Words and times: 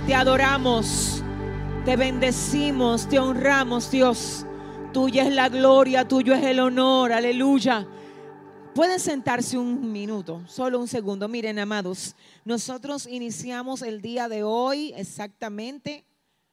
Te 0.00 0.14
adoramos, 0.14 1.22
te 1.84 1.96
bendecimos, 1.96 3.06
te 3.06 3.18
honramos, 3.18 3.90
Dios. 3.90 4.46
Tuya 4.90 5.26
es 5.28 5.34
la 5.34 5.50
gloria, 5.50 6.08
tuyo 6.08 6.32
es 6.32 6.42
el 6.44 6.60
honor, 6.60 7.12
aleluya. 7.12 7.86
Pueden 8.74 8.98
sentarse 8.98 9.58
un 9.58 9.92
minuto, 9.92 10.42
solo 10.48 10.80
un 10.80 10.88
segundo. 10.88 11.28
Miren, 11.28 11.58
amados, 11.58 12.16
nosotros 12.46 13.06
iniciamos 13.06 13.82
el 13.82 14.00
día 14.00 14.30
de 14.30 14.42
hoy 14.42 14.94
exactamente 14.96 16.06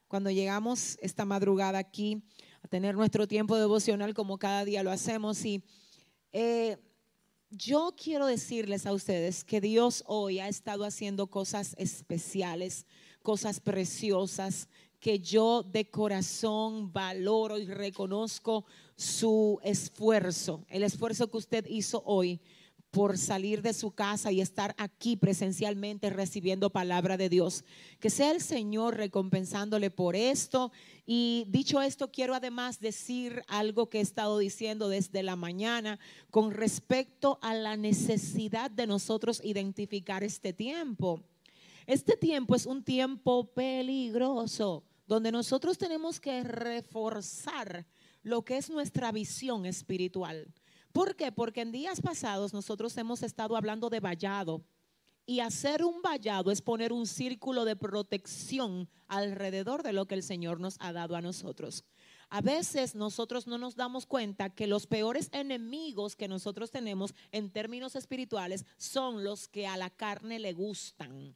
cuando 0.10 0.30
llegamos 0.30 0.98
esta 1.02 1.24
madrugada 1.24 1.80
aquí 1.80 2.22
a 2.62 2.68
tener 2.68 2.96
nuestro 2.96 3.26
tiempo 3.26 3.56
devocional 3.56 4.14
como 4.14 4.38
cada 4.38 4.66
día 4.66 4.84
lo 4.84 4.92
hacemos. 4.92 5.46
Y 5.46 5.64
eh, 6.34 6.78
yo 7.52 7.96
quiero 7.96 8.26
decirles 8.26 8.86
a 8.86 8.92
ustedes 8.92 9.46
que 9.46 9.62
Dios 9.62 10.04
hoy 10.08 10.40
ha 10.40 10.50
estado 10.50 10.84
haciendo 10.84 11.28
cosas 11.28 11.74
especiales, 11.78 12.86
cosas 13.30 13.60
preciosas, 13.60 14.68
que 15.00 15.20
yo 15.20 15.62
de 15.62 15.88
corazón 15.88 16.92
valoro 16.92 17.60
y 17.60 17.68
reconozco 17.68 18.66
su 18.96 19.60
esfuerzo, 19.62 20.66
el 20.68 20.82
esfuerzo 20.82 21.30
que 21.30 21.38
usted 21.38 21.66
hizo 21.70 22.02
hoy 22.08 22.42
por 22.90 23.20
salir 23.20 23.62
de 23.62 23.76
su 23.76 23.92
casa 23.92 24.32
y 24.32 24.42
estar 24.42 24.74
aquí 24.80 25.16
presencialmente 25.16 26.10
recibiendo 26.10 26.72
palabra 26.72 27.18
de 27.18 27.30
Dios. 27.30 27.66
Que 28.00 28.10
sea 28.10 28.32
el 28.32 28.42
Señor 28.42 28.98
recompensándole 28.98 29.92
por 29.92 30.16
esto. 30.16 30.72
Y 31.06 31.46
dicho 31.50 31.84
esto, 31.84 32.10
quiero 32.10 32.34
además 32.34 32.80
decir 32.80 33.44
algo 33.48 33.92
que 33.92 34.00
he 34.00 34.02
estado 34.02 34.40
diciendo 34.40 34.90
desde 34.90 35.22
la 35.22 35.36
mañana 35.36 36.00
con 36.32 36.50
respecto 36.50 37.38
a 37.44 37.54
la 37.54 37.78
necesidad 37.78 38.72
de 38.72 38.88
nosotros 38.88 39.40
identificar 39.44 40.24
este 40.24 40.52
tiempo. 40.52 41.22
Este 41.90 42.16
tiempo 42.16 42.54
es 42.54 42.68
un 42.68 42.84
tiempo 42.84 43.52
peligroso 43.52 44.84
donde 45.08 45.32
nosotros 45.32 45.76
tenemos 45.80 46.20
que 46.20 46.44
reforzar 46.44 47.88
lo 48.22 48.46
que 48.46 48.58
es 48.58 48.70
nuestra 48.70 49.12
visión 49.12 49.66
espiritual. 49.66 50.54
¿Por 50.92 51.16
qué? 51.16 51.32
Porque 51.32 51.62
en 51.62 51.72
días 51.72 52.00
pasados 52.00 52.54
nosotros 52.54 52.96
hemos 52.98 53.24
estado 53.24 53.58
hablando 53.58 53.90
de 53.90 54.02
vallado. 54.02 54.64
Y 55.26 55.40
hacer 55.40 55.84
un 55.84 56.04
vallado 56.04 56.52
es 56.52 56.62
poner 56.62 56.94
un 56.94 57.08
círculo 57.08 57.66
de 57.66 57.76
protección 57.76 58.88
alrededor 59.08 59.82
de 59.82 59.94
lo 59.94 60.06
que 60.06 60.14
el 60.14 60.22
Señor 60.22 60.60
nos 60.60 60.76
ha 60.82 60.94
dado 60.94 61.16
a 61.16 61.24
nosotros. 61.24 61.86
A 62.30 62.42
veces 62.42 62.94
nosotros 62.94 63.48
no 63.48 63.58
nos 63.58 63.76
damos 63.76 64.06
cuenta 64.06 64.52
que 64.52 64.68
los 64.68 64.86
peores 64.86 65.30
enemigos 65.32 66.16
que 66.16 66.28
nosotros 66.28 66.70
tenemos 66.70 67.16
en 67.32 67.50
términos 67.50 67.96
espirituales 67.96 68.64
son 68.78 69.24
los 69.24 69.48
que 69.48 69.66
a 69.66 69.76
la 69.76 69.90
carne 69.90 70.38
le 70.38 70.54
gustan. 70.54 71.36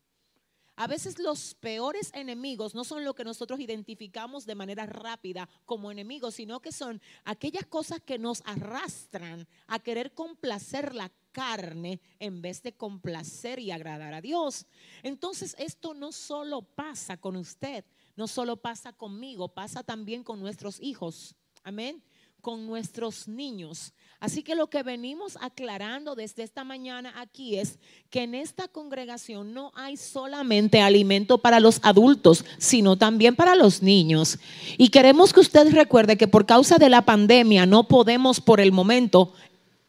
A 0.76 0.88
veces 0.88 1.20
los 1.20 1.54
peores 1.54 2.12
enemigos 2.14 2.74
no 2.74 2.84
son 2.84 3.04
lo 3.06 3.14
que 3.14 3.24
nosotros 3.24 3.60
identificamos 3.60 4.46
de 4.46 4.56
manera 4.56 4.88
rápida 4.88 5.48
como 5.66 5.92
enemigos, 5.92 6.36
sino 6.36 6.62
que 6.62 6.72
son 6.72 7.00
aquellas 7.26 7.66
cosas 7.68 8.02
que 8.02 8.18
nos 8.18 8.42
arrastran 8.46 9.48
a 9.68 9.80
querer 9.80 10.14
complacer 10.14 10.96
la 10.96 11.12
carne 11.32 12.02
en 12.20 12.42
vez 12.42 12.64
de 12.64 12.74
complacer 12.74 13.60
y 13.60 13.70
agradar 13.70 14.16
a 14.16 14.22
Dios. 14.22 14.66
Entonces 15.04 15.56
esto 15.60 15.94
no 15.94 16.12
solo 16.12 16.64
pasa 16.64 17.18
con 17.18 17.36
usted, 17.36 17.86
no 18.16 18.28
solo 18.28 18.58
pasa 18.58 18.94
conmigo, 18.94 19.50
pasa 19.50 19.84
también 19.84 20.24
con 20.24 20.40
nuestros 20.40 20.80
hijos. 20.80 21.36
Amén 21.64 22.04
con 22.44 22.68
nuestros 22.68 23.30
niños. 23.30 23.94
Así 24.20 24.44
que 24.44 24.54
lo 24.54 24.68
que 24.68 24.84
venimos 24.84 25.38
aclarando 25.40 26.14
desde 26.14 26.44
esta 26.44 26.66
mañana 26.66 27.14
aquí 27.16 27.56
es 27.56 27.80
que 28.10 28.24
en 28.24 28.36
esta 28.36 28.68
congregación 28.68 29.54
no 29.54 29.72
hay 29.76 29.96
solamente 29.96 30.82
alimento 30.82 31.38
para 31.38 31.62
los 31.62 31.80
adultos, 31.84 32.44
sino 32.58 32.98
también 32.98 33.38
para 33.38 33.56
los 33.56 33.82
niños. 33.82 34.40
Y 34.78 34.90
queremos 34.90 35.32
que 35.32 35.40
usted 35.40 35.72
recuerde 35.74 36.18
que 36.18 36.28
por 36.28 36.46
causa 36.46 36.78
de 36.78 36.90
la 36.90 37.04
pandemia 37.04 37.66
no 37.66 37.88
podemos 37.88 38.42
por 38.42 38.60
el 38.60 38.74
momento 38.74 39.34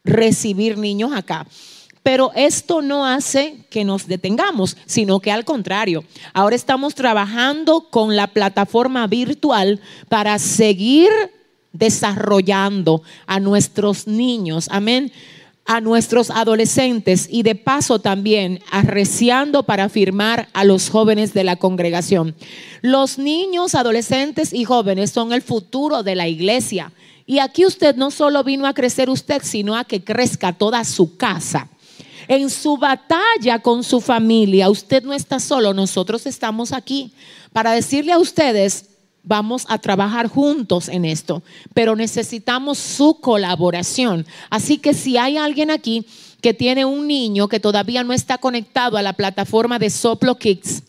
recibir 0.05 0.77
niños 0.77 1.11
acá. 1.13 1.45
Pero 2.03 2.31
esto 2.35 2.81
no 2.81 3.05
hace 3.05 3.65
que 3.69 3.83
nos 3.83 4.07
detengamos, 4.07 4.77
sino 4.85 5.19
que 5.19 5.31
al 5.31 5.43
contrario, 5.43 6.05
ahora 6.33 6.55
estamos 6.55 6.95
trabajando 6.95 7.89
con 7.89 8.15
la 8.15 8.27
plataforma 8.27 9.07
virtual 9.07 9.81
para 10.07 10.39
seguir 10.39 11.09
desarrollando 11.77 13.01
a 13.27 13.39
nuestros 13.39 14.07
niños, 14.07 14.67
amén, 14.71 15.11
a 15.65 15.81
nuestros 15.81 16.29
adolescentes 16.29 17.27
y 17.29 17.41
de 17.41 17.55
paso 17.55 17.99
también 17.99 18.59
arreciando 18.71 19.63
para 19.63 19.89
firmar 19.89 20.47
a 20.53 20.63
los 20.63 20.89
jóvenes 20.89 21.33
de 21.33 21.43
la 21.43 21.55
congregación. 21.55 22.35
Los 22.81 23.17
niños, 23.17 23.73
adolescentes 23.73 24.53
y 24.53 24.63
jóvenes 24.63 25.09
son 25.09 25.33
el 25.33 25.41
futuro 25.41 26.03
de 26.03 26.15
la 26.15 26.27
iglesia. 26.27 26.91
Y 27.25 27.39
aquí 27.39 27.65
usted 27.65 27.95
no 27.95 28.11
solo 28.11 28.43
vino 28.43 28.67
a 28.67 28.75
crecer 28.75 29.09
usted, 29.09 29.41
sino 29.43 29.75
a 29.75 29.85
que 29.85 30.03
crezca 30.03 30.53
toda 30.53 30.83
su 30.83 31.17
casa. 31.17 31.67
En 32.27 32.51
su 32.51 32.77
batalla 32.77 33.59
con 33.59 33.83
su 33.83 34.01
familia, 34.01 34.69
usted 34.69 35.03
no 35.03 35.13
está 35.13 35.39
solo, 35.39 35.73
nosotros 35.73 36.25
estamos 36.27 36.71
aquí 36.71 37.11
para 37.53 37.71
decirle 37.71 38.11
a 38.11 38.19
ustedes, 38.19 38.85
vamos 39.25 39.65
a 39.67 39.77
trabajar 39.77 40.27
juntos 40.27 40.87
en 40.87 41.03
esto, 41.03 41.43
pero 41.73 41.95
necesitamos 41.95 42.77
su 42.77 43.19
colaboración. 43.19 44.25
Así 44.49 44.77
que 44.77 44.93
si 44.93 45.17
hay 45.17 45.37
alguien 45.37 45.71
aquí 45.71 46.05
que 46.41 46.53
tiene 46.53 46.85
un 46.85 47.07
niño 47.07 47.47
que 47.47 47.59
todavía 47.59 48.03
no 48.03 48.13
está 48.13 48.37
conectado 48.37 48.97
a 48.97 49.01
la 49.01 49.13
plataforma 49.13 49.79
de 49.79 49.89
Soplo 49.89 50.37
Kids, 50.37 50.83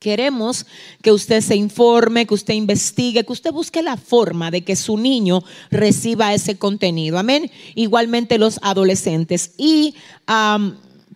Queremos 0.00 0.64
que 1.02 1.12
usted 1.12 1.42
se 1.42 1.56
informe, 1.56 2.26
que 2.26 2.32
usted 2.32 2.54
investigue, 2.54 3.22
que 3.22 3.32
usted 3.32 3.52
busque 3.52 3.82
la 3.82 3.98
forma 3.98 4.50
de 4.50 4.62
que 4.62 4.74
su 4.74 4.96
niño 4.96 5.44
reciba 5.70 6.32
ese 6.32 6.56
contenido. 6.56 7.18
Amén. 7.18 7.50
Igualmente 7.74 8.38
los 8.38 8.58
adolescentes. 8.62 9.50
Y 9.58 9.94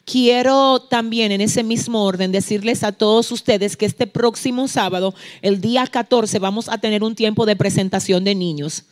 quiero 0.05 0.81
también 0.81 1.33
en 1.33 1.41
ese 1.41 1.63
mismo 1.63 2.05
orden 2.05 2.33
decirles 2.33 2.83
a 2.83 2.93
todos 2.93 3.31
ustedes 3.33 3.77
que 3.77 3.87
este 3.87 4.07
próximo 4.07 4.69
sábado, 4.69 5.15
el 5.43 5.61
día 5.61 5.87
14, 5.87 6.39
vamos 6.39 6.69
a 6.69 6.79
tener 6.79 7.03
un 7.03 7.15
tiempo 7.15 7.47
de 7.47 7.57
presentación 7.57 8.25
de 8.25 8.35
niños. 8.35 8.85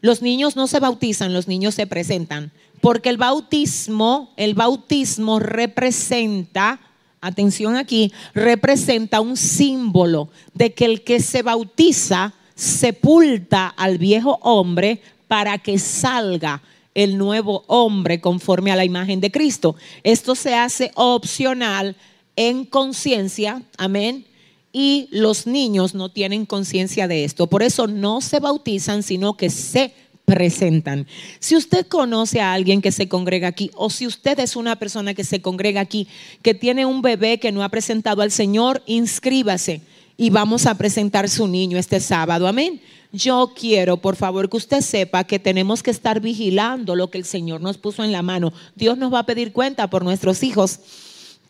Los 0.00 0.22
niños 0.22 0.56
no 0.56 0.66
se 0.66 0.80
bautizan, 0.80 1.32
los 1.32 1.46
niños 1.46 1.74
se 1.74 1.86
presentan, 1.86 2.52
porque 2.80 3.10
el 3.10 3.18
bautismo, 3.18 4.32
el 4.36 4.54
bautismo 4.54 5.38
representa, 5.38 6.80
atención 7.20 7.76
aquí, 7.76 8.12
representa 8.34 9.20
un 9.20 9.36
símbolo 9.36 10.30
de 10.54 10.72
que 10.72 10.86
el 10.86 11.02
que 11.02 11.20
se 11.20 11.42
bautiza 11.42 12.32
sepulta 12.54 13.68
al 13.68 13.98
viejo 13.98 14.38
hombre 14.42 15.02
para 15.28 15.58
que 15.58 15.78
salga 15.78 16.62
el 17.02 17.16
nuevo 17.16 17.64
hombre 17.66 18.20
conforme 18.20 18.70
a 18.70 18.76
la 18.76 18.84
imagen 18.84 19.20
de 19.20 19.30
Cristo. 19.30 19.74
Esto 20.04 20.34
se 20.34 20.54
hace 20.54 20.90
opcional 20.94 21.96
en 22.36 22.64
conciencia, 22.64 23.62
amén. 23.78 24.26
Y 24.72 25.08
los 25.10 25.46
niños 25.46 25.94
no 25.94 26.10
tienen 26.10 26.46
conciencia 26.46 27.08
de 27.08 27.24
esto. 27.24 27.46
Por 27.48 27.62
eso 27.62 27.86
no 27.86 28.20
se 28.20 28.38
bautizan, 28.38 29.02
sino 29.02 29.36
que 29.36 29.50
se 29.50 29.92
presentan. 30.26 31.06
Si 31.40 31.56
usted 31.56 31.86
conoce 31.86 32.40
a 32.40 32.52
alguien 32.52 32.82
que 32.82 32.92
se 32.92 33.08
congrega 33.08 33.48
aquí 33.48 33.70
o 33.74 33.90
si 33.90 34.06
usted 34.06 34.38
es 34.38 34.54
una 34.54 34.76
persona 34.76 35.14
que 35.14 35.24
se 35.24 35.42
congrega 35.42 35.80
aquí, 35.80 36.06
que 36.42 36.54
tiene 36.54 36.86
un 36.86 37.02
bebé 37.02 37.40
que 37.40 37.50
no 37.50 37.64
ha 37.64 37.68
presentado 37.68 38.22
al 38.22 38.30
Señor, 38.30 38.82
inscríbase 38.86 39.80
y 40.20 40.28
vamos 40.28 40.66
a 40.66 40.74
presentar 40.74 41.30
su 41.30 41.48
niño 41.48 41.78
este 41.78 41.98
sábado. 41.98 42.46
Amén. 42.46 42.78
Yo 43.10 43.54
quiero, 43.56 43.96
por 43.96 44.16
favor, 44.16 44.50
que 44.50 44.58
usted 44.58 44.82
sepa 44.82 45.24
que 45.24 45.38
tenemos 45.38 45.82
que 45.82 45.90
estar 45.90 46.20
vigilando 46.20 46.94
lo 46.94 47.10
que 47.10 47.16
el 47.16 47.24
Señor 47.24 47.62
nos 47.62 47.78
puso 47.78 48.04
en 48.04 48.12
la 48.12 48.20
mano. 48.20 48.52
Dios 48.74 48.98
nos 48.98 49.10
va 49.10 49.20
a 49.20 49.26
pedir 49.26 49.54
cuenta 49.54 49.88
por 49.88 50.04
nuestros 50.04 50.42
hijos. 50.42 50.80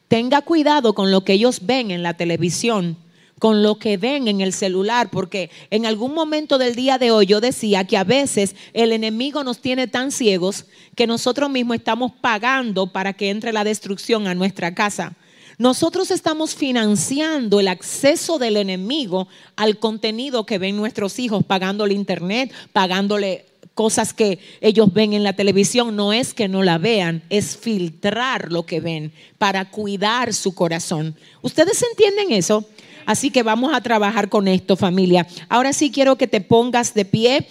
Tenga 0.07 0.43
cuidado 0.43 0.95
con 0.95 1.11
lo 1.11 1.25
que 1.25 1.33
ellos 1.33 1.63
ven 1.67 1.91
en 1.91 2.05
la 2.05 2.15
televisión 2.15 2.97
con 3.41 3.63
lo 3.63 3.79
que 3.79 3.97
ven 3.97 4.29
en 4.29 4.43
el 4.43 4.53
celular, 4.53 5.09
porque 5.11 5.51
en 5.71 5.87
algún 5.87 6.13
momento 6.13 6.59
del 6.59 6.75
día 6.75 6.99
de 6.99 7.11
hoy 7.11 7.25
yo 7.25 7.41
decía 7.41 7.85
que 7.85 7.97
a 7.97 8.05
veces 8.05 8.55
el 8.75 8.93
enemigo 8.93 9.43
nos 9.45 9.61
tiene 9.61 9.87
tan 9.87 10.13
ciegos 10.13 10.67
que 10.95 11.07
nosotros 11.07 11.49
mismos 11.49 11.79
estamos 11.79 12.13
pagando 12.21 12.89
para 12.89 13.15
que 13.15 13.31
entre 13.31 13.55
la 13.55 13.65
destrucción 13.65 14.27
a 14.27 14.35
nuestra 14.35 14.75
casa. 14.75 15.17
Nosotros 15.61 16.11
estamos 16.11 16.55
financiando 16.55 17.61
el 17.61 17.69
acceso 17.69 18.39
del 18.39 18.57
enemigo 18.57 19.29
al 19.57 19.79
contenido 19.79 20.47
que 20.47 20.57
ven 20.57 20.75
nuestros 20.75 21.19
hijos, 21.19 21.45
pagándole 21.45 21.93
internet, 21.93 22.51
pagándole 22.73 23.45
cosas 23.75 24.15
que 24.15 24.39
ellos 24.63 24.91
ven 24.91 25.13
en 25.13 25.23
la 25.23 25.35
televisión. 25.35 25.95
No 25.97 26.15
es 26.15 26.33
que 26.33 26.49
no 26.49 26.63
la 26.63 26.79
vean, 26.79 27.23
es 27.29 27.59
filtrar 27.59 28.51
lo 28.51 28.65
que 28.65 28.81
ven 28.81 29.13
para 29.37 29.71
cuidar 29.71 30.33
su 30.33 30.55
corazón. 30.55 31.15
¿Ustedes 31.43 31.85
entienden 31.91 32.33
eso? 32.33 32.65
Así 33.05 33.31
que 33.31 33.43
vamos 33.43 33.75
a 33.75 33.83
trabajar 33.83 34.31
con 34.31 34.49
esto, 34.49 34.77
familia. 34.77 35.27
Ahora 35.51 35.75
sí 35.75 35.91
quiero 35.91 36.17
que 36.17 36.27
te 36.27 36.41
pongas 36.41 36.95
de 36.95 37.05
pie 37.05 37.47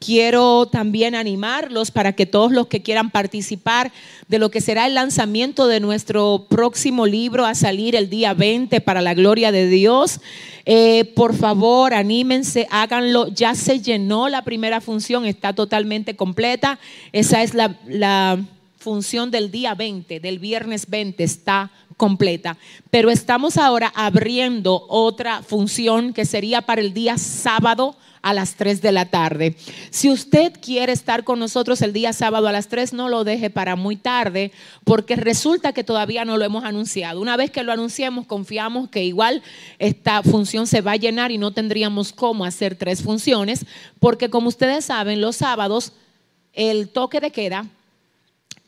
Quiero 0.00 0.64
también 0.64 1.14
animarlos 1.14 1.90
para 1.90 2.14
que 2.14 2.24
todos 2.24 2.52
los 2.52 2.68
que 2.68 2.80
quieran 2.80 3.10
participar 3.10 3.92
de 4.28 4.38
lo 4.38 4.50
que 4.50 4.62
será 4.62 4.86
el 4.86 4.94
lanzamiento 4.94 5.68
de 5.68 5.78
nuestro 5.78 6.46
próximo 6.48 7.04
libro 7.04 7.44
a 7.44 7.54
salir 7.54 7.94
el 7.94 8.08
día 8.08 8.32
20 8.32 8.80
para 8.80 9.02
la 9.02 9.12
gloria 9.12 9.52
de 9.52 9.68
Dios. 9.68 10.22
Eh, 10.64 11.12
por 11.14 11.36
favor, 11.36 11.92
anímense, 11.92 12.66
háganlo. 12.70 13.28
Ya 13.28 13.54
se 13.54 13.82
llenó 13.82 14.30
la 14.30 14.40
primera 14.42 14.80
función, 14.80 15.26
está 15.26 15.52
totalmente 15.52 16.16
completa. 16.16 16.78
Esa 17.12 17.42
es 17.42 17.52
la, 17.52 17.76
la 17.86 18.38
función 18.78 19.30
del 19.30 19.50
día 19.50 19.74
20, 19.74 20.18
del 20.18 20.38
viernes 20.38 20.88
20, 20.88 21.22
está 21.22 21.70
completa. 22.00 22.56
Pero 22.88 23.10
estamos 23.10 23.58
ahora 23.58 23.92
abriendo 23.94 24.86
otra 24.88 25.42
función 25.42 26.14
que 26.14 26.24
sería 26.24 26.62
para 26.62 26.80
el 26.80 26.94
día 26.94 27.18
sábado 27.18 27.94
a 28.22 28.32
las 28.32 28.54
3 28.54 28.80
de 28.80 28.90
la 28.90 29.04
tarde. 29.04 29.54
Si 29.90 30.10
usted 30.10 30.54
quiere 30.62 30.94
estar 30.94 31.24
con 31.24 31.38
nosotros 31.38 31.82
el 31.82 31.92
día 31.92 32.14
sábado 32.14 32.48
a 32.48 32.52
las 32.52 32.68
3, 32.68 32.94
no 32.94 33.10
lo 33.10 33.22
deje 33.22 33.50
para 33.50 33.76
muy 33.76 33.96
tarde, 33.96 34.50
porque 34.84 35.14
resulta 35.14 35.74
que 35.74 35.84
todavía 35.84 36.24
no 36.24 36.38
lo 36.38 36.44
hemos 36.46 36.64
anunciado. 36.64 37.20
Una 37.20 37.36
vez 37.36 37.50
que 37.50 37.64
lo 37.64 37.72
anunciemos, 37.72 38.26
confiamos 38.26 38.88
que 38.88 39.04
igual 39.04 39.42
esta 39.78 40.22
función 40.22 40.66
se 40.66 40.80
va 40.80 40.92
a 40.92 40.96
llenar 40.96 41.30
y 41.30 41.36
no 41.36 41.50
tendríamos 41.50 42.14
cómo 42.14 42.46
hacer 42.46 42.76
tres 42.76 43.02
funciones, 43.02 43.66
porque 43.98 44.30
como 44.30 44.48
ustedes 44.48 44.86
saben, 44.86 45.20
los 45.20 45.36
sábados 45.36 45.92
el 46.54 46.88
toque 46.88 47.20
de 47.20 47.30
queda 47.30 47.66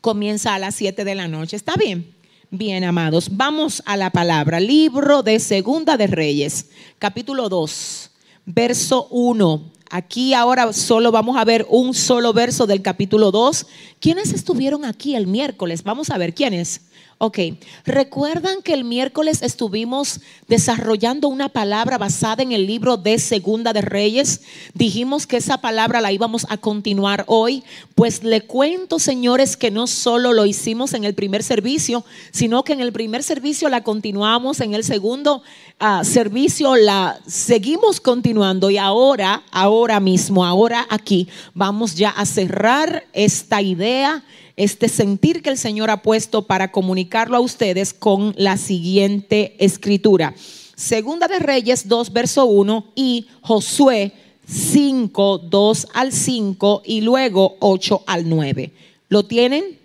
comienza 0.02 0.54
a 0.54 0.58
las 0.58 0.74
7 0.74 1.02
de 1.02 1.14
la 1.14 1.28
noche. 1.28 1.56
¿Está 1.56 1.76
bien? 1.76 2.21
Bien, 2.54 2.84
amados, 2.84 3.28
vamos 3.32 3.82
a 3.86 3.96
la 3.96 4.10
palabra. 4.10 4.60
Libro 4.60 5.22
de 5.22 5.40
Segunda 5.40 5.96
de 5.96 6.06
Reyes, 6.06 6.68
capítulo 6.98 7.48
2 7.48 8.10
verso 8.44 9.08
1. 9.10 9.72
Aquí 9.90 10.34
ahora 10.34 10.72
solo 10.74 11.12
vamos 11.12 11.38
a 11.38 11.44
ver 11.44 11.66
un 11.70 11.94
solo 11.94 12.34
verso 12.34 12.66
del 12.66 12.82
capítulo 12.82 13.30
2. 13.30 13.66
¿Quiénes 14.00 14.34
estuvieron 14.34 14.84
aquí 14.84 15.14
el 15.14 15.26
miércoles? 15.26 15.82
Vamos 15.82 16.10
a 16.10 16.18
ver 16.18 16.34
quiénes. 16.34 16.82
Ok, 17.24 17.38
recuerdan 17.84 18.62
que 18.62 18.74
el 18.74 18.82
miércoles 18.82 19.42
estuvimos 19.42 20.18
desarrollando 20.48 21.28
una 21.28 21.48
palabra 21.48 21.96
basada 21.96 22.42
en 22.42 22.50
el 22.50 22.66
libro 22.66 22.96
de 22.96 23.20
Segunda 23.20 23.72
de 23.72 23.80
Reyes. 23.80 24.40
Dijimos 24.74 25.28
que 25.28 25.36
esa 25.36 25.58
palabra 25.58 26.00
la 26.00 26.10
íbamos 26.10 26.46
a 26.48 26.56
continuar 26.56 27.22
hoy. 27.28 27.62
Pues 27.94 28.24
le 28.24 28.40
cuento, 28.40 28.98
señores, 28.98 29.56
que 29.56 29.70
no 29.70 29.86
solo 29.86 30.32
lo 30.32 30.46
hicimos 30.46 30.94
en 30.94 31.04
el 31.04 31.14
primer 31.14 31.44
servicio, 31.44 32.04
sino 32.32 32.64
que 32.64 32.72
en 32.72 32.80
el 32.80 32.92
primer 32.92 33.22
servicio 33.22 33.68
la 33.68 33.84
continuamos, 33.84 34.58
en 34.58 34.74
el 34.74 34.82
segundo 34.82 35.44
uh, 35.80 36.04
servicio 36.04 36.74
la 36.74 37.20
seguimos 37.24 38.00
continuando 38.00 38.68
y 38.68 38.78
ahora, 38.78 39.44
ahora 39.52 40.00
mismo, 40.00 40.44
ahora 40.44 40.88
aquí, 40.90 41.28
vamos 41.54 41.94
ya 41.94 42.10
a 42.10 42.26
cerrar 42.26 43.04
esta 43.12 43.62
idea 43.62 44.24
este 44.56 44.88
sentir 44.88 45.42
que 45.42 45.50
el 45.50 45.58
Señor 45.58 45.90
ha 45.90 46.02
puesto 46.02 46.42
para 46.42 46.70
comunicarlo 46.70 47.36
a 47.36 47.40
ustedes 47.40 47.94
con 47.94 48.34
la 48.36 48.56
siguiente 48.56 49.56
escritura. 49.58 50.34
Segunda 50.76 51.28
de 51.28 51.38
Reyes 51.38 51.88
2, 51.88 52.12
verso 52.12 52.46
1 52.46 52.92
y 52.94 53.26
Josué 53.40 54.12
5, 54.46 55.38
2 55.38 55.86
al 55.94 56.12
5 56.12 56.82
y 56.84 57.00
luego 57.00 57.56
8 57.60 58.02
al 58.06 58.28
9. 58.28 58.72
¿Lo 59.08 59.24
tienen? 59.24 59.78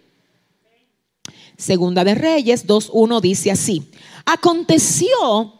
Segunda 1.57 2.03
de 2.03 2.15
Reyes 2.15 2.65
2, 2.65 2.91
1 2.93 3.21
dice 3.21 3.51
así. 3.51 3.83
Aconteció 4.25 5.53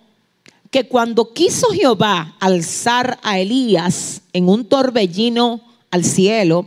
que 0.71 0.87
cuando 0.87 1.33
quiso 1.33 1.67
Jehová 1.69 2.35
alzar 2.39 3.19
a 3.23 3.39
Elías 3.39 4.21
en 4.33 4.49
un 4.49 4.65
torbellino 4.65 5.61
al 5.91 6.03
cielo, 6.03 6.65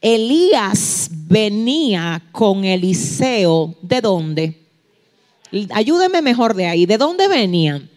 Elías 0.00 1.10
venía 1.10 2.22
con 2.32 2.64
Eliseo. 2.64 3.74
¿De 3.82 4.00
dónde? 4.00 4.68
Ayúdeme 5.70 6.22
mejor 6.22 6.54
de 6.54 6.66
ahí. 6.66 6.86
¿De 6.86 6.98
dónde 6.98 7.26
venían? 7.28 7.90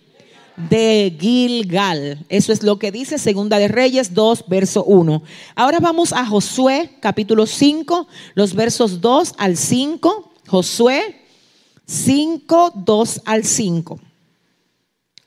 De 0.69 1.15
Gilgal. 1.19 2.25
Eso 2.29 2.53
es 2.53 2.63
lo 2.63 2.79
que 2.79 2.91
dice 2.91 3.17
Segunda 3.17 3.59
de 3.59 3.67
Reyes 3.67 4.13
2, 4.13 4.45
verso 4.47 4.83
1. 4.83 5.23
Ahora 5.55 5.79
vamos 5.79 6.13
a 6.13 6.25
Josué, 6.25 6.89
capítulo 6.99 7.45
5, 7.45 8.07
los 8.35 8.53
versos 8.53 9.01
2 9.01 9.33
al 9.37 9.57
5. 9.57 10.31
Josué 10.47 11.21
5, 11.85 12.73
2 12.75 13.21
al 13.25 13.43
5. 13.43 13.99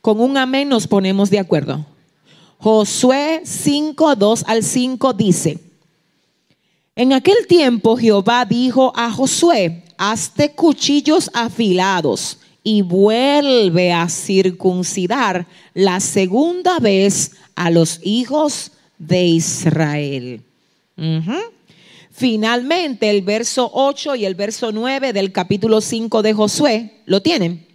Con 0.01 0.21
un 0.21 0.37
amén 0.37 0.69
nos 0.69 0.87
ponemos 0.87 1.31
de 1.31 1.39
acuerdo. 1.39 1.87
Josué 2.59 3.43
5, 3.45 4.17
2 4.17 4.45
al 4.47 4.63
5 4.63 5.13
dice. 5.13 5.59
En 6.97 7.13
aquel 7.13 7.49
tiempo 7.49 7.97
Jehová 7.97 8.45
dijo 8.45 8.93
a 8.95 9.11
Josué, 9.11 9.83
hazte 9.99 10.53
cuchillos 10.53 11.29
afilados 11.35 12.39
y 12.63 12.83
vuelve 12.83 13.93
a 13.93 14.09
circuncidar 14.09 15.47
la 15.75 15.99
segunda 15.99 16.79
vez 16.79 17.33
a 17.57 17.71
los 17.71 17.99
hijos 18.05 18.71
de 18.97 19.25
Israel. 19.25 20.43
Finalmente, 22.13 23.11
el 23.11 23.23
verso 23.23 23.69
8 23.75 24.15
y 24.15 24.25
el 24.25 24.37
verso 24.37 24.71
9 24.71 25.13
del 25.13 25.33
capítulo 25.33 25.81
5 25.81 26.23
de 26.23 26.33
Josué, 26.33 27.01
¿lo 27.07 27.21
tienen? 27.21 27.67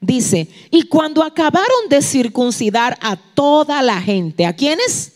Dice, 0.00 0.48
y 0.70 0.84
cuando 0.84 1.22
acabaron 1.22 1.88
de 1.90 2.00
circuncidar 2.00 2.96
a 3.02 3.16
toda 3.16 3.82
la 3.82 4.00
gente, 4.00 4.46
¿a 4.46 4.56
quiénes? 4.56 5.13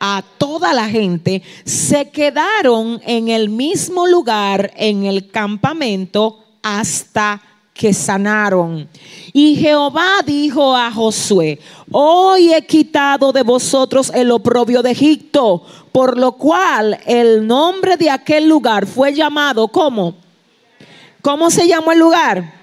A 0.00 0.22
toda 0.38 0.72
la 0.72 0.88
gente, 0.88 1.42
se 1.64 2.10
quedaron 2.10 3.00
en 3.04 3.28
el 3.28 3.48
mismo 3.48 4.06
lugar 4.06 4.72
en 4.76 5.04
el 5.04 5.30
campamento 5.30 6.38
hasta 6.62 7.42
que 7.78 7.94
sanaron. 7.94 8.88
Y 9.32 9.54
Jehová 9.56 10.22
dijo 10.26 10.74
a 10.76 10.90
Josué, 10.90 11.60
hoy 11.92 12.52
he 12.52 12.66
quitado 12.66 13.32
de 13.32 13.42
vosotros 13.42 14.10
el 14.12 14.32
oprobio 14.32 14.82
de 14.82 14.90
Egipto, 14.90 15.62
por 15.92 16.18
lo 16.18 16.32
cual 16.32 16.98
el 17.06 17.46
nombre 17.46 17.96
de 17.96 18.10
aquel 18.10 18.48
lugar 18.48 18.86
fue 18.86 19.14
llamado 19.14 19.68
como, 19.68 20.14
¿cómo 21.22 21.50
se 21.50 21.68
llamó 21.68 21.92
el 21.92 22.00
lugar? 22.00 22.57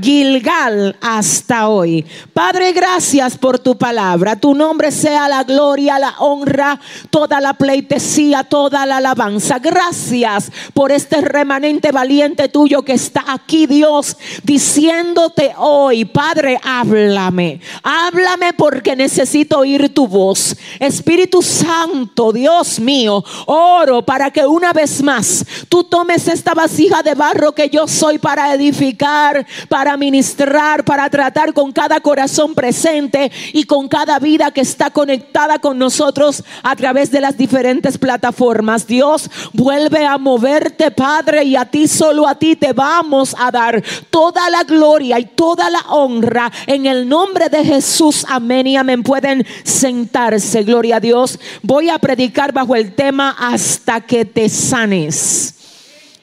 Gilgal 0.00 0.96
hasta 1.00 1.68
hoy. 1.68 2.04
Padre, 2.32 2.72
gracias 2.72 3.36
por 3.36 3.58
tu 3.58 3.76
palabra. 3.76 4.36
Tu 4.36 4.54
nombre 4.54 4.90
sea 4.90 5.28
la 5.28 5.44
gloria, 5.44 5.98
la 5.98 6.14
honra, 6.18 6.80
toda 7.10 7.40
la 7.40 7.54
pleitesía, 7.54 8.44
toda 8.44 8.86
la 8.86 8.98
alabanza. 8.98 9.58
Gracias 9.58 10.50
por 10.74 10.92
este 10.92 11.20
remanente 11.20 11.92
valiente 11.92 12.48
tuyo 12.48 12.82
que 12.82 12.92
está 12.92 13.24
aquí, 13.28 13.66
Dios, 13.66 14.16
diciéndote 14.42 15.54
hoy, 15.58 16.04
Padre, 16.04 16.60
háblame. 16.62 17.60
Háblame 17.82 18.52
porque 18.52 18.96
necesito 18.96 19.58
oír 19.58 19.92
tu 19.94 20.06
voz. 20.06 20.56
Espíritu 20.78 21.42
Santo, 21.42 22.32
Dios 22.32 22.78
mío, 22.80 23.24
oro 23.46 24.02
para 24.04 24.30
que 24.30 24.46
una 24.46 24.72
vez 24.72 25.02
más 25.02 25.44
tú 25.68 25.84
tomes 25.84 26.28
esta 26.28 26.54
vasija 26.54 27.02
de 27.02 27.14
barro 27.14 27.52
que 27.52 27.68
yo 27.68 27.86
soy 27.86 28.18
para 28.18 28.54
edificar, 28.54 29.46
para 29.68 29.87
ministrar, 29.96 30.84
para 30.84 31.08
tratar 31.10 31.52
con 31.52 31.72
cada 31.72 32.00
corazón 32.00 32.54
presente 32.54 33.30
y 33.52 33.64
con 33.64 33.88
cada 33.88 34.18
vida 34.18 34.50
que 34.50 34.60
está 34.60 34.90
conectada 34.90 35.58
con 35.58 35.78
nosotros 35.78 36.44
a 36.62 36.76
través 36.76 37.10
de 37.10 37.20
las 37.20 37.36
diferentes 37.36 37.98
plataformas. 37.98 38.86
Dios 38.86 39.30
vuelve 39.52 40.04
a 40.06 40.18
moverte, 40.18 40.90
Padre, 40.90 41.44
y 41.44 41.56
a 41.56 41.64
ti, 41.64 41.88
solo 41.88 42.26
a 42.26 42.34
ti 42.34 42.56
te 42.56 42.72
vamos 42.72 43.34
a 43.38 43.50
dar 43.50 43.82
toda 44.10 44.50
la 44.50 44.64
gloria 44.64 45.18
y 45.18 45.24
toda 45.26 45.70
la 45.70 45.80
honra 45.88 46.50
en 46.66 46.86
el 46.86 47.08
nombre 47.08 47.48
de 47.48 47.64
Jesús. 47.64 48.24
Amén 48.28 48.66
y 48.66 48.76
amén. 48.76 49.02
Pueden 49.02 49.46
sentarse, 49.64 50.62
gloria 50.62 50.96
a 50.96 51.00
Dios. 51.00 51.38
Voy 51.62 51.88
a 51.88 51.98
predicar 51.98 52.52
bajo 52.52 52.76
el 52.76 52.94
tema 52.94 53.36
hasta 53.38 54.00
que 54.00 54.24
te 54.24 54.48
sanes. 54.48 55.54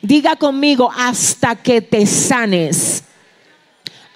Diga 0.02 0.36
conmigo, 0.36 0.92
hasta 0.96 1.56
que 1.56 1.82
te 1.82 2.06
sanes. 2.06 3.04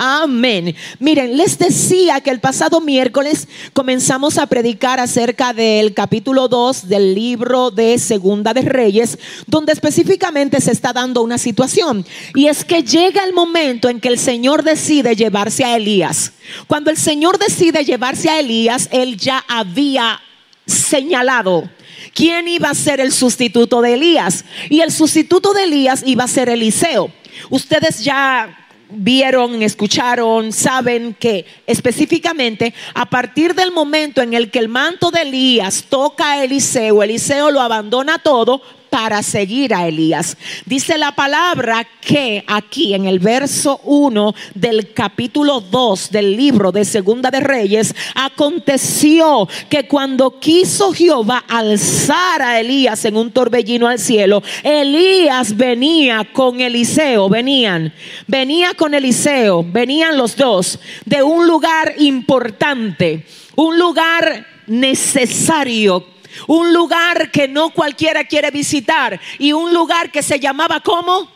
Amén. 0.02 0.78
Miren, 1.00 1.36
les 1.36 1.60
decía 1.60 2.22
que 2.22 2.30
el 2.30 2.40
pasado 2.40 2.80
miércoles 2.80 3.50
comenzamos 3.74 4.38
a 4.38 4.48
predicar 4.48 4.98
acerca 4.98 5.52
del 5.52 5.94
capítulo 5.94 6.48
2 6.48 6.88
del 6.88 7.14
libro 7.14 7.70
de 7.70 8.00
Segunda 8.00 8.54
de 8.54 8.62
Reyes, 8.62 9.20
donde 9.46 9.74
específicamente 9.74 10.62
se 10.62 10.72
está 10.72 10.94
dando 10.94 11.22
una 11.22 11.38
situación. 11.38 12.06
Y 12.34 12.48
es 12.48 12.64
que 12.64 12.82
llega 12.82 13.26
el 13.26 13.34
momento 13.34 13.90
en 13.90 14.00
que 14.00 14.08
el 14.08 14.18
Señor 14.18 14.64
decide 14.64 15.18
llevarse 15.18 15.66
a 15.66 15.76
Elías. 15.76 16.32
Cuando 16.68 16.92
el 16.92 16.96
Señor 16.96 17.38
decide 17.38 17.84
llevarse 17.84 18.30
a 18.30 18.40
Elías, 18.40 18.88
él 18.94 19.18
ya 19.18 19.44
había 19.50 20.22
señalado 20.66 21.70
quién 22.16 22.48
iba 22.48 22.70
a 22.70 22.74
ser 22.74 23.02
el 23.02 23.12
sustituto 23.12 23.82
de 23.82 23.96
Elías. 23.96 24.46
Y 24.70 24.80
el 24.80 24.94
sustituto 24.94 25.52
de 25.52 25.64
Elías 25.64 26.04
iba 26.06 26.24
a 26.24 26.30
ser 26.30 26.48
Eliseo. 26.48 27.12
Ustedes 27.50 28.02
ya 28.02 28.59
vieron, 28.90 29.62
escucharon, 29.62 30.52
saben 30.52 31.14
que 31.14 31.46
específicamente 31.68 32.74
a 32.94 33.06
partir 33.10 33.54
del 33.54 33.72
momento 33.72 34.22
en 34.22 34.34
el 34.34 34.50
que 34.52 34.60
el 34.60 34.68
manto 34.68 35.12
de 35.12 35.22
Elías 35.22 35.86
toca 35.90 36.32
a 36.32 36.44
Eliseo, 36.44 37.04
Eliseo 37.04 37.52
lo 37.52 37.62
abandona 37.62 38.20
todo 38.20 38.62
para 38.90 39.24
seguir 39.24 39.74
a 39.74 39.88
Elías. 39.88 40.38
Dice 40.66 40.98
la 40.98 41.14
palabra 41.14 41.88
que 42.02 42.44
aquí 42.48 42.94
en 42.94 43.06
el 43.06 43.20
verso 43.20 43.80
1 43.84 44.34
del 44.56 44.94
capítulo 44.94 45.62
2 45.62 46.12
del 46.12 46.36
libro 46.36 46.72
de 46.72 46.86
Segunda 46.86 47.32
de 47.32 47.40
Reyes, 47.40 47.96
aconteció 48.16 49.48
que 49.70 49.88
cuando 49.88 50.40
quiso 50.40 50.94
Jehová 50.94 51.44
alzar 51.48 52.42
a 52.42 52.60
Elías 52.60 53.06
en 53.06 53.16
un 53.16 53.32
torbellino 53.32 53.88
al 53.88 54.00
cielo, 54.00 54.42
Elías 54.64 55.56
venía 55.56 56.28
con 56.32 56.60
Eliseo, 56.60 57.30
venían, 57.30 57.94
venía 58.28 58.74
con 58.74 58.94
Eliseo, 58.94 59.64
venían 59.64 60.18
los 60.18 60.36
dos 60.36 60.80
de 61.06 61.24
un 61.24 61.48
lugar 61.48 61.94
importante, 61.98 63.26
un 63.56 63.78
lugar 63.78 64.46
necesario 64.68 66.19
un 66.48 66.74
lugar 66.74 67.32
que 67.32 67.48
no 67.48 67.72
cualquiera 67.72 68.24
quiere 68.24 68.52
visitar 68.52 69.20
y 69.38 69.54
un 69.54 69.74
lugar 69.74 70.12
que 70.12 70.24
se 70.24 70.40
llamaba 70.40 70.80
¿cómo? 70.80 71.30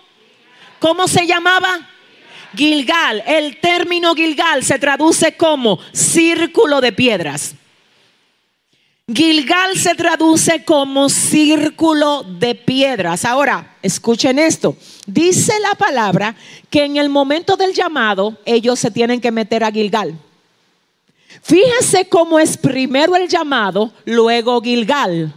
¿Cómo 0.79 1.07
se 1.07 1.25
llamaba? 1.25 1.89
Gilgal. 2.55 3.23
El 3.25 3.57
término 3.59 4.15
Gilgal 4.15 4.63
se 4.63 4.79
traduce 4.79 5.35
como 5.35 5.79
círculo 5.91 6.81
de 6.81 6.91
piedras. 6.91 7.55
Gilgal 9.13 9.77
se 9.77 9.95
traduce 9.95 10.63
como 10.63 11.09
círculo 11.09 12.23
de 12.23 12.55
piedras. 12.55 13.25
Ahora, 13.25 13.75
escuchen 13.81 14.39
esto. 14.39 14.77
Dice 15.05 15.53
la 15.59 15.75
palabra 15.75 16.35
que 16.69 16.85
en 16.85 16.95
el 16.95 17.09
momento 17.09 17.57
del 17.57 17.73
llamado 17.73 18.38
ellos 18.45 18.79
se 18.79 18.91
tienen 18.91 19.19
que 19.19 19.31
meter 19.31 19.63
a 19.63 19.71
Gilgal. 19.71 20.17
Fíjense 21.42 22.08
cómo 22.08 22.40
es 22.40 22.58
primero 22.58 23.16
el 23.16 23.28
llamado, 23.28 23.92
luego 24.06 24.62
Gilgal. 24.62 25.34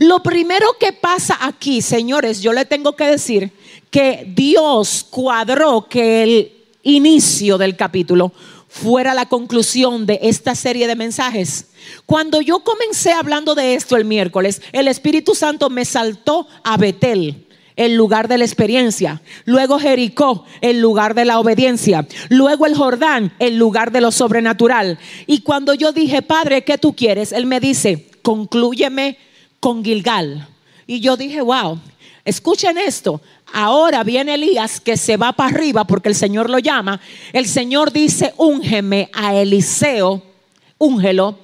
Lo 0.00 0.22
primero 0.22 0.66
que 0.78 0.92
pasa 0.92 1.38
aquí, 1.40 1.80
señores, 1.80 2.42
yo 2.42 2.52
le 2.52 2.64
tengo 2.64 2.94
que 2.94 3.06
decir 3.06 3.52
que 3.90 4.30
Dios 4.34 5.06
cuadró 5.08 5.88
que 5.88 6.22
el 6.22 6.52
inicio 6.82 7.56
del 7.58 7.76
capítulo 7.76 8.32
fuera 8.68 9.14
la 9.14 9.26
conclusión 9.26 10.04
de 10.04 10.20
esta 10.22 10.54
serie 10.54 10.86
de 10.86 10.94
mensajes. 10.94 11.68
Cuando 12.04 12.42
yo 12.42 12.60
comencé 12.60 13.12
hablando 13.12 13.54
de 13.54 13.74
esto 13.74 13.96
el 13.96 14.04
miércoles, 14.04 14.60
el 14.72 14.88
Espíritu 14.88 15.34
Santo 15.34 15.70
me 15.70 15.86
saltó 15.86 16.46
a 16.62 16.76
Betel 16.76 17.47
el 17.78 17.94
lugar 17.94 18.26
de 18.26 18.38
la 18.38 18.44
experiencia. 18.44 19.22
Luego 19.44 19.78
Jericó, 19.78 20.44
el 20.60 20.80
lugar 20.80 21.14
de 21.14 21.24
la 21.24 21.38
obediencia. 21.38 22.06
Luego 22.28 22.66
el 22.66 22.74
Jordán, 22.74 23.32
el 23.38 23.56
lugar 23.56 23.92
de 23.92 24.00
lo 24.00 24.10
sobrenatural. 24.10 24.98
Y 25.28 25.42
cuando 25.42 25.74
yo 25.74 25.92
dije, 25.92 26.20
Padre, 26.20 26.64
¿qué 26.64 26.76
tú 26.76 26.94
quieres? 26.94 27.30
Él 27.30 27.46
me 27.46 27.60
dice, 27.60 28.10
conclúyeme 28.20 29.16
con 29.60 29.84
Gilgal. 29.84 30.48
Y 30.88 30.98
yo 30.98 31.16
dije, 31.16 31.40
wow, 31.40 31.78
escuchen 32.24 32.78
esto. 32.78 33.20
Ahora 33.52 34.02
viene 34.02 34.34
Elías 34.34 34.80
que 34.80 34.96
se 34.96 35.16
va 35.16 35.32
para 35.32 35.54
arriba 35.54 35.84
porque 35.84 36.08
el 36.08 36.16
Señor 36.16 36.50
lo 36.50 36.58
llama. 36.58 37.00
El 37.32 37.46
Señor 37.46 37.92
dice, 37.92 38.34
úngeme 38.38 39.08
a 39.14 39.36
Eliseo, 39.36 40.20
úngelo 40.78 41.38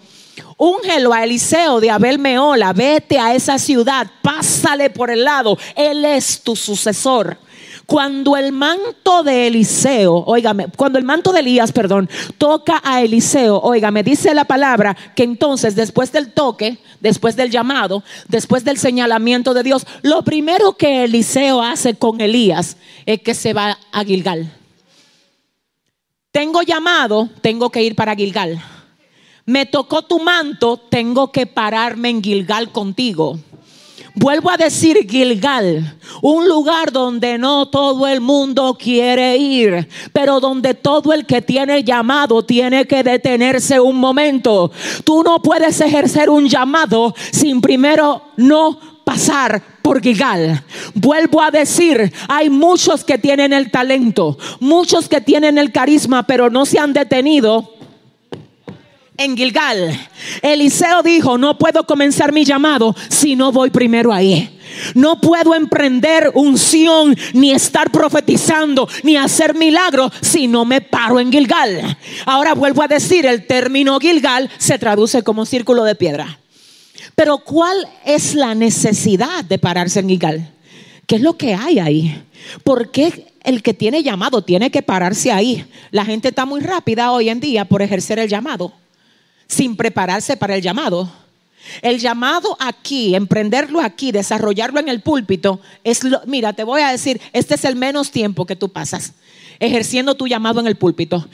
Úngelo 0.57 1.13
a 1.13 1.25
Eliseo 1.25 1.81
de 1.81 1.91
Abel 1.91 2.19
Meola, 2.19 2.73
vete 2.73 3.19
a 3.19 3.35
esa 3.35 3.59
ciudad, 3.59 4.11
pásale 4.23 4.91
por 4.91 5.11
el 5.11 5.25
lado, 5.25 5.59
él 5.75 6.05
es 6.05 6.43
tu 6.43 6.57
sucesor. 6.57 7.39
Cuando 7.87 8.37
el 8.37 8.53
manto 8.53 9.23
de 9.23 9.47
Eliseo, 9.47 10.15
óigame, 10.27 10.69
cuando 10.75 10.99
el 10.99 11.05
manto 11.05 11.33
de 11.33 11.41
Elías, 11.41 11.71
perdón, 11.71 12.09
toca 12.39 12.81
a 12.83 13.03
Eliseo, 13.03 13.59
óigame, 13.59 14.03
dice 14.03 14.33
la 14.33 14.47
palabra 14.47 14.97
que 15.15 15.23
entonces 15.23 15.75
después 15.75 16.11
del 16.11 16.33
toque, 16.33 16.79
después 17.01 17.37
del 17.37 17.51
llamado, 17.51 18.03
después 18.29 18.65
del 18.65 18.79
señalamiento 18.79 19.53
de 19.53 19.65
Dios, 19.65 19.87
lo 20.01 20.23
primero 20.23 20.79
que 20.79 21.05
Eliseo 21.05 21.61
hace 21.61 21.95
con 21.95 22.23
Elías 22.23 22.79
es 23.05 23.21
que 23.21 23.35
se 23.35 23.53
va 23.53 23.79
a 23.93 24.05
Gilgal. 24.05 24.51
Tengo 26.33 26.63
llamado, 26.63 27.29
tengo 27.43 27.71
que 27.71 27.83
ir 27.83 27.95
para 27.95 28.17
Gilgal 28.17 28.63
me 29.47 29.67
tocó 29.67 30.03
tu 30.03 30.21
manto, 30.21 30.77
tengo 30.77 31.31
que 31.31 31.47
pararme 31.47 32.09
en 32.09 32.23
Gilgal 32.23 32.73
contigo. 32.73 33.39
Vuelvo 34.17 34.49
a 34.49 34.57
decir 34.57 35.09
Gilgal, 35.11 35.99
un 36.23 36.49
lugar 36.49 36.93
donde 36.93 37.37
no 37.37 37.67
todo 37.67 38.07
el 38.07 38.21
mundo 38.21 38.77
quiere 38.81 39.37
ir, 39.37 39.89
pero 40.13 40.39
donde 40.39 40.75
todo 40.75 41.13
el 41.13 41.27
que 41.27 41.43
tiene 41.43 41.83
llamado 41.83 42.45
tiene 42.45 42.87
que 42.87 43.03
detenerse 43.03 43.81
un 43.81 43.97
momento. 43.97 44.71
Tú 45.03 45.25
no 45.25 45.43
puedes 45.43 45.81
ejercer 45.81 46.31
un 46.31 46.49
llamado 46.49 47.13
sin 47.33 47.61
primero 47.61 48.23
no 48.37 48.79
pasar 49.05 49.61
por 49.83 50.01
Gilgal. 50.01 50.63
Vuelvo 50.95 51.43
a 51.43 51.51
decir, 51.51 52.13
hay 52.29 52.49
muchos 52.51 53.05
que 53.05 53.19
tienen 53.19 53.53
el 53.53 53.73
talento, 53.73 54.39
muchos 54.61 55.09
que 55.09 55.21
tienen 55.21 55.59
el 55.59 55.73
carisma, 55.73 56.23
pero 56.23 56.51
no 56.51 56.65
se 56.67 56.79
han 56.79 56.93
detenido 56.93 57.74
en 59.17 59.37
Gilgal. 59.37 60.09
Eliseo 60.43 61.03
dijo, 61.03 61.39
no 61.39 61.59
puedo 61.59 61.85
comenzar 61.87 62.33
mi 62.33 62.45
llamado 62.45 62.95
si 63.09 63.37
no 63.37 63.53
voy 63.53 63.71
primero 63.71 64.13
ahí. 64.13 64.51
No 64.95 65.21
puedo 65.21 65.55
emprender 65.55 66.33
unción, 66.35 67.17
ni 67.33 67.53
estar 67.53 67.93
profetizando, 67.93 68.89
ni 69.03 69.17
hacer 69.17 69.55
milagros 69.55 70.13
si 70.21 70.49
no 70.49 70.65
me 70.65 70.81
paro 70.81 71.21
en 71.21 71.31
Gilgal. 71.31 71.97
Ahora 72.27 72.55
vuelvo 72.55 72.83
a 72.83 72.89
decir, 72.89 73.25
el 73.27 73.47
término 73.47 74.01
Gilgal 74.01 74.51
se 74.59 74.79
traduce 74.79 75.23
como 75.23 75.47
círculo 75.47 75.85
de 75.85 75.95
piedra. 75.95 76.39
Pero 77.15 77.39
¿cuál 77.39 77.77
es 78.05 78.35
la 78.35 78.55
necesidad 78.55 79.45
de 79.45 79.59
pararse 79.59 80.01
en 80.01 80.09
Gilgal? 80.09 80.51
¿Qué 81.07 81.17
es 81.17 81.23
lo 81.23 81.37
que 81.37 81.55
hay 81.55 81.79
ahí? 81.79 82.23
¿Por 82.65 82.91
qué 82.91 83.33
el 83.45 83.63
que 83.63 83.75
tiene 83.75 84.03
llamado 84.03 84.43
tiene 84.43 84.71
que 84.71 84.83
pararse 84.83 85.31
ahí? 85.31 85.65
La 85.93 86.05
gente 86.05 86.29
está 86.29 86.47
muy 86.47 86.61
rápida 86.61 87.13
hoy 87.13 87.29
en 87.29 87.39
día 87.39 87.67
por 87.67 87.83
ejercer 87.83 88.19
el 88.19 88.29
llamado 88.29 88.73
sin 89.47 89.77
prepararse 89.77 90.37
para 90.37 90.57
el 90.57 90.63
llamado. 90.63 91.11
El 91.81 91.99
llamado 91.99 92.57
aquí, 92.61 93.15
emprenderlo 93.15 93.81
aquí, 93.81 94.13
desarrollarlo 94.13 94.81
en 94.81 94.89
el 94.89 95.01
púlpito, 95.01 95.61
es 95.83 96.05
lo, 96.05 96.21
mira, 96.27 96.53
te 96.53 96.63
voy 96.63 96.83
a 96.83 96.91
decir, 96.91 97.21
este 97.33 97.55
es 97.55 97.65
el 97.65 97.75
menos 97.77 98.11
tiempo 98.11 98.45
que 98.45 98.57
tú 98.57 98.69
pasas 98.69 99.15
ejerciendo 99.61 100.15
tu 100.15 100.27
llamado 100.27 100.61
en 100.61 100.67
el 100.67 100.77
púlpito. 100.77 101.27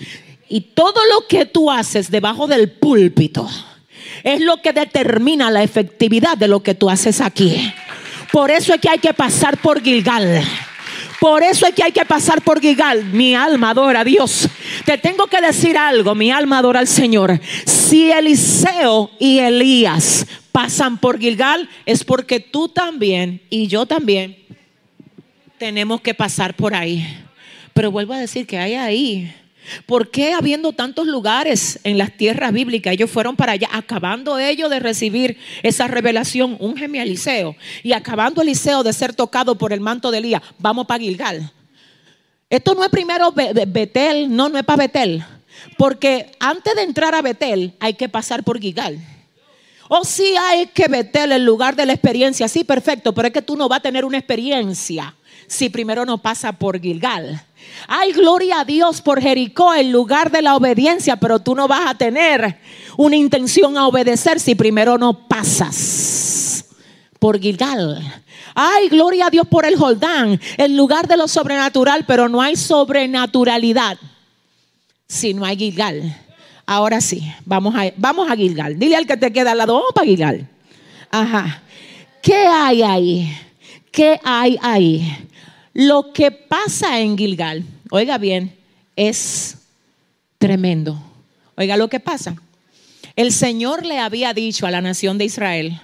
Y 0.49 0.61
todo 0.61 1.00
lo 1.14 1.26
que 1.29 1.47
tú 1.47 1.71
haces 1.71 2.11
debajo 2.11 2.47
del 2.47 2.71
púlpito 2.71 3.49
es 4.25 4.40
lo 4.40 4.61
que 4.61 4.73
determina 4.73 5.50
la 5.50 5.62
efectividad 5.62 6.37
de 6.37 6.49
lo 6.49 6.62
que 6.62 6.75
tú 6.75 6.90
haces 6.90 7.21
aquí. 7.21 7.73
Por 8.33 8.50
eso 8.50 8.75
es 8.75 8.81
que 8.81 8.88
hay 8.88 8.99
que 8.99 9.14
pasar 9.14 9.59
por 9.59 9.83
Gilgal. 9.83 10.43
Por 11.21 11.43
eso 11.43 11.67
es 11.67 11.75
que 11.75 11.83
hay 11.83 11.93
que 11.93 12.07
pasar 12.07 12.41
por 12.41 12.62
Gilgal. 12.62 13.05
Mi 13.05 13.35
alma 13.35 13.71
adora 13.71 14.00
a 14.00 14.05
Dios. 14.05 14.49
Te 14.87 14.97
tengo 14.97 15.27
que 15.27 15.43
decir 15.43 15.77
algo. 15.77 16.15
Mi 16.15 16.31
alma 16.31 16.59
adora 16.59 16.81
al 16.81 16.89
Señor. 16.89 17.39
Si 17.67 18.11
Eliseo 18.11 19.11
y 19.19 19.39
Elías 19.39 20.27
pasan 20.50 20.97
por 20.97 21.19
Gilgal, 21.21 21.69
es 21.85 22.05
porque 22.05 22.41
tú 22.41 22.69
también 22.69 23.43
y 23.50 23.67
yo 23.67 23.85
también 23.85 24.39
tenemos 25.59 26.00
que 26.00 26.15
pasar 26.15 26.55
por 26.55 26.75
ahí. 26.75 27.07
Pero 27.75 27.91
vuelvo 27.91 28.15
a 28.15 28.19
decir 28.19 28.47
que 28.47 28.57
hay 28.57 28.75
ahí 28.75 29.35
¿Por 29.87 30.11
qué 30.11 30.33
habiendo 30.33 30.73
tantos 30.73 31.07
lugares 31.07 31.79
en 31.85 31.99
las 31.99 32.17
tierras 32.17 32.53
bíblicas, 32.53 32.93
ellos 32.93 33.11
fueron 33.11 33.37
para 33.37 33.53
allá, 33.53 33.69
acabando 33.73 34.39
ellos 34.39 34.71
de 34.71 34.81
recibir 34.81 35.39
esa 35.62 35.87
revelación, 35.87 36.57
un 36.61 36.81
a 36.81 37.03
Eliseo, 37.03 37.57
y 37.83 37.93
acabando 37.93 38.43
Eliseo 38.43 38.83
de 38.83 38.93
ser 38.93 39.15
tocado 39.15 39.57
por 39.57 39.73
el 39.73 39.81
manto 39.81 40.11
de 40.11 40.19
Elías, 40.19 40.43
vamos 40.59 40.87
para 40.87 41.03
Gilgal. 41.03 41.53
Esto 42.49 42.75
no 42.75 42.83
es 42.83 42.91
primero 42.91 43.33
Betel, 43.33 44.35
no, 44.35 44.49
no 44.49 44.59
es 44.59 44.65
para 44.65 44.85
Betel, 44.85 45.25
porque 45.77 46.33
antes 46.41 46.75
de 46.75 46.83
entrar 46.83 47.15
a 47.15 47.23
Betel 47.23 47.75
hay 47.79 47.95
que 47.95 48.09
pasar 48.09 48.43
por 48.43 48.59
Gilgal. 48.59 48.99
O 49.89 50.05
si 50.05 50.37
hay 50.37 50.67
que 50.69 50.89
Betel, 50.89 51.33
el 51.33 51.45
lugar 51.45 51.77
de 51.77 51.85
la 51.85 51.93
experiencia, 51.93 52.49
sí, 52.49 52.65
perfecto, 52.65 53.12
pero 53.12 53.29
es 53.29 53.35
que 53.35 53.43
tú 53.43 53.57
no 53.57 53.69
vas 53.69 53.81
a 53.81 53.83
tener 53.83 54.05
una 54.05 54.19
experiencia 54.19 55.15
si 55.47 55.69
primero 55.69 56.07
no 56.07 56.19
pasa 56.19 56.53
por 56.53 56.81
Gilgal. 56.81 57.45
Ay, 57.88 58.12
gloria 58.12 58.61
a 58.61 58.64
Dios 58.64 59.00
por 59.02 59.21
Jericó, 59.21 59.75
el 59.75 59.90
lugar 59.90 60.31
de 60.31 60.43
la 60.43 60.57
obediencia, 60.57 61.17
pero 61.17 61.40
tú 61.40 61.55
no 61.55 61.67
vas 61.67 61.87
a 61.87 61.95
tener 61.95 62.59
una 62.97 63.17
intención 63.17 63.76
a 63.76 63.87
obedecer 63.87 64.38
si 64.38 64.55
primero 64.55 64.99
no 64.99 65.26
pasas 65.26 66.64
por 67.19 67.40
Gilgal. 67.40 68.23
Ay, 68.55 68.88
gloria 68.88 69.26
a 69.26 69.31
Dios 69.31 69.47
por 69.47 69.64
el 69.64 69.76
Jordán, 69.76 70.40
el 70.57 70.76
lugar 70.76 71.07
de 71.07 71.17
lo 71.17 71.29
sobrenatural, 71.29 72.05
pero 72.07 72.29
no 72.29 72.40
hay 72.40 72.57
sobrenaturalidad 72.57 73.99
si 75.07 75.35
no 75.35 75.45
hay 75.45 75.57
Gilgal. 75.57 76.17
Ahora 76.67 77.00
sí, 77.00 77.23
vamos 77.45 77.75
a, 77.75 77.93
vamos 77.97 78.31
a 78.31 78.37
Gilgal. 78.37 78.79
Dile 78.79 78.97
al 78.97 79.07
que 79.07 79.17
te 79.17 79.33
queda 79.33 79.52
al 79.52 79.59
lado, 79.59 79.75
vamos 79.75 79.90
para 79.93 80.07
Gilgal. 80.07 80.49
Ajá. 81.11 81.62
¿Qué 82.23 82.47
hay 82.47 82.83
ahí? 82.83 83.37
¿Qué 83.90 84.21
hay 84.23 84.57
ahí? 84.62 85.29
Lo 85.73 86.12
que 86.12 86.31
pasa 86.31 87.00
en 87.00 87.17
Gilgal, 87.17 87.65
oiga 87.91 88.19
bien, 88.19 88.57
es 88.97 89.59
tremendo. 90.39 91.00
Oiga 91.57 91.77
lo 91.77 91.89
que 91.89 92.00
pasa. 92.00 92.37
El 93.17 93.33
Señor 93.33 93.85
le 93.85 93.99
había 93.99 94.33
dicho 94.33 94.67
a 94.67 94.71
la 94.71 94.81
nación 94.81 95.19
de 95.19 95.27
Israel, 95.27 95.81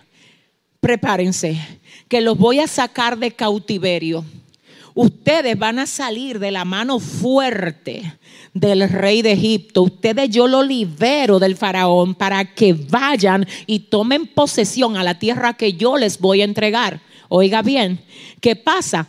prepárense, 0.81 1.61
que 2.09 2.21
los 2.21 2.39
voy 2.39 2.61
a 2.61 2.67
sacar 2.67 3.19
de 3.19 3.33
cautiverio. 3.33 4.25
Ustedes 4.95 5.59
van 5.59 5.79
a 5.79 5.87
salir 5.87 6.39
de 6.39 6.51
la 6.51 6.65
mano 6.65 6.99
fuerte 6.99 8.15
del 8.55 8.89
rey 8.89 9.21
de 9.21 9.33
Egipto. 9.33 9.83
Ustedes 9.83 10.31
yo 10.31 10.49
lo 10.49 10.63
libero 10.63 11.39
del 11.39 11.57
faraón 11.57 12.15
para 12.15 12.55
que 12.55 12.73
vayan 12.73 13.47
y 13.67 13.81
tomen 13.81 14.27
posesión 14.27 14.97
a 14.97 15.05
la 15.05 15.19
tierra 15.19 15.53
que 15.55 15.75
yo 15.75 15.99
les 15.99 16.19
voy 16.19 16.41
a 16.41 16.45
entregar. 16.45 17.03
Oiga 17.29 17.61
bien, 17.61 18.01
¿qué 18.41 18.57
pasa? 18.57 19.07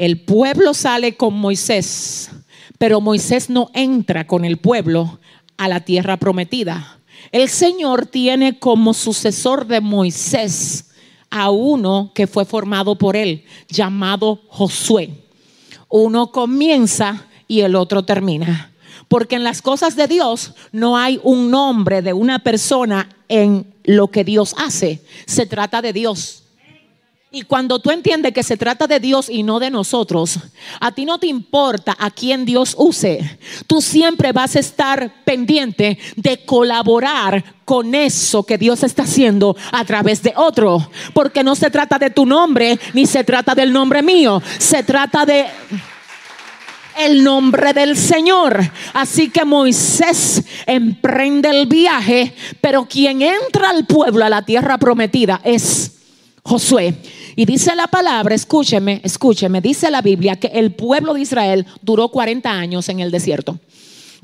El 0.00 0.18
pueblo 0.18 0.72
sale 0.72 1.18
con 1.18 1.34
Moisés, 1.34 2.30
pero 2.78 3.02
Moisés 3.02 3.50
no 3.50 3.70
entra 3.74 4.26
con 4.26 4.46
el 4.46 4.56
pueblo 4.56 5.20
a 5.58 5.68
la 5.68 5.80
tierra 5.80 6.16
prometida. 6.16 7.00
El 7.32 7.50
Señor 7.50 8.06
tiene 8.06 8.58
como 8.58 8.94
sucesor 8.94 9.66
de 9.66 9.82
Moisés 9.82 10.86
a 11.28 11.50
uno 11.50 12.12
que 12.14 12.26
fue 12.26 12.46
formado 12.46 12.96
por 12.96 13.14
él, 13.14 13.44
llamado 13.68 14.40
Josué. 14.48 15.10
Uno 15.90 16.32
comienza 16.32 17.26
y 17.46 17.60
el 17.60 17.76
otro 17.76 18.02
termina. 18.02 18.72
Porque 19.06 19.36
en 19.36 19.44
las 19.44 19.60
cosas 19.60 19.96
de 19.96 20.06
Dios 20.06 20.54
no 20.72 20.96
hay 20.96 21.20
un 21.24 21.50
nombre 21.50 22.00
de 22.00 22.14
una 22.14 22.38
persona 22.38 23.06
en 23.28 23.74
lo 23.84 24.08
que 24.08 24.24
Dios 24.24 24.54
hace. 24.56 25.04
Se 25.26 25.44
trata 25.44 25.82
de 25.82 25.92
Dios. 25.92 26.39
Y 27.32 27.42
cuando 27.42 27.78
tú 27.78 27.92
entiendes 27.92 28.32
que 28.32 28.42
se 28.42 28.56
trata 28.56 28.88
de 28.88 28.98
Dios 28.98 29.30
y 29.30 29.44
no 29.44 29.60
de 29.60 29.70
nosotros, 29.70 30.40
a 30.80 30.90
ti 30.90 31.04
no 31.04 31.20
te 31.20 31.28
importa 31.28 31.96
a 31.96 32.10
quién 32.10 32.44
Dios 32.44 32.74
use. 32.76 33.38
Tú 33.68 33.80
siempre 33.80 34.32
vas 34.32 34.56
a 34.56 34.58
estar 34.58 35.22
pendiente 35.22 35.96
de 36.16 36.44
colaborar 36.44 37.44
con 37.64 37.94
eso 37.94 38.42
que 38.42 38.58
Dios 38.58 38.82
está 38.82 39.04
haciendo 39.04 39.56
a 39.70 39.84
través 39.84 40.24
de 40.24 40.32
otro. 40.34 40.90
Porque 41.14 41.44
no 41.44 41.54
se 41.54 41.70
trata 41.70 42.00
de 42.00 42.10
tu 42.10 42.26
nombre, 42.26 42.80
ni 42.94 43.06
se 43.06 43.22
trata 43.22 43.54
del 43.54 43.72
nombre 43.72 44.02
mío. 44.02 44.42
Se 44.58 44.82
trata 44.82 45.24
de 45.24 45.46
el 46.98 47.22
nombre 47.22 47.72
del 47.72 47.96
Señor. 47.96 48.60
Así 48.92 49.30
que 49.30 49.44
Moisés 49.44 50.42
emprende 50.66 51.48
el 51.50 51.66
viaje, 51.66 52.34
pero 52.60 52.86
quien 52.86 53.22
entra 53.22 53.70
al 53.70 53.86
pueblo, 53.86 54.24
a 54.24 54.28
la 54.28 54.42
tierra 54.42 54.78
prometida, 54.78 55.40
es 55.44 55.99
Josué. 56.42 56.94
Y 57.36 57.44
dice 57.44 57.74
la 57.74 57.86
palabra, 57.86 58.34
escúcheme, 58.34 59.00
escúcheme, 59.04 59.60
dice 59.60 59.90
la 59.90 60.02
Biblia 60.02 60.36
que 60.36 60.48
el 60.48 60.72
pueblo 60.74 61.14
de 61.14 61.20
Israel 61.20 61.66
duró 61.82 62.08
40 62.08 62.50
años 62.50 62.88
en 62.88 63.00
el 63.00 63.10
desierto. 63.10 63.58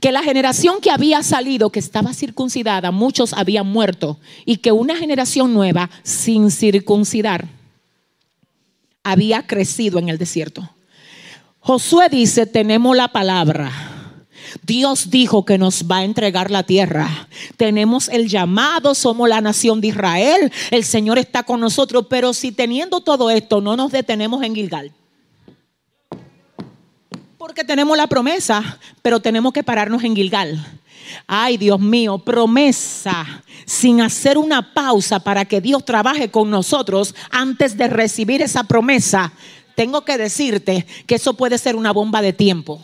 Que 0.00 0.12
la 0.12 0.22
generación 0.22 0.80
que 0.80 0.90
había 0.90 1.22
salido, 1.22 1.70
que 1.70 1.78
estaba 1.78 2.12
circuncidada, 2.12 2.90
muchos 2.90 3.32
habían 3.32 3.66
muerto. 3.66 4.18
Y 4.44 4.58
que 4.58 4.72
una 4.72 4.96
generación 4.96 5.54
nueva, 5.54 5.90
sin 6.02 6.50
circuncidar, 6.50 7.48
había 9.02 9.46
crecido 9.46 9.98
en 9.98 10.08
el 10.08 10.18
desierto. 10.18 10.68
Josué 11.60 12.08
dice, 12.10 12.46
tenemos 12.46 12.96
la 12.96 13.08
palabra 13.08 13.95
Dios 14.62 15.10
dijo 15.10 15.44
que 15.44 15.58
nos 15.58 15.84
va 15.90 15.98
a 15.98 16.04
entregar 16.04 16.50
la 16.50 16.62
tierra. 16.62 17.28
Tenemos 17.56 18.08
el 18.08 18.28
llamado, 18.28 18.94
somos 18.94 19.28
la 19.28 19.40
nación 19.40 19.80
de 19.80 19.88
Israel. 19.88 20.52
El 20.70 20.84
Señor 20.84 21.18
está 21.18 21.42
con 21.42 21.60
nosotros, 21.60 22.06
pero 22.08 22.32
si 22.32 22.52
teniendo 22.52 23.00
todo 23.00 23.30
esto 23.30 23.60
no 23.60 23.76
nos 23.76 23.92
detenemos 23.92 24.42
en 24.42 24.54
Gilgal. 24.54 24.92
Porque 27.38 27.64
tenemos 27.64 27.96
la 27.96 28.06
promesa, 28.06 28.78
pero 29.02 29.20
tenemos 29.20 29.52
que 29.52 29.62
pararnos 29.62 30.02
en 30.04 30.16
Gilgal. 30.16 30.64
Ay, 31.26 31.56
Dios 31.56 31.80
mío, 31.80 32.18
promesa 32.18 33.42
sin 33.64 34.00
hacer 34.00 34.38
una 34.38 34.72
pausa 34.74 35.20
para 35.20 35.44
que 35.44 35.60
Dios 35.60 35.84
trabaje 35.84 36.30
con 36.30 36.50
nosotros 36.50 37.14
antes 37.30 37.76
de 37.76 37.88
recibir 37.88 38.42
esa 38.42 38.64
promesa. 38.64 39.32
Tengo 39.74 40.04
que 40.04 40.16
decirte 40.16 40.86
que 41.06 41.16
eso 41.16 41.34
puede 41.34 41.58
ser 41.58 41.76
una 41.76 41.92
bomba 41.92 42.22
de 42.22 42.32
tiempo. 42.32 42.80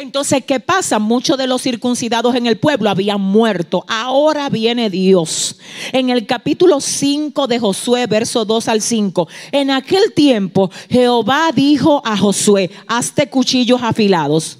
Entonces, 0.00 0.42
¿qué 0.46 0.60
pasa? 0.60 0.98
Muchos 0.98 1.36
de 1.36 1.46
los 1.46 1.60
circuncidados 1.60 2.34
en 2.34 2.46
el 2.46 2.56
pueblo 2.56 2.88
habían 2.88 3.20
muerto. 3.20 3.84
Ahora 3.86 4.48
viene 4.48 4.88
Dios. 4.88 5.58
En 5.92 6.08
el 6.08 6.24
capítulo 6.24 6.80
5 6.80 7.46
de 7.46 7.58
Josué, 7.58 8.06
verso 8.06 8.46
2 8.46 8.68
al 8.68 8.80
5. 8.80 9.28
En 9.52 9.70
aquel 9.70 10.14
tiempo, 10.14 10.70
Jehová 10.88 11.50
dijo 11.54 12.00
a 12.02 12.16
Josué, 12.16 12.70
hazte 12.86 13.28
cuchillos 13.28 13.82
afilados. 13.82 14.56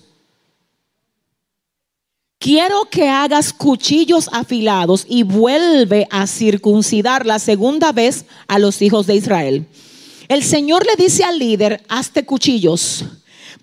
Quiero 2.39 2.85
que 2.91 3.09
hagas 3.09 3.55
cuchillos 3.55 4.29
afilados 4.33 5.07
y 5.09 5.23
vuelve 5.23 6.07
a 6.11 6.27
circuncidar 6.27 7.25
la 7.25 7.39
segunda 7.39 7.93
vez 7.93 8.27
a 8.47 8.59
los 8.59 8.83
hijos 8.83 9.07
de 9.07 9.15
Israel. 9.15 9.67
El 10.29 10.43
Señor 10.43 10.85
le 10.85 11.03
dice 11.03 11.25
al 11.25 11.39
líder, 11.39 11.83
hazte 11.89 12.27
cuchillos 12.27 13.07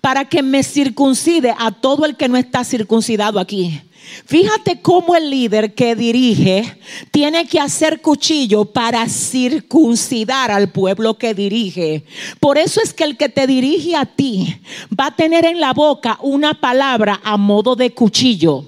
para 0.00 0.24
que 0.24 0.42
me 0.42 0.62
circuncide 0.62 1.54
a 1.58 1.70
todo 1.70 2.04
el 2.04 2.16
que 2.16 2.28
no 2.28 2.36
está 2.36 2.64
circuncidado 2.64 3.38
aquí. 3.38 3.80
Fíjate 4.24 4.80
cómo 4.80 5.14
el 5.16 5.30
líder 5.30 5.74
que 5.74 5.94
dirige 5.94 6.78
tiene 7.10 7.46
que 7.46 7.60
hacer 7.60 8.00
cuchillo 8.00 8.64
para 8.64 9.06
circuncidar 9.08 10.50
al 10.50 10.70
pueblo 10.70 11.18
que 11.18 11.34
dirige. 11.34 12.04
Por 12.40 12.58
eso 12.58 12.80
es 12.82 12.94
que 12.94 13.04
el 13.04 13.16
que 13.16 13.28
te 13.28 13.46
dirige 13.46 13.96
a 13.96 14.06
ti 14.06 14.60
va 14.98 15.06
a 15.06 15.16
tener 15.16 15.44
en 15.44 15.60
la 15.60 15.72
boca 15.72 16.18
una 16.22 16.54
palabra 16.54 17.20
a 17.22 17.36
modo 17.36 17.76
de 17.76 17.92
cuchillo. 17.92 18.64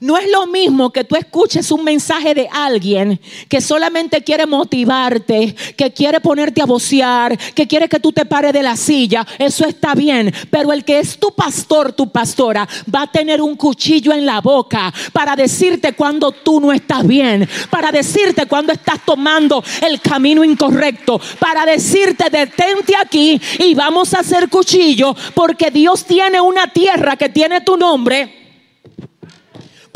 No 0.00 0.16
es 0.16 0.30
lo 0.30 0.46
mismo 0.46 0.90
que 0.90 1.04
tú 1.04 1.16
escuches 1.16 1.70
un 1.70 1.84
mensaje 1.84 2.34
de 2.34 2.48
alguien 2.50 3.20
que 3.48 3.60
solamente 3.60 4.22
quiere 4.22 4.46
motivarte, 4.46 5.54
que 5.76 5.92
quiere 5.92 6.20
ponerte 6.20 6.62
a 6.62 6.66
vocear, 6.66 7.36
que 7.54 7.66
quiere 7.66 7.88
que 7.88 7.98
tú 7.98 8.12
te 8.12 8.24
pares 8.24 8.52
de 8.52 8.62
la 8.62 8.76
silla. 8.76 9.26
Eso 9.38 9.64
está 9.66 9.94
bien. 9.94 10.32
Pero 10.50 10.72
el 10.72 10.84
que 10.84 11.00
es 11.00 11.18
tu 11.18 11.34
pastor, 11.34 11.92
tu 11.92 12.10
pastora, 12.10 12.68
va 12.94 13.02
a 13.02 13.10
tener 13.10 13.42
un 13.42 13.56
cuchillo 13.56 14.12
en 14.12 14.24
la 14.24 14.40
boca 14.40 14.92
para 15.12 15.34
decirte 15.34 15.94
cuando 15.94 16.30
tú 16.32 16.60
no 16.60 16.72
estás 16.72 17.06
bien, 17.06 17.48
para 17.70 17.90
decirte 17.90 18.46
cuando 18.46 18.72
estás 18.72 19.04
tomando 19.04 19.62
el 19.82 20.00
camino 20.00 20.44
incorrecto, 20.44 21.20
para 21.38 21.66
decirte 21.66 22.30
detente 22.30 22.94
aquí 22.96 23.40
y 23.58 23.74
vamos 23.74 24.14
a 24.14 24.20
hacer 24.20 24.48
cuchillo 24.48 25.14
porque 25.34 25.70
Dios 25.70 26.04
tiene 26.04 26.40
una 26.40 26.72
tierra 26.72 27.16
que 27.16 27.28
tiene 27.28 27.60
tu 27.60 27.76
nombre 27.76 28.47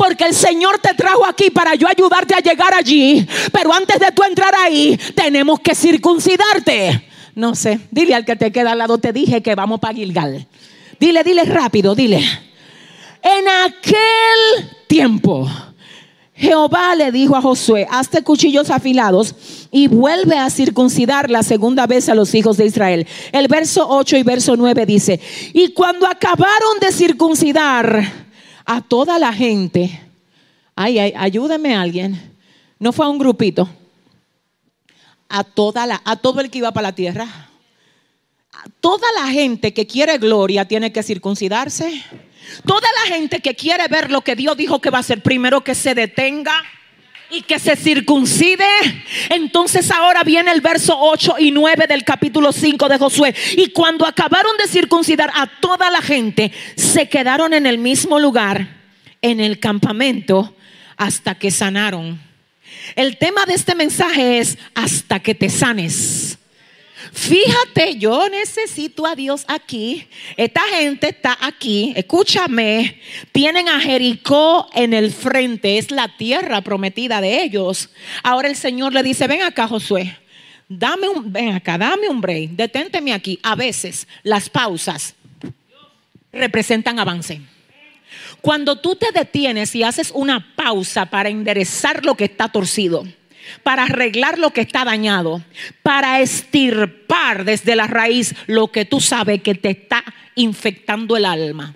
porque 0.05 0.25
el 0.25 0.33
Señor 0.33 0.79
te 0.79 0.93
trajo 0.95 1.25
aquí 1.25 1.49
para 1.49 1.75
yo 1.75 1.87
ayudarte 1.87 2.35
a 2.35 2.41
llegar 2.41 2.73
allí. 2.73 3.25
Pero 3.53 3.73
antes 3.73 3.97
de 4.01 4.11
tú 4.11 4.21
entrar 4.23 4.53
ahí, 4.53 4.99
tenemos 5.15 5.61
que 5.61 5.73
circuncidarte. 5.73 7.07
No 7.35 7.55
sé, 7.55 7.79
dile 7.89 8.13
al 8.13 8.25
que 8.25 8.35
te 8.35 8.51
queda 8.51 8.73
al 8.73 8.79
lado, 8.79 8.97
te 8.97 9.13
dije 9.13 9.41
que 9.41 9.55
vamos 9.55 9.79
para 9.79 9.93
Gilgal. 9.93 10.45
Dile, 10.99 11.23
dile 11.23 11.45
rápido, 11.45 11.95
dile. 11.95 12.17
En 12.17 13.47
aquel 13.65 14.69
tiempo, 14.87 15.49
Jehová 16.33 16.95
le 16.95 17.13
dijo 17.13 17.37
a 17.37 17.41
Josué, 17.41 17.87
hazte 17.89 18.23
cuchillos 18.23 18.71
afilados 18.71 19.33
y 19.71 19.87
vuelve 19.87 20.37
a 20.37 20.49
circuncidar 20.49 21.29
la 21.29 21.43
segunda 21.43 21.87
vez 21.87 22.09
a 22.09 22.15
los 22.15 22.35
hijos 22.35 22.57
de 22.57 22.65
Israel. 22.65 23.07
El 23.31 23.47
verso 23.47 23.87
8 23.87 24.17
y 24.17 24.23
verso 24.23 24.57
9 24.57 24.85
dice, 24.85 25.21
y 25.53 25.69
cuando 25.69 26.05
acabaron 26.07 26.79
de 26.81 26.91
circuncidar, 26.91 28.22
a 28.65 28.81
toda 28.81 29.19
la 29.19 29.33
gente. 29.33 30.01
Ay, 30.75 30.99
ay, 30.99 31.13
ayúdeme 31.15 31.75
alguien. 31.75 32.35
No 32.79 32.91
fue 32.91 33.05
a 33.05 33.09
un 33.09 33.17
grupito. 33.17 33.69
A 35.29 35.43
toda 35.43 35.85
la, 35.85 36.01
a 36.05 36.15
todo 36.15 36.41
el 36.41 36.49
que 36.49 36.59
iba 36.59 36.71
para 36.71 36.89
la 36.89 36.95
tierra. 36.95 37.49
A 38.51 38.65
toda 38.79 39.07
la 39.15 39.27
gente 39.27 39.73
que 39.73 39.87
quiere 39.87 40.17
gloria 40.17 40.67
tiene 40.67 40.91
que 40.91 41.03
circuncidarse. 41.03 42.03
Toda 42.65 42.87
la 43.03 43.15
gente 43.15 43.39
que 43.39 43.55
quiere 43.55 43.87
ver 43.87 44.11
lo 44.11 44.21
que 44.21 44.35
Dios 44.35 44.55
dijo 44.57 44.79
que 44.79 44.89
va 44.89 44.97
a 44.97 45.01
hacer, 45.01 45.23
primero 45.23 45.63
que 45.63 45.75
se 45.75 45.95
detenga 45.95 46.53
y 47.33 47.41
que 47.41 47.57
se 47.57 47.75
circuncide. 47.75 48.63
Entonces 49.29 49.89
ahora 49.89 50.23
viene 50.23 50.51
el 50.51 50.61
verso 50.61 50.95
8 50.97 51.35
y 51.39 51.51
9 51.51 51.87
del 51.87 52.03
capítulo 52.03 52.51
5 52.51 52.87
de 52.87 52.97
Josué. 52.99 53.35
Y 53.57 53.71
cuando 53.71 54.05
acabaron 54.05 54.55
de 54.57 54.67
circuncidar 54.67 55.31
a 55.33 55.47
toda 55.59 55.89
la 55.89 56.01
gente, 56.01 56.51
se 56.75 57.09
quedaron 57.09 57.53
en 57.53 57.65
el 57.65 57.79
mismo 57.79 58.19
lugar, 58.19 58.67
en 59.21 59.39
el 59.39 59.59
campamento, 59.59 60.55
hasta 60.95 61.35
que 61.35 61.49
sanaron. 61.49 62.21
El 62.95 63.17
tema 63.17 63.45
de 63.45 63.55
este 63.55 63.73
mensaje 63.73 64.37
es 64.37 64.57
hasta 64.75 65.19
que 65.19 65.33
te 65.33 65.49
sanes. 65.49 66.37
Fíjate, 67.13 67.97
yo 67.99 68.27
necesito 68.27 69.05
a 69.05 69.15
Dios 69.15 69.45
aquí. 69.47 70.07
Esta 70.35 70.61
gente 70.61 71.09
está 71.09 71.37
aquí. 71.39 71.93
Escúchame. 71.95 72.99
Tienen 73.31 73.69
a 73.69 73.79
Jericó 73.79 74.67
en 74.73 74.93
el 74.93 75.11
frente. 75.11 75.77
Es 75.77 75.91
la 75.91 76.17
tierra 76.17 76.61
prometida 76.61 77.21
de 77.21 77.43
ellos. 77.43 77.91
Ahora 78.23 78.47
el 78.47 78.55
Señor 78.55 78.93
le 78.93 79.03
dice, 79.03 79.27
ven 79.27 79.43
acá 79.43 79.67
Josué. 79.67 80.17
Dame 80.67 81.07
un, 81.07 81.31
ven 81.31 81.53
acá, 81.53 81.77
dame 81.77 82.09
un 82.09 82.19
break. 82.19 82.51
Deténteme 82.51 83.13
aquí. 83.13 83.39
A 83.43 83.55
veces 83.55 84.07
las 84.23 84.49
pausas 84.49 85.13
representan 86.31 86.97
avance. 86.97 87.41
Cuando 88.41 88.79
tú 88.79 88.95
te 88.95 89.11
detienes 89.13 89.75
y 89.75 89.83
haces 89.83 90.11
una 90.13 90.55
pausa 90.55 91.05
para 91.05 91.29
enderezar 91.29 92.03
lo 92.03 92.15
que 92.15 92.25
está 92.25 92.49
torcido, 92.49 93.05
para 93.63 93.83
arreglar 93.83 94.39
lo 94.39 94.51
que 94.51 94.61
está 94.61 94.85
dañado, 94.85 95.43
para 95.81 96.21
estirpar 96.21 97.45
desde 97.45 97.75
la 97.75 97.87
raíz 97.87 98.35
lo 98.47 98.71
que 98.71 98.85
tú 98.85 98.99
sabes 98.99 99.41
que 99.41 99.55
te 99.55 99.71
está 99.71 100.03
infectando 100.35 101.17
el 101.17 101.25
alma. 101.25 101.75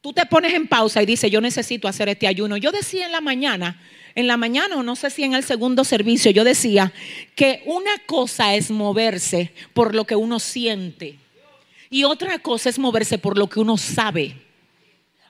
Tú 0.00 0.12
te 0.12 0.26
pones 0.26 0.54
en 0.54 0.66
pausa 0.66 1.02
y 1.02 1.06
dices, 1.06 1.30
yo 1.30 1.40
necesito 1.40 1.86
hacer 1.86 2.08
este 2.08 2.26
ayuno. 2.26 2.56
Yo 2.56 2.72
decía 2.72 3.06
en 3.06 3.12
la 3.12 3.20
mañana, 3.20 3.80
en 4.14 4.26
la 4.26 4.36
mañana 4.36 4.76
o 4.76 4.82
no 4.82 4.96
sé 4.96 5.10
si 5.10 5.22
en 5.22 5.34
el 5.34 5.44
segundo 5.44 5.84
servicio, 5.84 6.30
yo 6.32 6.44
decía 6.44 6.92
que 7.36 7.62
una 7.66 7.98
cosa 8.06 8.54
es 8.54 8.70
moverse 8.70 9.52
por 9.72 9.94
lo 9.94 10.04
que 10.04 10.16
uno 10.16 10.40
siente 10.40 11.18
y 11.92 12.04
otra 12.04 12.38
cosa 12.38 12.70
es 12.70 12.78
moverse 12.78 13.18
por 13.18 13.36
lo 13.36 13.48
que 13.48 13.60
uno 13.60 13.76
sabe. 13.76 14.34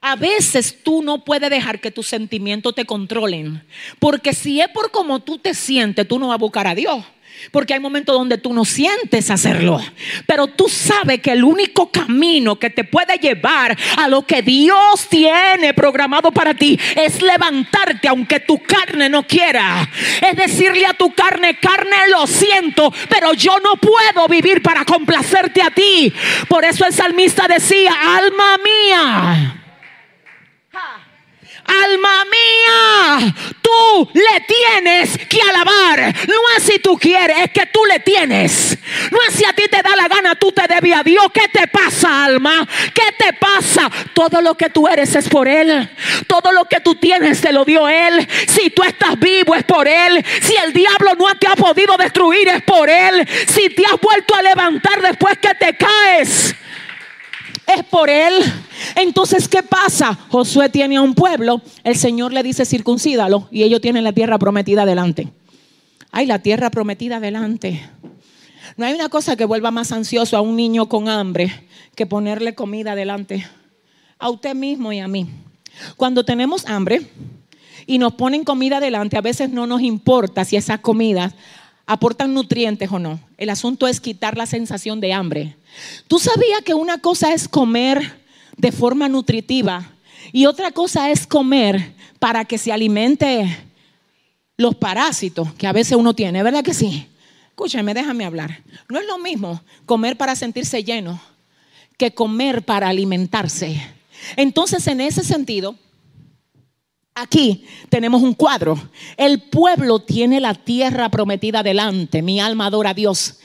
A 0.05 0.17
veces 0.17 0.83
tú 0.83 1.01
no 1.01 1.25
puedes 1.25 1.49
dejar 1.49 1.81
que 1.81 1.93
tus 1.93 2.09
sentimientos 2.09 2.75
te 2.75 2.85
controlen. 2.85 3.63
Porque 4.01 4.33
si 4.33 4.61
es 4.61 4.67
por 4.69 4.91
cómo 4.91 5.21
tú 5.21 5.39
te 5.39 5.55
sientes, 5.55 6.09
tú 6.09 6.19
no 6.19 6.27
vas 6.29 6.35
a 6.35 6.39
buscar 6.39 6.67
a 6.67 6.75
Dios. 6.75 7.05
Porque 7.53 7.75
hay 7.75 7.79
momentos 7.79 8.13
donde 8.13 8.37
tú 8.37 8.53
no 8.53 8.65
sientes 8.65 9.31
hacerlo. 9.31 9.81
Pero 10.27 10.49
tú 10.49 10.69
sabes 10.69 11.21
que 11.21 11.31
el 11.31 11.45
único 11.45 11.93
camino 11.93 12.59
que 12.59 12.69
te 12.69 12.83
puede 12.83 13.17
llevar 13.19 13.79
a 13.97 14.09
lo 14.09 14.27
que 14.27 14.43
Dios 14.43 15.07
tiene 15.09 15.73
programado 15.73 16.33
para 16.33 16.53
ti 16.53 16.77
es 16.97 17.23
levantarte 17.23 18.09
aunque 18.09 18.41
tu 18.41 18.61
carne 18.61 19.09
no 19.09 19.25
quiera. 19.25 19.89
Es 20.21 20.37
decirle 20.37 20.85
a 20.85 20.95
tu 20.95 21.15
carne, 21.15 21.59
carne 21.61 22.09
lo 22.11 22.27
siento, 22.27 22.93
pero 23.09 23.35
yo 23.35 23.57
no 23.61 23.77
puedo 23.77 24.27
vivir 24.27 24.63
para 24.63 24.85
complacerte 24.85 25.63
a 25.63 25.71
ti. 25.71 26.13
Por 26.49 26.65
eso 26.65 26.85
el 26.85 26.93
salmista 26.93 27.47
decía, 27.47 27.93
alma 28.17 28.59
mía 28.59 29.62
alma 31.85 32.25
mía, 32.25 33.35
tú 33.61 34.11
le 34.13 34.41
tienes 34.41 35.19
que 35.29 35.41
alabar. 35.43 36.15
No 36.29 36.57
es 36.57 36.63
si 36.63 36.79
tú 36.79 36.99
quieres, 36.99 37.37
es 37.45 37.51
que 37.51 37.67
tú 37.67 37.81
le 37.87 38.01
tienes. 38.01 38.79
No 39.11 39.19
es 39.29 39.35
si 39.35 39.45
a 39.45 39.53
ti 39.53 39.65
te 39.71 39.83
da 39.83 39.97
la 39.97 40.09
gana, 40.09 40.35
tú 40.35 40.53
te 40.53 40.67
debes 40.67 40.97
a 40.97 41.03
Dios. 41.03 41.27
¿Qué 41.33 41.49
te 41.49 41.67
pasa, 41.69 42.25
alma? 42.25 42.67
¿Qué 42.95 43.15
te 43.19 43.33
pasa? 43.35 43.91
Todo 44.15 44.41
lo 44.41 44.57
que 44.57 44.71
tú 44.71 44.87
eres 44.89 45.15
es 45.15 45.29
por 45.29 45.49
Él. 45.49 45.89
Todo 46.27 46.53
lo 46.53 46.65
que 46.67 46.81
tú 46.81 46.95
tienes 46.97 47.41
te 47.41 47.53
lo 47.53 47.65
dio 47.65 47.89
Él. 47.89 48.27
Si 48.49 48.71
tú 48.71 48.83
estás 48.83 49.19
vivo 49.19 49.55
es 49.55 49.65
por 49.65 49.89
Él. 49.89 50.25
Si 50.41 50.55
el 50.57 50.73
diablo 50.73 51.15
no 51.19 51.35
te 51.37 51.47
ha 51.47 51.57
podido 51.57 51.97
destruir 51.97 52.49
es 52.49 52.63
por 52.63 52.89
Él. 52.89 53.27
Si 53.47 53.71
te 53.71 53.85
has 53.87 54.01
vuelto 54.01 54.35
a 54.35 54.43
levantar 54.43 55.01
después 55.01 55.39
que 55.39 55.55
te 55.55 55.77
caes 55.77 56.55
es 57.67 57.85
por 57.85 58.11
él. 58.11 58.35
Entonces, 58.97 59.49
¿qué 59.49 59.63
pasa? 59.63 60.19
Josué 60.29 60.69
tiene 60.69 60.97
a 60.97 61.03
un 61.03 61.15
pueblo, 61.15 61.61
el 61.85 61.97
Señor 61.97 62.33
le 62.33 62.43
dice 62.43 62.65
circuncídalo 62.65 63.49
y 63.51 63.63
ellos 63.63 63.81
tienen 63.81 64.05
la 64.05 64.13
tierra 64.13 64.39
prometida 64.39 64.85
delante. 64.85 65.29
Hay 66.11 66.27
la 66.27 66.41
tierra 66.41 66.71
prometida 66.71 67.21
delante. 67.21 67.81
No 68.77 68.87
hay 68.87 68.95
una 68.95 69.09
cosa 69.09 69.37
que 69.37 69.45
vuelva 69.45 69.71
más 69.71 69.93
ansioso 69.93 70.37
a 70.37 70.41
un 70.41 70.57
niño 70.57 70.89
con 70.89 71.09
hambre 71.09 71.53
que 71.95 72.07
ponerle 72.07 72.55
comida 72.55 72.95
delante. 72.95 73.47
A 74.19 74.31
usted 74.31 74.55
mismo 74.55 74.93
y 74.93 75.01
a 75.01 75.09
mí. 75.09 75.27
Cuando 75.97 76.25
tenemos 76.25 76.67
hambre 76.67 77.11
y 77.87 77.99
nos 77.99 78.15
ponen 78.15 78.45
comida 78.45 78.81
delante, 78.81 79.17
a 79.17 79.23
veces 79.23 79.51
no 79.51 79.67
nos 79.67 79.83
importa 79.83 80.45
si 80.45 80.57
esas 80.57 80.81
comidas 80.81 81.35
aportan 81.87 82.35
nutrientes 82.35 82.91
o 82.91 82.99
no. 82.99 83.21
El 83.37 83.51
asunto 83.51 83.87
es 83.87 84.01
quitar 84.01 84.37
la 84.37 84.47
sensación 84.47 85.01
de 85.01 85.13
hambre. 85.13 85.57
¿Tú 86.09 86.19
sabías 86.19 86.63
que 86.65 86.75
una 86.75 86.99
cosa 86.99 87.33
es 87.33 87.49
comer 87.49 88.21
de 88.57 88.73
forma 88.73 89.09
nutritiva 89.09 89.93
y 90.33 90.47
otra 90.47 90.71
cosa 90.71 91.11
es 91.11 91.27
comer 91.27 91.95
para 92.19 92.45
que 92.45 92.59
se 92.59 92.73
alimente 92.73 93.59
los 94.57 94.75
parásitos 94.75 95.53
que 95.55 95.67
a 95.67 95.73
veces 95.73 95.97
uno 95.97 96.15
tiene? 96.15 96.43
¿Verdad 96.43 96.63
que 96.63 96.75
sí? 96.75 97.09
Escúchame, 97.49 97.95
déjame 97.95 98.25
hablar. 98.25 98.63
No 98.89 98.99
es 98.99 99.07
lo 99.07 99.19
mismo 99.19 99.61
comer 99.87 100.17
para 100.17 100.35
sentirse 100.37 100.83
lleno 100.85 101.21
que 101.99 102.15
comer 102.15 102.65
para 102.65 102.89
alimentarse. 102.89 103.81
Entonces, 104.37 104.87
en 104.87 105.01
ese 105.01 105.23
sentido, 105.23 105.77
Aquí 107.15 107.67
tenemos 107.91 108.23
un 108.23 108.33
cuadro. 108.33 108.79
El 109.17 109.43
pueblo 109.43 109.99
tiene 109.99 110.41
la 110.41 110.55
tierra 110.55 111.11
prometida 111.11 111.63
delante. 111.63 112.23
Mi 112.23 112.41
alma 112.41 112.67
adora 112.67 112.91
a 112.91 112.95
Dios. 112.95 113.39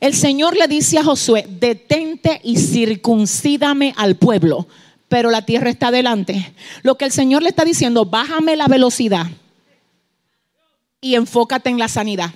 El 0.00 0.14
Señor 0.14 0.56
le 0.56 0.68
dice 0.68 0.98
a 0.98 1.04
Josué, 1.04 1.46
detente 1.48 2.40
y 2.44 2.58
circuncídame 2.58 3.94
al 3.96 4.16
pueblo, 4.16 4.68
pero 5.08 5.30
la 5.30 5.46
tierra 5.46 5.70
está 5.70 5.90
delante. 5.90 6.52
Lo 6.82 6.96
que 6.96 7.06
el 7.06 7.12
Señor 7.12 7.42
le 7.42 7.48
está 7.48 7.64
diciendo, 7.64 8.04
bájame 8.04 8.56
la 8.56 8.66
velocidad 8.66 9.26
y 11.00 11.14
enfócate 11.14 11.70
en 11.70 11.78
la 11.78 11.88
sanidad. 11.88 12.30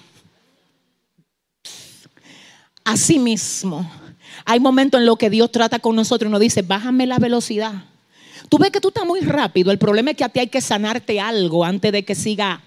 Asimismo, 2.84 3.90
hay 4.46 4.58
momentos 4.58 4.98
en 4.98 5.06
los 5.06 5.18
que 5.18 5.28
Dios 5.28 5.52
trata 5.52 5.78
con 5.80 5.94
nosotros 5.94 6.30
y 6.30 6.32
nos 6.32 6.40
dice, 6.40 6.62
bájame 6.62 7.06
la 7.06 7.18
velocidad 7.18 7.84
Tú 8.50 8.58
ves 8.58 8.70
que 8.72 8.80
tú 8.80 8.88
estás 8.88 9.06
muy 9.06 9.20
rápido. 9.20 9.70
El 9.70 9.78
problema 9.78 10.10
es 10.10 10.16
que 10.16 10.24
a 10.24 10.28
ti 10.28 10.40
hay 10.40 10.48
que 10.48 10.60
sanarte 10.60 11.20
algo 11.20 11.64
antes 11.64 11.92
de 11.92 12.04
que 12.04 12.16
siga. 12.16 12.60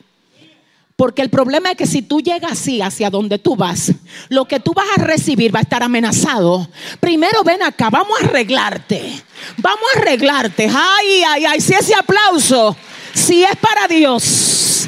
Porque 0.95 1.21
el 1.21 1.29
problema 1.29 1.71
es 1.71 1.77
que 1.77 1.85
si 1.85 2.01
tú 2.01 2.21
llegas 2.21 2.53
así 2.53 2.81
hacia 2.81 3.09
donde 3.09 3.37
tú 3.37 3.57
vas, 3.57 3.91
lo 4.29 4.45
que 4.45 4.61
tú 4.61 4.73
vas 4.73 4.85
a 4.95 5.01
recibir 5.01 5.53
va 5.53 5.59
a 5.59 5.63
estar 5.63 5.83
amenazado. 5.83 6.69
Primero 7.01 7.43
ven 7.43 7.61
acá, 7.63 7.89
vamos 7.89 8.17
a 8.21 8.23
arreglarte. 8.23 9.21
Vamos 9.57 9.83
a 9.93 9.99
arreglarte. 9.99 10.69
Ay, 10.73 11.23
ay, 11.27 11.45
ay, 11.45 11.59
si 11.59 11.73
ese 11.73 11.93
aplauso, 11.95 12.77
si 13.13 13.43
es 13.43 13.55
para 13.57 13.85
Dios. 13.85 14.87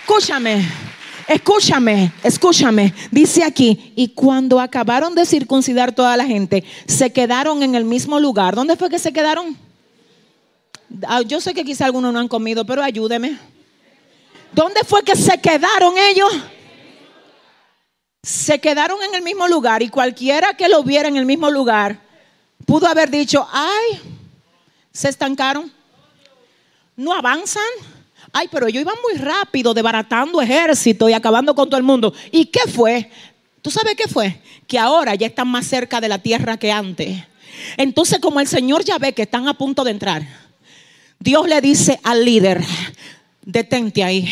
Escúchame. 0.00 0.89
Escúchame, 1.30 2.12
escúchame. 2.24 2.92
Dice 3.12 3.44
aquí, 3.44 3.92
y 3.94 4.08
cuando 4.08 4.58
acabaron 4.58 5.14
de 5.14 5.24
circuncidar 5.24 5.92
toda 5.92 6.16
la 6.16 6.24
gente, 6.24 6.64
se 6.88 7.12
quedaron 7.12 7.62
en 7.62 7.76
el 7.76 7.84
mismo 7.84 8.18
lugar. 8.18 8.56
¿Dónde 8.56 8.74
fue 8.74 8.90
que 8.90 8.98
se 8.98 9.12
quedaron? 9.12 9.56
Ah, 11.06 11.22
yo 11.22 11.40
sé 11.40 11.54
que 11.54 11.64
quizá 11.64 11.84
algunos 11.84 12.12
no 12.12 12.18
han 12.18 12.26
comido, 12.26 12.66
pero 12.66 12.82
ayúdeme. 12.82 13.38
¿Dónde 14.50 14.80
fue 14.84 15.04
que 15.04 15.14
se 15.14 15.40
quedaron 15.40 15.94
ellos? 15.96 16.36
Se 18.24 18.58
quedaron 18.58 19.00
en 19.00 19.14
el 19.14 19.22
mismo 19.22 19.46
lugar 19.46 19.82
y 19.84 19.88
cualquiera 19.88 20.54
que 20.54 20.68
lo 20.68 20.82
viera 20.82 21.08
en 21.08 21.16
el 21.16 21.26
mismo 21.26 21.48
lugar 21.48 22.00
pudo 22.66 22.88
haber 22.88 23.08
dicho, 23.08 23.46
ay, 23.52 24.00
se 24.92 25.08
estancaron, 25.08 25.72
no 26.96 27.14
avanzan. 27.14 27.62
Ay, 28.32 28.48
pero 28.50 28.68
ellos 28.68 28.82
iban 28.82 28.94
muy 29.02 29.20
rápido, 29.20 29.74
desbaratando 29.74 30.40
ejército 30.40 31.08
y 31.08 31.12
acabando 31.12 31.54
con 31.54 31.68
todo 31.68 31.78
el 31.78 31.82
mundo. 31.82 32.14
¿Y 32.30 32.46
qué 32.46 32.60
fue? 32.68 33.10
¿Tú 33.62 33.70
sabes 33.70 33.94
qué 33.96 34.08
fue? 34.08 34.40
Que 34.66 34.78
ahora 34.78 35.14
ya 35.14 35.26
están 35.26 35.48
más 35.48 35.66
cerca 35.66 36.00
de 36.00 36.08
la 36.08 36.18
tierra 36.18 36.56
que 36.56 36.70
antes. 36.70 37.24
Entonces, 37.76 38.20
como 38.20 38.40
el 38.40 38.46
Señor 38.46 38.84
ya 38.84 38.98
ve 38.98 39.12
que 39.12 39.22
están 39.22 39.48
a 39.48 39.54
punto 39.54 39.84
de 39.84 39.90
entrar, 39.90 40.26
Dios 41.18 41.48
le 41.48 41.60
dice 41.60 41.98
al 42.02 42.24
líder, 42.24 42.62
detente 43.42 44.04
ahí 44.04 44.28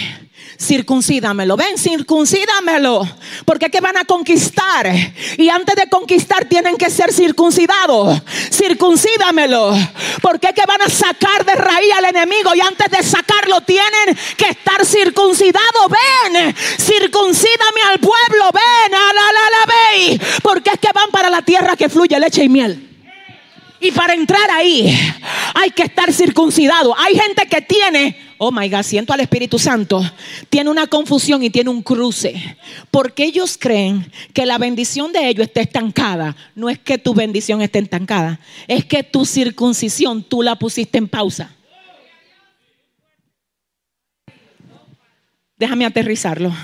circuncídamelo. 0.61 1.57
Ven, 1.57 1.79
circuncídamelo. 1.79 3.09
Porque 3.45 3.67
es 3.67 3.73
que 3.73 3.81
van 3.81 3.97
a 3.97 4.05
conquistar. 4.05 4.93
Y 5.37 5.49
antes 5.49 5.77
de 5.77 5.89
conquistar 5.89 6.45
tienen 6.47 6.77
que 6.77 6.91
ser 6.91 7.13
circuncidados. 7.13 8.21
Circuncídamelo. 8.51 9.73
Porque 10.21 10.49
es 10.49 10.55
que 10.55 10.67
van 10.67 10.83
a 10.83 10.89
sacar 10.89 11.45
de 11.45 11.55
raíz 11.55 11.93
al 11.97 12.05
enemigo. 12.07 12.55
Y 12.55 12.61
antes 12.61 12.91
de 12.91 13.03
sacarlo 13.03 13.61
tienen 13.63 14.17
que 14.37 14.49
estar 14.49 14.85
circuncidados. 14.85 15.87
Ven, 15.89 16.55
circuncídame 16.57 17.83
al 17.91 17.99
pueblo. 17.99 18.51
Ven, 18.53 18.95
a 18.95 19.13
la, 19.13 19.33
la, 19.33 19.51
la, 19.51 20.41
Porque 20.43 20.71
es 20.71 20.79
que 20.79 20.89
van 20.95 21.11
para 21.11 21.31
la 21.31 21.43
tierra 21.43 21.77
que 21.77 21.89
fluye 21.89 22.19
leche 22.19 22.45
y 22.45 22.49
miel. 22.49 22.89
Y 23.81 23.93
para 23.93 24.15
entrar 24.15 24.51
ahí 24.51 24.97
hay 25.55 25.71
que 25.71 25.85
estar 25.85 26.13
circuncidado. 26.13 26.95
Hay 26.99 27.15
gente 27.15 27.47
que 27.47 27.61
tiene 27.63 28.29
oh 28.39 28.53
my 28.53 28.69
God, 28.69 28.83
siento 28.83 29.13
al 29.13 29.21
Espíritu 29.21 29.59
Santo, 29.59 30.01
tiene 30.49 30.71
una 30.71 30.87
confusión 30.87 31.43
y 31.43 31.51
tiene 31.51 31.71
un 31.71 31.83
cruce. 31.83 32.57
Porque 32.91 33.25
ellos 33.25 33.59
creen 33.59 34.11
que 34.33 34.47
la 34.47 34.59
bendición 34.59 35.13
de 35.13 35.29
ellos 35.29 35.49
está 35.49 35.61
estancada. 35.61 36.37
No 36.55 36.71
es 36.71 36.79
que 36.79 36.99
tu 36.99 37.13
bendición 37.13 37.61
esté 37.61 37.81
estancada, 37.81 38.41
es 38.67 38.85
que 38.85 39.03
tu 39.03 39.27
circuncisión 39.27 40.23
tú 40.23 40.43
la 40.43 40.57
pusiste 40.57 40.99
en 40.99 41.09
pausa. 41.09 41.55
Déjame 45.57 45.85
aterrizarlo. 45.85 46.55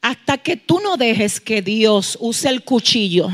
Hasta 0.00 0.38
que 0.38 0.56
tú 0.56 0.78
no 0.78 0.96
dejes 0.96 1.40
que 1.40 1.60
Dios 1.62 2.16
use 2.20 2.48
el 2.48 2.62
cuchillo 2.62 3.28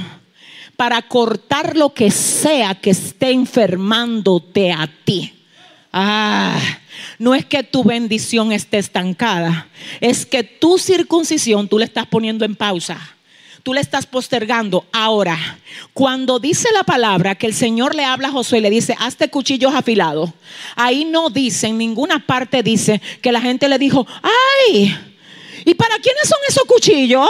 para 0.76 1.02
cortar 1.02 1.76
lo 1.76 1.94
que 1.94 2.10
sea 2.10 2.74
que 2.74 2.90
esté 2.90 3.30
enfermándote 3.30 4.72
a 4.72 4.88
ti. 5.04 5.32
Ah, 5.92 6.58
no 7.18 7.34
es 7.34 7.44
que 7.44 7.62
tu 7.62 7.84
bendición 7.84 8.52
esté 8.52 8.78
estancada, 8.78 9.68
es 10.00 10.24
que 10.24 10.42
tu 10.42 10.78
circuncisión 10.78 11.68
tú 11.68 11.78
le 11.78 11.84
estás 11.84 12.06
poniendo 12.06 12.44
en 12.44 12.56
pausa. 12.56 12.98
Tú 13.62 13.72
le 13.72 13.80
estás 13.80 14.06
postergando. 14.06 14.84
Ahora, 14.92 15.38
cuando 15.92 16.40
dice 16.40 16.68
la 16.72 16.82
palabra 16.82 17.36
que 17.36 17.46
el 17.46 17.54
Señor 17.54 17.94
le 17.94 18.04
habla 18.04 18.26
a 18.26 18.32
Josué 18.32 18.58
y 18.58 18.60
le 18.62 18.70
dice, 18.70 18.96
hazte 18.98 19.30
cuchillos 19.30 19.72
afilados, 19.72 20.30
ahí 20.74 21.04
no 21.04 21.30
dice, 21.30 21.68
en 21.68 21.78
ninguna 21.78 22.26
parte 22.26 22.64
dice 22.64 23.00
que 23.20 23.30
la 23.30 23.40
gente 23.40 23.68
le 23.68 23.78
dijo, 23.78 24.04
ay, 24.68 24.98
¿y 25.64 25.74
para 25.74 25.96
quiénes 26.00 26.28
son 26.28 26.38
esos 26.48 26.64
cuchillos? 26.64 27.28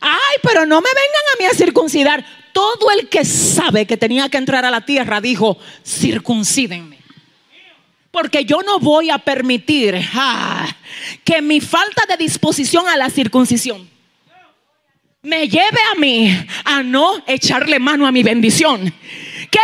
Ay, 0.00 0.36
pero 0.42 0.66
no 0.66 0.80
me 0.80 0.88
vengan 0.88 1.22
a 1.32 1.38
mí 1.38 1.44
a 1.44 1.54
circuncidar. 1.54 2.24
Todo 2.56 2.90
el 2.90 3.10
que 3.10 3.22
sabe 3.22 3.84
que 3.86 3.98
tenía 3.98 4.30
que 4.30 4.38
entrar 4.38 4.64
a 4.64 4.70
la 4.70 4.80
tierra 4.80 5.20
dijo, 5.20 5.58
circuncídenme. 5.84 6.96
Porque 8.10 8.46
yo 8.46 8.62
no 8.62 8.78
voy 8.78 9.10
a 9.10 9.18
permitir 9.18 9.94
ah, 10.14 10.66
que 11.22 11.42
mi 11.42 11.60
falta 11.60 12.06
de 12.08 12.16
disposición 12.16 12.88
a 12.88 12.96
la 12.96 13.10
circuncisión 13.10 13.86
me 15.20 15.46
lleve 15.48 15.80
a 15.92 16.00
mí 16.00 16.34
a 16.64 16.82
no 16.82 17.22
echarle 17.26 17.78
mano 17.78 18.06
a 18.06 18.12
mi 18.12 18.22
bendición. 18.22 18.90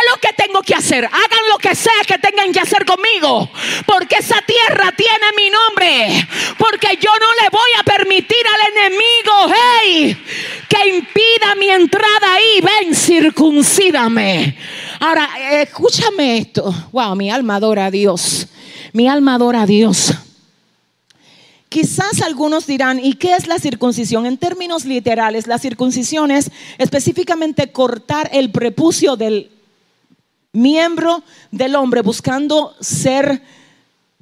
¿Qué 0.03 0.09
es 0.09 0.11
lo 0.11 0.19
que 0.19 0.43
tengo 0.43 0.61
que 0.61 0.75
hacer? 0.75 1.05
Hagan 1.05 1.49
lo 1.49 1.57
que 1.57 1.75
sea 1.75 1.93
que 2.05 2.17
tengan 2.17 2.51
que 2.51 2.59
hacer 2.59 2.85
conmigo. 2.85 3.49
Porque 3.85 4.15
esa 4.19 4.41
tierra 4.41 4.91
tiene 4.95 5.27
mi 5.37 5.49
nombre. 5.49 6.27
Porque 6.57 6.97
yo 6.99 7.09
no 7.19 7.27
le 7.41 7.49
voy 7.49 7.69
a 7.79 7.83
permitir 7.83 8.45
al 8.47 8.77
enemigo, 8.77 9.55
hey, 9.81 10.17
que 10.67 10.95
impida 10.95 11.55
mi 11.55 11.69
entrada 11.69 12.33
ahí. 12.33 12.61
Ven, 12.61 12.95
circuncídame. 12.95 14.57
Ahora, 14.99 15.29
escúchame 15.61 16.39
esto. 16.39 16.73
Wow, 16.91 17.15
mi 17.15 17.31
alma 17.31 17.55
adora 17.55 17.85
a 17.85 17.91
Dios. 17.91 18.47
Mi 18.91 19.07
alma 19.07 19.35
adora 19.35 19.61
a 19.61 19.65
Dios. 19.65 20.13
Quizás 21.69 22.21
algunos 22.21 22.67
dirán, 22.67 22.99
¿y 23.03 23.13
qué 23.13 23.35
es 23.35 23.47
la 23.47 23.57
circuncisión? 23.57 24.25
En 24.25 24.37
términos 24.37 24.85
literales, 24.85 25.47
la 25.47 25.57
circuncisión 25.57 26.29
es 26.29 26.51
específicamente 26.77 27.71
cortar 27.71 28.29
el 28.33 28.51
prepucio 28.51 29.15
del 29.15 29.49
miembro 30.53 31.23
del 31.51 31.75
hombre 31.75 32.01
buscando 32.01 32.75
ser 32.79 33.41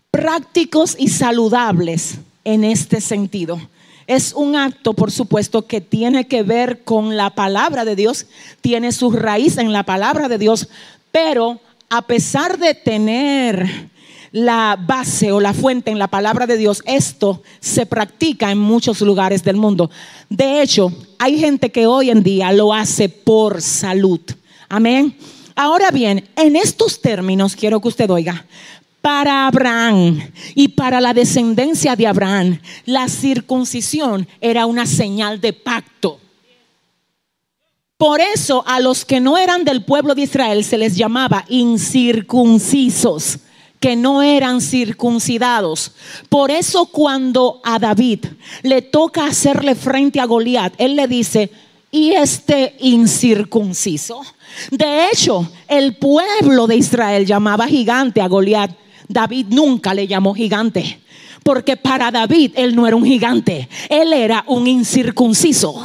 prácticos 0.10 0.96
y 0.98 1.10
saludables 1.10 2.16
en 2.46 2.64
este 2.64 3.02
sentido. 3.02 3.60
Es 4.08 4.34
un 4.34 4.56
acto, 4.56 4.94
por 4.94 5.12
supuesto, 5.12 5.68
que 5.68 5.82
tiene 5.82 6.28
que 6.28 6.44
ver 6.44 6.84
con 6.84 7.16
la 7.18 7.30
palabra 7.32 7.86
de 7.86 7.96
Dios, 7.96 8.26
tiene 8.62 8.92
su 8.92 9.12
raíz 9.12 9.58
en 9.58 9.74
la 9.74 9.84
palabra 9.84 10.28
de 10.28 10.38
Dios, 10.38 10.70
pero 11.12 11.60
a 11.90 12.02
pesar 12.02 12.58
de 12.58 12.74
tener 12.74 13.90
la 14.32 14.78
base 14.80 15.34
o 15.34 15.42
la 15.42 15.54
fuente 15.54 15.92
en 15.92 16.00
la 16.00 16.08
palabra 16.08 16.48
de 16.48 16.56
Dios, 16.56 16.82
esto 16.86 17.44
se 17.60 17.86
practica 17.86 18.52
en 18.52 18.58
muchos 18.58 19.02
lugares 19.02 19.44
del 19.44 19.58
mundo. 19.58 19.92
De 20.30 20.62
hecho, 20.62 20.92
hay 21.20 21.38
gente 21.38 21.72
que 21.72 21.86
hoy 21.86 22.10
en 22.10 22.24
día 22.24 22.54
lo 22.54 22.74
hace 22.74 23.10
por 23.10 23.62
salud. 23.62 24.22
Amén. 24.70 25.16
Ahora 25.56 25.92
bien, 25.92 26.28
en 26.36 26.56
estos 26.56 27.02
términos 27.02 27.56
quiero 27.56 27.80
que 27.82 27.88
usted 27.90 28.10
oiga, 28.10 28.46
para 29.02 29.48
Abraham 29.48 30.32
y 30.54 30.70
para 30.70 31.02
la 31.02 31.14
descendencia 31.14 31.96
de 31.96 32.08
Abraham, 32.08 32.60
la 32.86 33.08
circuncisión 33.08 34.28
era 34.40 34.66
una 34.66 34.86
señal 34.86 35.42
de 35.42 35.54
pacto. 35.54 36.20
Por 37.98 38.20
eso 38.20 38.64
a 38.66 38.80
los 38.80 39.06
que 39.06 39.20
no 39.20 39.38
eran 39.38 39.64
del 39.64 39.84
pueblo 39.84 40.16
de 40.16 40.24
Israel 40.24 40.64
se 40.64 40.78
les 40.78 40.96
llamaba 40.96 41.46
incircuncisos 41.50 43.40
que 43.80 43.96
no 43.96 44.22
eran 44.22 44.62
circuncidados. 44.62 45.92
Por 46.30 46.52
eso 46.52 46.86
cuando 46.86 47.60
a 47.64 47.80
David 47.80 48.26
le 48.62 48.84
toca 48.84 49.26
hacerle 49.26 49.76
frente 49.76 50.20
a 50.20 50.26
Goliat, 50.26 50.74
él 50.78 50.96
le 50.96 51.08
dice, 51.08 51.52
¿y 51.92 52.12
este 52.12 52.76
incircunciso? 52.80 54.22
De 54.72 55.08
hecho, 55.08 55.48
el 55.68 55.96
pueblo 55.98 56.66
de 56.68 56.78
Israel 56.78 57.26
llamaba 57.26 57.68
gigante 57.68 58.22
a 58.22 58.28
Goliat. 58.28 58.72
David 59.08 59.48
nunca 59.50 59.94
le 59.94 60.08
llamó 60.08 60.34
gigante. 60.34 61.02
Porque 61.44 61.76
para 61.76 62.12
David 62.12 62.52
él 62.56 62.76
no 62.76 62.86
era 62.86 62.96
un 62.96 63.04
gigante, 63.04 63.68
él 63.90 64.14
era 64.14 64.44
un 64.48 64.68
incircunciso. 64.68 65.84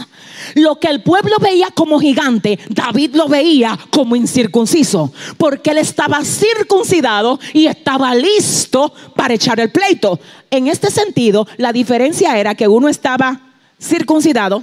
Lo 0.55 0.79
que 0.79 0.88
el 0.88 1.03
pueblo 1.03 1.37
veía 1.40 1.71
como 1.71 1.99
gigante, 1.99 2.59
David 2.69 3.14
lo 3.14 3.27
veía 3.27 3.77
como 3.90 4.16
incircunciso, 4.16 5.12
porque 5.38 5.71
él 5.71 5.79
estaba 5.79 6.23
circuncidado 6.25 7.40
y 7.55 7.66
estaba 7.66 8.14
listo 8.14 8.92
para 9.16 9.35
echar 9.35 9.59
el 9.59 9.71
pleito. 9.71 10.21
En 10.51 10.69
este 10.69 10.90
sentido, 10.90 11.49
la 11.57 11.73
diferencia 11.73 12.38
era 12.38 12.55
que 12.55 12.69
uno 12.69 12.88
estaba 12.88 13.40
circuncidado 13.81 14.62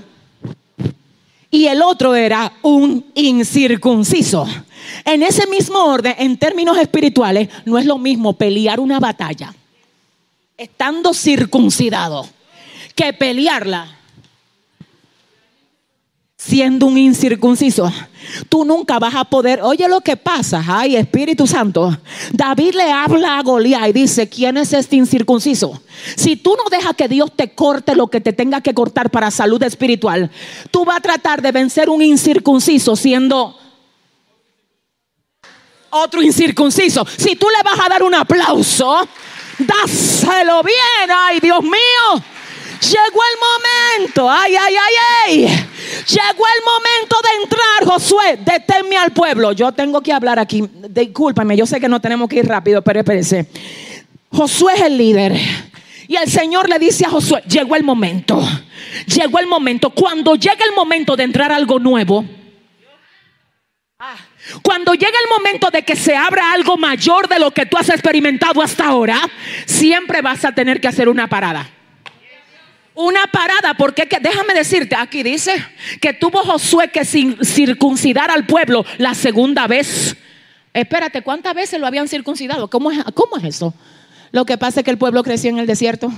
y 1.54 1.68
el 1.68 1.84
otro 1.84 2.16
era 2.16 2.52
un 2.64 3.06
incircunciso. 3.14 4.48
En 5.06 5.22
ese 5.22 5.46
mismo 5.46 5.86
orden, 5.86 6.16
en 6.18 6.36
términos 6.36 6.76
espirituales, 6.80 7.48
no 7.66 7.78
es 7.78 7.86
lo 7.86 8.00
mismo 8.00 8.34
pelear 8.34 8.80
una 8.80 9.00
batalla 9.00 9.54
estando 10.58 11.14
circuncidado 11.14 12.28
que 12.96 13.14
pelearla 13.14 14.00
siendo 16.46 16.88
un 16.88 16.98
incircunciso. 16.98 17.92
Tú 18.50 18.66
nunca 18.66 19.00
vas 19.00 19.16
a 19.16 19.24
poder. 19.24 19.62
Oye 19.62 19.88
lo 19.88 20.02
que 20.02 20.18
pasa. 20.18 20.64
Ay, 20.68 20.96
Espíritu 20.96 21.48
Santo. 21.48 21.98
David 22.32 22.76
le 22.76 22.92
habla 22.92 23.38
a 23.38 23.44
Goliat 23.44 23.90
y 23.90 23.94
dice: 23.94 24.28
¿Quién 24.28 24.58
es 24.58 24.74
este 24.74 24.96
incircunciso? 24.96 25.82
Si 26.16 26.36
tú 26.36 26.56
no 26.58 26.70
dejas 26.70 26.96
que 26.96 27.08
Dios 27.08 27.32
te 27.36 27.54
corte 27.54 27.96
lo 27.96 28.08
que 28.08 28.20
te 28.20 28.34
tenga 28.34 28.62
que 28.62 28.74
cortar 28.74 29.10
para 29.10 29.32
salud 29.32 29.62
espiritual, 29.64 30.30
tú 30.72 30.84
vas 30.84 30.98
a 30.98 31.02
tratar 31.02 31.42
de 31.42 31.52
vencer 31.52 31.90
un 31.90 32.02
incircunciso 32.02 32.96
siendo 32.96 33.58
otro 35.92 36.22
incircunciso. 36.22 37.06
Si 37.18 37.36
tú 37.36 37.48
le 37.50 37.64
vas 37.64 37.86
a 37.86 37.90
dar 37.90 38.04
un 38.04 38.16
aplauso, 38.16 39.08
dáselo 39.60 40.62
bien. 40.64 41.10
Ay, 41.10 41.40
Dios 41.40 41.62
mío. 41.64 42.33
Llegó 42.84 43.22
el 43.32 44.02
momento. 44.04 44.30
Ay, 44.30 44.56
ay, 44.56 44.76
ay, 44.76 44.94
ay. 45.26 45.46
Llegó 45.46 46.44
el 46.46 46.64
momento 46.66 47.16
de 47.24 47.44
entrar, 47.44 47.86
Josué. 47.86 48.40
Deténme 48.44 48.98
al 48.98 49.12
pueblo. 49.12 49.54
Yo 49.54 49.72
tengo 49.72 50.02
que 50.02 50.12
hablar 50.12 50.38
aquí. 50.38 50.64
Discúlpame, 50.90 51.56
yo 51.56 51.66
sé 51.66 51.80
que 51.80 51.88
no 51.88 52.02
tenemos 52.02 52.28
que 52.28 52.38
ir 52.38 52.48
rápido, 52.48 52.82
pero 52.82 53.00
espérese. 53.00 53.48
Josué 54.30 54.74
es 54.76 54.82
el 54.82 54.98
líder. 54.98 55.34
Y 56.10 56.18
el 56.18 56.30
Señor 56.30 56.68
le 56.68 56.78
dice 56.78 57.06
a 57.06 57.10
Josué, 57.10 57.42
llegó 57.48 57.78
el 57.78 57.84
momento. 57.84 58.42
Llegó 59.08 59.40
el 59.40 59.48
momento. 59.48 59.92
Cuando 59.92 60.36
llega 60.36 60.66
el 60.66 60.74
momento 60.74 61.16
de 61.16 61.24
entrar 61.24 61.54
algo 61.54 61.80
nuevo. 61.80 62.26
Cuando 64.62 64.94
llega 64.94 65.18
el 65.24 65.30
momento 65.30 65.70
de 65.72 65.84
que 65.84 65.96
se 65.96 66.18
abra 66.18 66.52
algo 66.52 66.76
mayor 66.76 67.30
de 67.30 67.40
lo 67.40 67.52
que 67.52 67.66
tú 67.66 67.78
has 67.78 67.88
experimentado 67.88 68.62
hasta 68.62 68.88
ahora, 68.88 69.22
siempre 69.66 70.22
vas 70.22 70.44
a 70.44 70.52
tener 70.52 70.82
que 70.82 70.90
hacer 70.90 71.08
una 71.08 71.28
parada 71.28 71.73
una 72.96 73.26
parada, 73.28 73.74
porque 73.76 74.08
déjame 74.22 74.54
decirte, 74.54 74.96
aquí 74.96 75.24
dice 75.24 75.54
que 76.00 76.14
tuvo 76.14 76.40
Josué 76.44 76.90
que 76.90 77.06
circuncidar 77.06 78.30
al 78.30 78.46
pueblo 78.46 78.86
la 78.98 79.14
segunda 79.16 79.68
vez. 79.68 80.16
Espérate, 80.74 81.22
¿cuántas 81.22 81.54
veces 81.54 81.80
lo 81.80 81.88
habían 81.88 82.08
circuncidado? 82.08 82.70
¿Cómo 82.70 82.92
es, 82.92 83.04
¿Cómo 83.14 83.38
es 83.38 83.44
eso? 83.44 83.74
Lo 84.32 84.46
que 84.46 84.58
pasa 84.58 84.80
es 84.80 84.84
que 84.84 84.92
el 84.92 84.98
pueblo 84.98 85.24
creció 85.24 85.50
en 85.50 85.60
el 85.60 85.68
desierto. 85.68 86.12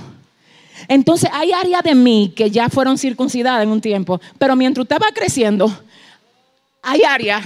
Entonces 0.88 1.30
hay 1.32 1.52
áreas 1.52 1.82
de 1.82 1.94
mí 1.94 2.32
que 2.36 2.50
ya 2.50 2.68
fueron 2.68 2.98
circuncidadas 2.98 3.62
en 3.62 3.70
un 3.70 3.80
tiempo, 3.80 4.20
pero 4.38 4.56
mientras 4.56 4.84
usted 4.84 4.96
va 4.96 5.12
creciendo, 5.14 5.72
hay 6.82 7.02
áreas 7.02 7.44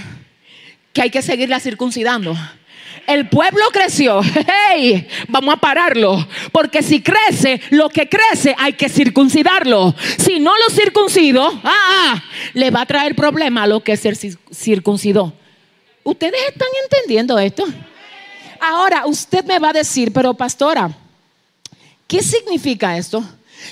que 0.93 1.01
hay 1.01 1.09
que 1.09 1.21
seguirla 1.21 1.59
circuncidando. 1.59 2.35
El 3.07 3.29
pueblo 3.29 3.63
creció. 3.71 4.21
Hey, 4.69 5.07
vamos 5.27 5.55
a 5.55 5.57
pararlo. 5.57 6.25
Porque 6.51 6.81
si 6.81 7.01
crece, 7.01 7.61
lo 7.69 7.89
que 7.89 8.07
crece 8.07 8.55
hay 8.57 8.73
que 8.73 8.89
circuncidarlo. 8.89 9.93
Si 10.17 10.39
no 10.39 10.51
lo 10.57 10.69
circuncido, 10.73 11.45
ah, 11.63 12.13
ah 12.13 12.23
le 12.53 12.71
va 12.71 12.81
a 12.81 12.85
traer 12.85 13.15
problema 13.15 13.63
a 13.63 13.67
lo 13.67 13.81
que 13.81 13.97
se 13.97 14.13
circuncidó. 14.53 15.33
¿Ustedes 16.03 16.41
están 16.49 16.69
entendiendo 16.83 17.37
esto? 17.37 17.65
Ahora, 18.59 19.05
usted 19.05 19.43
me 19.45 19.59
va 19.59 19.69
a 19.69 19.73
decir, 19.73 20.11
pero 20.13 20.33
pastora, 20.33 20.91
¿qué 22.07 22.21
significa 22.21 22.97
esto? 22.97 23.23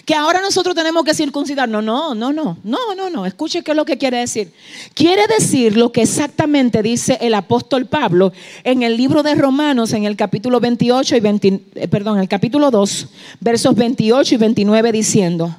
Que 0.06 0.16
ahora 0.16 0.42
nosotros 0.42 0.76
tenemos 0.76 1.04
que 1.04 1.14
circuncidarnos. 1.14 1.84
No, 1.84 2.14
no, 2.14 2.32
no, 2.32 2.58
no, 2.64 2.96
no, 2.96 3.10
no. 3.10 3.26
Escuche 3.26 3.64
qué 3.64 3.72
es 3.72 3.78
lo 3.78 3.86
que 3.86 3.98
quiere 3.98 4.18
decir. 4.18 4.52
Quiere 4.94 5.24
decir 5.28 5.78
lo 5.78 5.92
que 5.92 6.04
exactamente 6.04 6.82
dice 6.82 7.18
el 7.22 7.34
apóstol 7.34 7.86
Pablo 7.86 8.32
en 8.64 8.84
el 8.84 8.98
libro 8.98 9.24
de 9.24 9.36
Romanos, 9.36 9.94
en 9.94 10.06
el 10.06 10.16
capítulo 10.16 10.60
28 10.60 11.16
y 11.16 11.20
20, 11.20 11.62
eh, 11.76 11.88
perdón, 11.88 12.20
el 12.20 12.28
capítulo 12.28 12.72
2, 12.72 13.08
versos 13.40 13.76
28 13.76 14.36
y 14.36 14.38
29, 14.38 14.92
diciendo: 14.92 15.56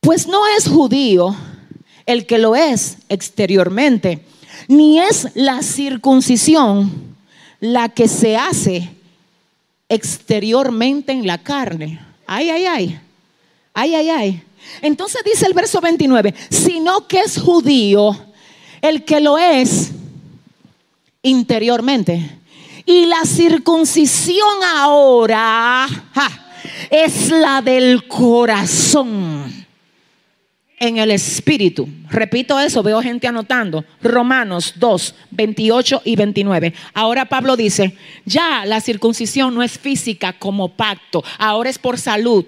Pues 0.00 0.26
no 0.26 0.40
es 0.56 0.68
judío 0.68 1.34
el 2.06 2.26
que 2.26 2.38
lo 2.38 2.54
es 2.54 2.98
exteriormente, 3.08 4.24
ni 4.68 5.00
es 5.00 5.28
la 5.34 5.62
circuncisión 5.62 7.16
la 7.60 7.88
que 7.88 8.08
se 8.08 8.36
hace 8.36 8.90
exteriormente 9.88 11.12
en 11.12 11.26
la 11.26 11.38
carne 11.38 12.05
Ay, 12.26 12.50
ay, 12.50 12.66
ay. 12.66 13.00
Ay, 13.72 13.94
ay, 13.94 14.10
ay. 14.10 14.42
Entonces 14.82 15.22
dice 15.24 15.46
el 15.46 15.54
verso 15.54 15.80
29, 15.80 16.34
sino 16.50 17.06
que 17.06 17.20
es 17.20 17.38
judío 17.38 18.16
el 18.82 19.04
que 19.04 19.20
lo 19.20 19.38
es 19.38 19.92
interiormente. 21.22 22.38
Y 22.84 23.06
la 23.06 23.24
circuncisión 23.24 24.62
ahora 24.62 25.86
es 26.90 27.30
la 27.30 27.62
del 27.62 28.06
corazón 28.06 29.55
en 30.78 30.98
el 30.98 31.10
espíritu. 31.10 31.88
Repito 32.10 32.58
eso, 32.60 32.82
veo 32.82 33.00
gente 33.00 33.26
anotando. 33.26 33.84
Romanos 34.02 34.74
2, 34.76 35.14
28 35.30 36.02
y 36.04 36.16
29. 36.16 36.74
Ahora 36.94 37.24
Pablo 37.24 37.56
dice, 37.56 37.96
ya 38.24 38.64
la 38.66 38.80
circuncisión 38.80 39.54
no 39.54 39.62
es 39.62 39.78
física 39.78 40.34
como 40.34 40.68
pacto, 40.68 41.24
ahora 41.38 41.70
es 41.70 41.78
por 41.78 41.98
salud. 41.98 42.44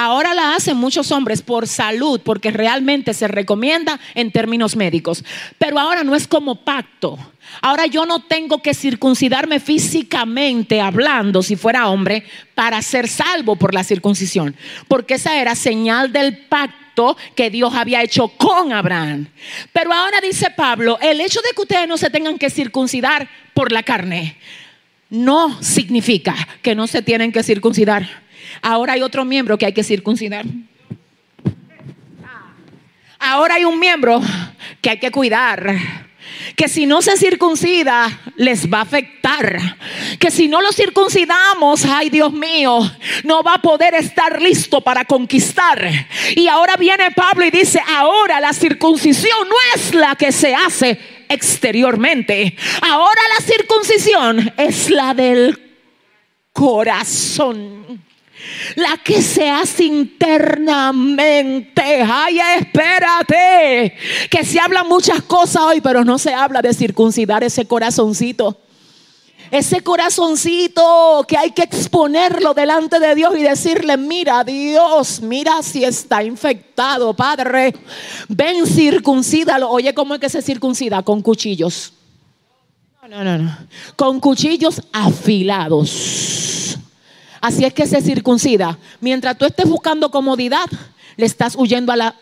Ahora 0.00 0.32
la 0.32 0.54
hacen 0.54 0.76
muchos 0.76 1.10
hombres 1.10 1.42
por 1.42 1.66
salud, 1.66 2.20
porque 2.22 2.52
realmente 2.52 3.12
se 3.14 3.26
recomienda 3.26 3.98
en 4.14 4.30
términos 4.30 4.76
médicos. 4.76 5.24
Pero 5.58 5.76
ahora 5.76 6.04
no 6.04 6.14
es 6.14 6.28
como 6.28 6.54
pacto. 6.54 7.18
Ahora 7.62 7.84
yo 7.86 8.06
no 8.06 8.20
tengo 8.20 8.62
que 8.62 8.74
circuncidarme 8.74 9.58
físicamente 9.58 10.80
hablando, 10.80 11.42
si 11.42 11.56
fuera 11.56 11.88
hombre, 11.88 12.22
para 12.54 12.80
ser 12.80 13.08
salvo 13.08 13.56
por 13.56 13.74
la 13.74 13.82
circuncisión. 13.82 14.54
Porque 14.86 15.14
esa 15.14 15.40
era 15.40 15.56
señal 15.56 16.12
del 16.12 16.46
pacto 16.46 16.77
que 17.34 17.50
Dios 17.50 17.74
había 17.74 18.02
hecho 18.02 18.28
con 18.28 18.72
Abraham. 18.72 19.28
Pero 19.72 19.92
ahora 19.92 20.20
dice 20.20 20.50
Pablo, 20.50 20.98
el 21.00 21.20
hecho 21.20 21.40
de 21.40 21.50
que 21.54 21.62
ustedes 21.62 21.88
no 21.88 21.96
se 21.96 22.10
tengan 22.10 22.38
que 22.38 22.50
circuncidar 22.50 23.28
por 23.54 23.72
la 23.72 23.82
carne, 23.82 24.36
no 25.10 25.62
significa 25.62 26.34
que 26.62 26.74
no 26.74 26.86
se 26.86 27.02
tienen 27.02 27.32
que 27.32 27.42
circuncidar 27.42 28.28
Ahora 28.62 28.94
hay 28.94 29.02
otro 29.02 29.24
miembro 29.24 29.58
que 29.58 29.66
hay 29.66 29.72
que 29.72 29.84
circuncidar. 29.84 30.46
Ahora 33.18 33.54
hay 33.54 33.64
un 33.64 33.78
miembro 33.78 34.20
que 34.80 34.90
hay 34.90 34.98
que 34.98 35.10
cuidar. 35.10 36.07
Que 36.56 36.68
si 36.68 36.86
no 36.86 37.02
se 37.02 37.16
circuncida, 37.16 38.20
les 38.36 38.68
va 38.72 38.78
a 38.78 38.82
afectar. 38.82 39.76
Que 40.18 40.30
si 40.30 40.48
no 40.48 40.60
lo 40.60 40.72
circuncidamos, 40.72 41.84
ay 41.84 42.10
Dios 42.10 42.32
mío, 42.32 42.80
no 43.24 43.42
va 43.42 43.54
a 43.54 43.62
poder 43.62 43.94
estar 43.94 44.40
listo 44.40 44.80
para 44.80 45.04
conquistar. 45.04 45.88
Y 46.34 46.48
ahora 46.48 46.76
viene 46.76 47.10
Pablo 47.12 47.44
y 47.44 47.50
dice, 47.50 47.80
ahora 47.96 48.40
la 48.40 48.52
circuncisión 48.52 49.48
no 49.48 49.56
es 49.74 49.94
la 49.94 50.16
que 50.16 50.32
se 50.32 50.54
hace 50.54 50.98
exteriormente. 51.28 52.56
Ahora 52.82 53.20
la 53.36 53.44
circuncisión 53.44 54.52
es 54.56 54.90
la 54.90 55.14
del 55.14 55.58
corazón 56.52 58.07
la 58.76 58.96
que 58.98 59.22
se 59.22 59.50
hace 59.50 59.84
internamente. 59.84 62.02
Ay, 62.02 62.38
espérate, 62.58 63.94
que 64.30 64.44
se 64.44 64.60
hablan 64.60 64.88
muchas 64.88 65.22
cosas 65.22 65.62
hoy, 65.62 65.80
pero 65.80 66.04
no 66.04 66.18
se 66.18 66.32
habla 66.32 66.62
de 66.62 66.74
circuncidar 66.74 67.44
ese 67.44 67.66
corazoncito. 67.66 68.58
Ese 69.50 69.80
corazoncito 69.80 71.24
que 71.26 71.38
hay 71.38 71.52
que 71.52 71.62
exponerlo 71.62 72.52
delante 72.52 73.00
de 73.00 73.14
Dios 73.14 73.34
y 73.36 73.42
decirle, 73.42 73.96
mira 73.96 74.44
Dios, 74.44 75.22
mira 75.22 75.62
si 75.62 75.84
está 75.84 76.22
infectado, 76.22 77.14
Padre. 77.14 77.74
Ven, 78.28 78.66
circuncídalo. 78.66 79.70
Oye, 79.70 79.94
¿cómo 79.94 80.14
es 80.14 80.20
que 80.20 80.28
se 80.28 80.42
circuncida? 80.42 81.02
Con 81.02 81.22
cuchillos. 81.22 81.94
No, 83.02 83.08
no, 83.08 83.24
no, 83.24 83.38
no. 83.38 83.58
Con 83.96 84.20
cuchillos 84.20 84.82
afilados. 84.92 86.78
Así 87.40 87.64
es 87.64 87.72
que 87.72 87.86
se 87.86 88.00
circuncida. 88.02 88.78
Mientras 89.00 89.36
tú 89.38 89.44
estés 89.44 89.68
buscando 89.68 90.10
comodidad, 90.10 90.66
le 91.16 91.26
estás 91.26 91.54
huyendo 91.56 91.92
a 91.92 91.96
la 91.96 92.14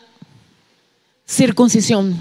circuncisión. 1.27 2.17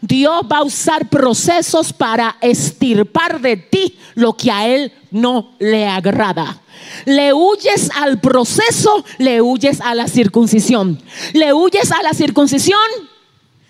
Dios 0.00 0.42
va 0.50 0.58
a 0.58 0.64
usar 0.64 1.08
procesos 1.08 1.92
para 1.92 2.36
estirpar 2.40 3.40
de 3.40 3.56
ti 3.56 3.98
lo 4.14 4.32
que 4.32 4.50
a 4.50 4.66
Él 4.66 4.92
no 5.10 5.52
le 5.58 5.86
agrada. 5.86 6.60
Le 7.04 7.32
huyes 7.32 7.90
al 7.94 8.20
proceso, 8.20 9.04
le 9.18 9.40
huyes 9.40 9.80
a 9.80 9.94
la 9.94 10.08
circuncisión. 10.08 11.00
Le 11.32 11.52
huyes 11.52 11.92
a 11.92 12.02
la 12.02 12.12
circuncisión, 12.14 12.80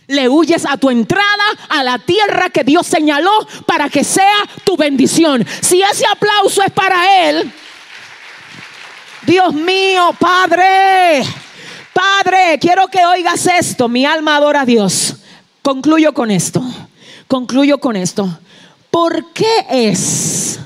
le 0.06 0.28
huyes 0.28 0.64
a 0.66 0.76
tu 0.76 0.90
entrada 0.90 1.44
a 1.68 1.82
la 1.82 1.98
tierra 1.98 2.50
que 2.50 2.64
Dios 2.64 2.86
señaló 2.86 3.30
para 3.66 3.88
que 3.88 4.04
sea 4.04 4.44
tu 4.64 4.76
bendición. 4.76 5.44
Si 5.60 5.82
ese 5.82 6.04
aplauso 6.06 6.62
es 6.62 6.70
para 6.70 7.28
Él, 7.28 7.52
Dios 9.26 9.54
mío, 9.54 10.10
Padre, 10.18 11.22
Padre, 11.92 12.58
quiero 12.60 12.88
que 12.88 13.04
oigas 13.04 13.46
esto. 13.46 13.88
Mi 13.88 14.04
alma 14.04 14.36
adora 14.36 14.62
a 14.62 14.66
Dios. 14.66 15.16
Concluyo 15.62 16.12
con 16.12 16.30
esto. 16.30 16.62
Concluyo 17.28 17.78
con 17.78 17.94
esto. 17.94 18.38
¿Por 18.90 19.32
qué 19.32 19.66
es 19.70 20.58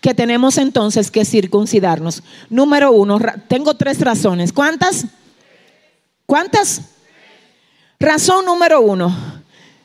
que 0.00 0.14
tenemos 0.14 0.58
entonces 0.58 1.10
que 1.10 1.24
circuncidarnos? 1.24 2.22
Número 2.50 2.92
uno, 2.92 3.18
tengo 3.48 3.74
tres 3.74 4.00
razones. 4.00 4.52
¿Cuántas? 4.52 5.06
¿Cuántas? 6.24 6.82
Razón 7.98 8.44
número 8.44 8.80
uno. 8.80 9.14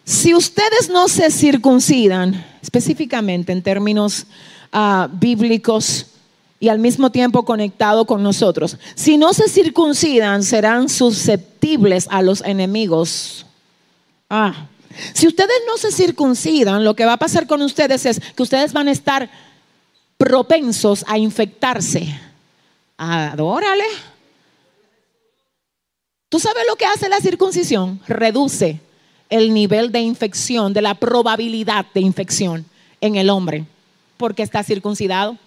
Si 0.03 0.35
ustedes 0.35 0.89
no 0.89 1.07
se 1.07 1.31
circuncidan, 1.31 2.45
específicamente 2.61 3.51
en 3.51 3.63
términos 3.63 4.27
ah, 4.71 5.09
bíblicos, 5.11 6.07
y 6.59 6.69
al 6.69 6.79
mismo 6.79 7.09
tiempo 7.09 7.45
conectado 7.45 8.05
con 8.05 8.21
nosotros. 8.21 8.77
Si 8.95 9.17
no 9.17 9.33
se 9.33 9.47
circuncidan, 9.47 10.43
serán 10.43 10.89
susceptibles 10.89 12.07
a 12.11 12.21
los 12.21 12.41
enemigos. 12.41 13.45
Ah, 14.29 14.67
si 15.13 15.27
ustedes 15.27 15.61
no 15.67 15.77
se 15.77 15.91
circuncidan, 15.91 16.83
lo 16.83 16.95
que 16.95 17.05
va 17.05 17.13
a 17.13 17.17
pasar 17.17 17.47
con 17.47 17.61
ustedes 17.61 18.05
es 18.05 18.19
que 18.19 18.43
ustedes 18.43 18.73
van 18.73 18.87
a 18.87 18.91
estar 18.91 19.29
propensos 20.17 21.05
a 21.07 21.17
infectarse. 21.17 22.19
Adórale. 22.97 23.85
¿Tú 26.27 26.39
sabes 26.39 26.63
lo 26.67 26.75
que 26.75 26.85
hace 26.85 27.07
la 27.07 27.21
circuncisión? 27.21 28.01
Reduce 28.07 28.81
el 29.29 29.53
nivel 29.53 29.91
de 29.91 30.01
infección, 30.01 30.73
de 30.73 30.81
la 30.81 30.95
probabilidad 30.95 31.85
de 31.93 32.01
infección 32.01 32.65
en 32.99 33.15
el 33.15 33.29
hombre, 33.29 33.65
porque 34.17 34.43
está 34.43 34.63
circuncidado 34.63 35.37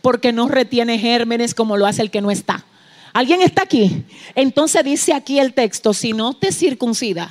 porque 0.00 0.32
no 0.32 0.48
retiene 0.48 0.98
gérmenes 0.98 1.54
como 1.54 1.76
lo 1.76 1.86
hace 1.86 2.02
el 2.02 2.10
que 2.10 2.20
no 2.20 2.30
está. 2.30 2.64
¿Alguien 3.12 3.42
está 3.42 3.62
aquí? 3.62 4.04
Entonces 4.34 4.82
dice 4.84 5.12
aquí 5.12 5.38
el 5.38 5.54
texto, 5.54 5.94
si 5.94 6.12
no 6.12 6.34
te 6.34 6.50
circuncida, 6.50 7.30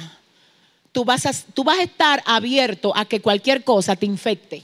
tú 0.94 1.04
vas 1.04 1.26
a, 1.26 1.32
tú 1.54 1.64
vas 1.64 1.80
a 1.80 1.84
estar 1.84 2.24
abierto 2.26 2.96
a 2.96 3.04
que 3.06 3.20
cualquier 3.20 3.64
cosa 3.64 3.96
te 3.96 4.06
infecte. 4.06 4.64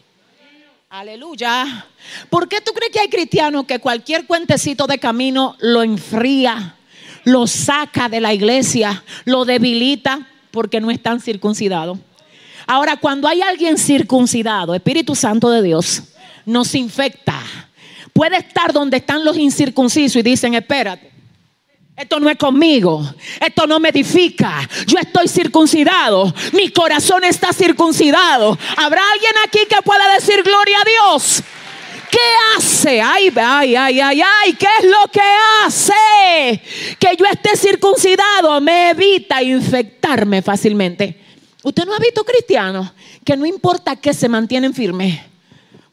Aleluya. 0.89 1.86
¿Por 2.30 2.47
qué 2.47 2.62
tú 2.62 2.71
crees 2.71 2.91
que 2.91 2.99
hay 2.99 3.10
cristianos 3.10 3.65
que 3.65 3.80
cualquier 3.80 4.25
cuentecito 4.25 4.88
de 4.88 4.97
camino 4.97 5.56
lo 5.60 5.84
enfría, 5.84 6.75
lo 7.25 7.45
saca 7.45 8.10
de 8.10 8.21
la 8.21 8.34
iglesia, 8.34 9.04
lo 9.25 9.45
debilita 9.45 10.25
porque 10.52 10.82
no 10.82 10.89
están 10.89 11.19
circuncidados? 11.19 11.99
Ahora, 12.65 12.97
cuando 12.97 13.28
hay 13.28 13.41
alguien 13.41 13.78
circuncidado, 13.78 14.73
Espíritu 14.73 15.15
Santo 15.15 15.49
de 15.52 15.62
Dios, 15.62 16.04
nos 16.45 16.73
infecta 16.73 17.39
puede 18.19 18.36
estar 18.36 18.73
donde 18.73 18.97
están 18.97 19.23
los 19.23 19.38
incircuncisos 19.38 20.17
y 20.17 20.23
dicen, 20.23 20.53
espérate. 20.53 21.10
Esto 21.95 22.20
no 22.20 22.30
es 22.30 22.36
conmigo. 22.36 23.01
Esto 23.39 23.65
no 23.65 23.80
me 23.80 23.88
edifica. 23.88 24.67
Yo 24.88 24.97
estoy 24.97 25.30
circuncidado. 25.30 26.34
Mi 26.51 26.67
corazón 26.67 27.24
está 27.24 27.53
circuncidado. 27.53 28.57
¿Habrá 28.76 29.01
alguien 29.13 29.32
aquí 29.47 29.59
que 29.70 29.82
pueda 29.84 30.15
decir 30.15 30.43
gloria 30.43 30.80
a 30.82 31.13
Dios? 31.13 31.41
¿Qué 32.11 32.17
hace? 32.57 33.01
Ay, 33.01 33.32
ay, 33.38 33.78
ay, 33.78 34.01
ay, 34.01 34.22
ay. 34.22 34.53
¿Qué 34.53 34.67
es 34.80 34.86
lo 34.89 35.09
que 35.09 35.22
hace? 35.63 36.61
Que 36.99 37.15
yo 37.17 37.26
esté 37.26 37.55
circuncidado 37.55 38.59
me 38.59 38.89
evita 38.89 39.41
infectarme 39.41 40.41
fácilmente. 40.41 41.17
¿Usted 41.63 41.86
no 41.86 41.95
ha 41.95 41.99
visto 41.99 42.26
cristianos 42.26 42.91
que 43.24 43.38
no 43.38 43.45
importa 43.45 43.95
que 43.95 44.13
se 44.13 44.28
mantienen 44.28 44.74
firmes? 44.74 45.28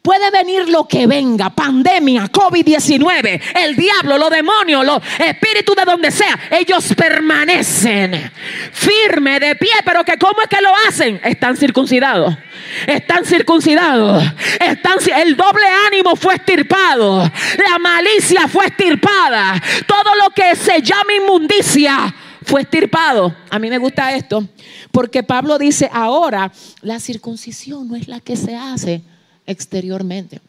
Puede 0.07 0.31
venir 0.31 0.69
lo 0.69 0.87
que 0.87 1.09
venga, 1.09 1.51
pandemia, 1.51 2.31
COVID-19, 2.31 3.43
el 3.57 3.75
diablo, 3.75 4.17
los 4.17 4.31
demonios, 4.31 4.87
los 4.87 5.03
espíritus 5.19 5.75
de 5.75 5.85
donde 5.85 6.13
sea, 6.13 6.39
ellos 6.49 6.95
permanecen 6.97 8.31
firme 8.71 9.41
de 9.41 9.57
pie, 9.57 9.73
pero 9.85 10.05
que 10.05 10.17
cómo 10.17 10.41
es 10.41 10.49
que 10.49 10.63
lo 10.63 10.71
hacen? 10.87 11.21
Están 11.25 11.57
circuncidados. 11.57 12.39
Están 12.87 13.25
circuncidados. 13.25 14.23
Están, 14.61 14.99
el 15.17 15.37
doble 15.37 15.67
ánimo 15.89 16.15
fue 16.15 16.37
estirpado. 16.37 17.29
La 17.69 17.77
malicia 17.81 18.47
fue 18.47 18.67
estirpada. 18.67 19.61
Todo 19.89 20.15
lo 20.23 20.31
que 20.31 20.55
se 20.55 20.83
llama 20.83 21.15
inmundicia 21.21 22.15
fue 22.45 22.61
estirpado. 22.61 23.35
A 23.51 23.59
mí 23.59 23.69
me 23.69 23.79
gusta 23.79 24.15
esto, 24.15 24.47
porque 24.93 25.25
Pablo 25.25 25.59
dice, 25.59 25.91
ahora 25.93 26.53
la 26.81 27.01
circuncisión 27.01 27.89
no 27.89 27.97
es 27.97 28.07
la 28.07 28.21
que 28.21 28.37
se 28.37 28.55
hace 28.55 29.03
exteriormente, 29.47 30.41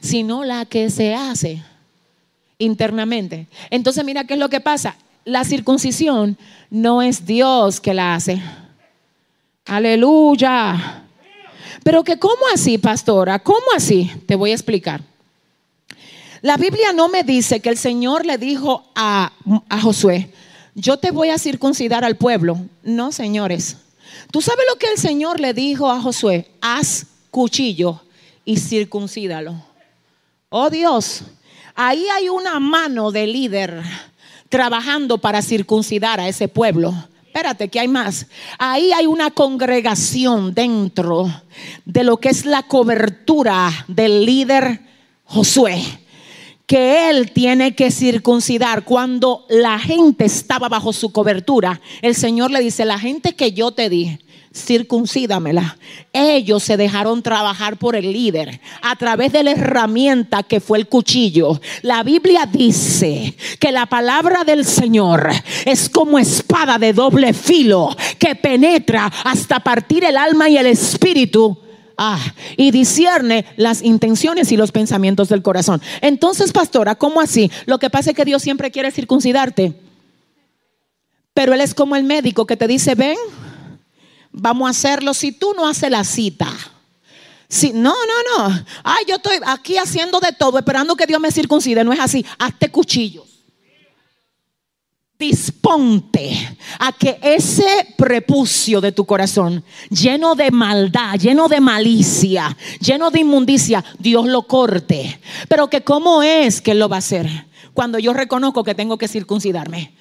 sino 0.00 0.44
la 0.44 0.64
que 0.64 0.90
se 0.90 1.14
hace 1.14 1.62
internamente. 2.58 3.46
Entonces 3.70 4.04
mira 4.04 4.24
qué 4.24 4.34
es 4.34 4.40
lo 4.40 4.48
que 4.48 4.60
pasa. 4.60 4.96
la 5.24 5.44
circuncisión 5.44 6.38
no 6.70 7.02
es 7.02 7.26
Dios 7.26 7.80
que 7.80 7.92
la 7.92 8.14
hace. 8.14 8.40
Aleluya. 9.66 11.04
Pero 11.82 12.02
que, 12.02 12.18
¿cómo 12.18 12.42
así, 12.54 12.78
pastora? 12.78 13.38
¿Cómo 13.38 13.66
así? 13.76 14.10
Te 14.26 14.36
voy 14.36 14.52
a 14.52 14.54
explicar. 14.54 15.02
La 16.40 16.56
Biblia 16.56 16.92
no 16.94 17.08
me 17.08 17.24
dice 17.24 17.60
que 17.60 17.68
el 17.68 17.76
Señor 17.76 18.24
le 18.24 18.38
dijo 18.38 18.84
a, 18.94 19.32
a 19.68 19.80
Josué, 19.80 20.32
yo 20.74 20.96
te 20.96 21.10
voy 21.10 21.28
a 21.28 21.38
circuncidar 21.38 22.04
al 22.04 22.16
pueblo. 22.16 22.58
No, 22.82 23.12
señores. 23.12 23.76
¿Tú 24.30 24.40
sabes 24.40 24.64
lo 24.70 24.78
que 24.78 24.86
el 24.86 24.98
Señor 24.98 25.40
le 25.40 25.52
dijo 25.52 25.90
a 25.90 26.00
Josué? 26.00 26.48
Haz 26.60 27.06
cuchillo 27.30 28.00
y 28.48 28.56
circuncídalo. 28.56 29.62
Oh 30.48 30.70
Dios, 30.70 31.20
ahí 31.74 32.06
hay 32.08 32.30
una 32.30 32.58
mano 32.58 33.12
de 33.12 33.26
líder 33.26 33.82
trabajando 34.48 35.18
para 35.18 35.42
circuncidar 35.42 36.18
a 36.18 36.28
ese 36.28 36.48
pueblo. 36.48 36.94
Espérate, 37.26 37.68
que 37.68 37.78
hay 37.78 37.88
más. 37.88 38.26
Ahí 38.58 38.90
hay 38.92 39.04
una 39.04 39.32
congregación 39.32 40.54
dentro 40.54 41.30
de 41.84 42.04
lo 42.04 42.16
que 42.16 42.30
es 42.30 42.46
la 42.46 42.62
cobertura 42.62 43.70
del 43.86 44.24
líder 44.24 44.80
Josué 45.24 45.82
que 46.64 47.08
él 47.08 47.32
tiene 47.32 47.74
que 47.74 47.90
circuncidar. 47.90 48.84
Cuando 48.84 49.46
la 49.48 49.78
gente 49.78 50.26
estaba 50.26 50.68
bajo 50.68 50.92
su 50.92 51.12
cobertura, 51.12 51.80
el 52.02 52.14
Señor 52.14 52.50
le 52.50 52.60
dice, 52.60 52.84
la 52.84 52.98
gente 52.98 53.34
que 53.34 53.52
yo 53.52 53.72
te 53.72 53.88
di, 53.88 54.18
circuncídamela. 54.54 55.78
Ellos 56.12 56.62
se 56.62 56.76
dejaron 56.76 57.22
trabajar 57.22 57.76
por 57.76 57.96
el 57.96 58.12
líder 58.12 58.60
a 58.82 58.96
través 58.96 59.32
de 59.32 59.42
la 59.42 59.52
herramienta 59.52 60.42
que 60.42 60.60
fue 60.60 60.78
el 60.78 60.88
cuchillo. 60.88 61.60
La 61.82 62.02
Biblia 62.02 62.46
dice 62.46 63.34
que 63.58 63.72
la 63.72 63.86
palabra 63.86 64.44
del 64.44 64.64
Señor 64.64 65.30
es 65.64 65.88
como 65.88 66.18
espada 66.18 66.78
de 66.78 66.92
doble 66.92 67.32
filo 67.32 67.96
que 68.18 68.34
penetra 68.34 69.12
hasta 69.24 69.60
partir 69.60 70.04
el 70.04 70.16
alma 70.16 70.48
y 70.48 70.58
el 70.58 70.66
espíritu 70.66 71.58
Ah, 72.00 72.20
y 72.56 72.70
discierne 72.70 73.44
las 73.56 73.82
intenciones 73.82 74.52
y 74.52 74.56
los 74.56 74.70
pensamientos 74.70 75.28
del 75.28 75.42
corazón. 75.42 75.82
Entonces, 76.00 76.52
pastora, 76.52 76.94
¿cómo 76.94 77.20
así? 77.20 77.50
Lo 77.66 77.80
que 77.80 77.90
pasa 77.90 78.10
es 78.10 78.16
que 78.16 78.24
Dios 78.24 78.40
siempre 78.40 78.70
quiere 78.70 78.92
circuncidarte. 78.92 79.74
Pero 81.34 81.54
Él 81.54 81.60
es 81.60 81.74
como 81.74 81.96
el 81.96 82.04
médico 82.04 82.46
que 82.46 82.56
te 82.56 82.68
dice, 82.68 82.94
ven, 82.94 83.16
vamos 84.32 84.66
a 84.66 84.70
hacerlo 84.70 85.14
si 85.14 85.32
tú 85.32 85.54
no 85.54 85.68
haces 85.68 85.90
la 85.90 86.04
cita. 86.04 86.48
Si, 87.48 87.72
no, 87.72 87.94
no, 87.94 88.48
no. 88.48 88.64
Ay, 88.84 89.04
yo 89.08 89.16
estoy 89.16 89.38
aquí 89.46 89.78
haciendo 89.78 90.20
de 90.20 90.32
todo, 90.32 90.58
esperando 90.58 90.96
que 90.96 91.06
Dios 91.06 91.20
me 91.20 91.30
circuncide. 91.30 91.82
No 91.82 91.92
es 91.92 92.00
así. 92.00 92.24
Hazte 92.38 92.70
cuchillos 92.70 93.28
disponte 95.18 96.56
a 96.78 96.92
que 96.92 97.18
ese 97.22 97.94
prepucio 97.96 98.80
de 98.80 98.92
tu 98.92 99.04
corazón, 99.04 99.64
lleno 99.90 100.36
de 100.36 100.50
maldad, 100.50 101.18
lleno 101.18 101.48
de 101.48 101.60
malicia, 101.60 102.56
lleno 102.80 103.10
de 103.10 103.20
inmundicia, 103.20 103.84
Dios 103.98 104.26
lo 104.26 104.42
corte. 104.42 105.20
Pero 105.48 105.68
que 105.68 105.82
cómo 105.82 106.22
es 106.22 106.60
que 106.60 106.74
lo 106.74 106.88
va 106.88 106.96
a 106.96 107.00
hacer 107.00 107.28
cuando 107.74 107.98
yo 107.98 108.12
reconozco 108.12 108.62
que 108.62 108.74
tengo 108.74 108.96
que 108.96 109.08
circuncidarme. 109.08 109.94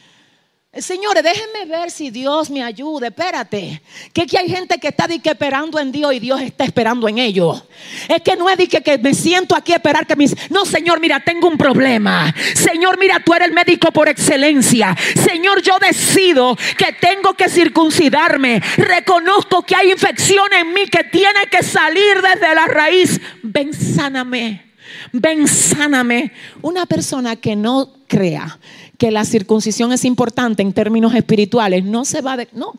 Señores, 0.79 1.23
déjenme 1.23 1.65
ver 1.65 1.89
si 1.89 2.11
Dios 2.11 2.49
me 2.49 2.63
ayude. 2.63 3.07
Espérate. 3.07 3.81
Que, 4.13 4.25
que 4.25 4.37
hay 4.37 4.49
gente 4.49 4.77
que 4.77 4.89
está 4.89 5.05
esperando 5.05 5.79
en 5.79 5.91
Dios 5.91 6.13
y 6.13 6.19
Dios 6.19 6.41
está 6.41 6.65
esperando 6.65 7.07
en 7.07 7.17
ellos. 7.17 7.63
Es 8.07 8.21
que 8.21 8.35
no 8.35 8.49
es 8.49 8.57
de 8.57 8.67
que, 8.67 8.97
me 8.97 9.13
siento 9.13 9.55
aquí 9.55 9.73
a 9.73 9.77
esperar 9.77 10.05
que 10.05 10.15
mis. 10.15 10.35
No, 10.51 10.65
Señor, 10.65 10.99
mira, 10.99 11.19
tengo 11.19 11.47
un 11.47 11.57
problema. 11.57 12.33
Señor, 12.53 12.99
mira, 12.99 13.19
tú 13.23 13.33
eres 13.33 13.47
el 13.47 13.53
médico 13.53 13.91
por 13.91 14.07
excelencia. 14.07 14.95
Señor, 15.15 15.61
yo 15.61 15.77
decido 15.79 16.55
que 16.77 16.93
tengo 16.99 17.33
que 17.33 17.49
circuncidarme. 17.49 18.61
Reconozco 18.77 19.63
que 19.63 19.75
hay 19.75 19.91
infección 19.91 20.51
en 20.53 20.73
mí 20.73 20.85
que 20.87 21.03
tiene 21.05 21.47
que 21.49 21.63
salir 21.63 22.21
desde 22.21 22.53
la 22.53 22.65
raíz. 22.65 23.19
Ven, 23.41 23.73
sáname. 23.73 24.73
Ven, 25.11 25.47
sáname. 25.47 26.31
Una 26.61 26.85
persona 26.85 27.35
que 27.35 27.55
no 27.55 27.93
crea 28.07 28.59
que 28.97 29.11
la 29.11 29.25
circuncisión 29.25 29.91
es 29.93 30.05
importante 30.05 30.63
en 30.63 30.73
términos 30.73 31.13
espirituales, 31.13 31.83
no 31.83 32.05
se 32.05 32.21
va 32.21 32.37
de, 32.37 32.47
no, 32.53 32.73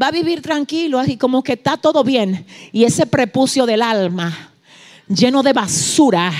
va 0.00 0.08
a 0.08 0.12
vivir 0.12 0.42
tranquilo, 0.42 0.98
así 0.98 1.16
como 1.16 1.42
que 1.42 1.54
está 1.54 1.76
todo 1.76 2.04
bien. 2.04 2.46
Y 2.72 2.84
ese 2.84 3.06
prepucio 3.06 3.66
del 3.66 3.82
alma 3.82 4.52
lleno 5.08 5.42
de 5.42 5.52
basura 5.52 6.32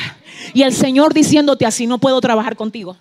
y 0.53 0.62
el 0.62 0.73
Señor 0.73 1.14
diciéndote 1.14 1.67
así 1.67 1.87
no 1.87 1.99
puedo 1.99 2.21
trabajar 2.21 2.57
contigo. 2.57 2.97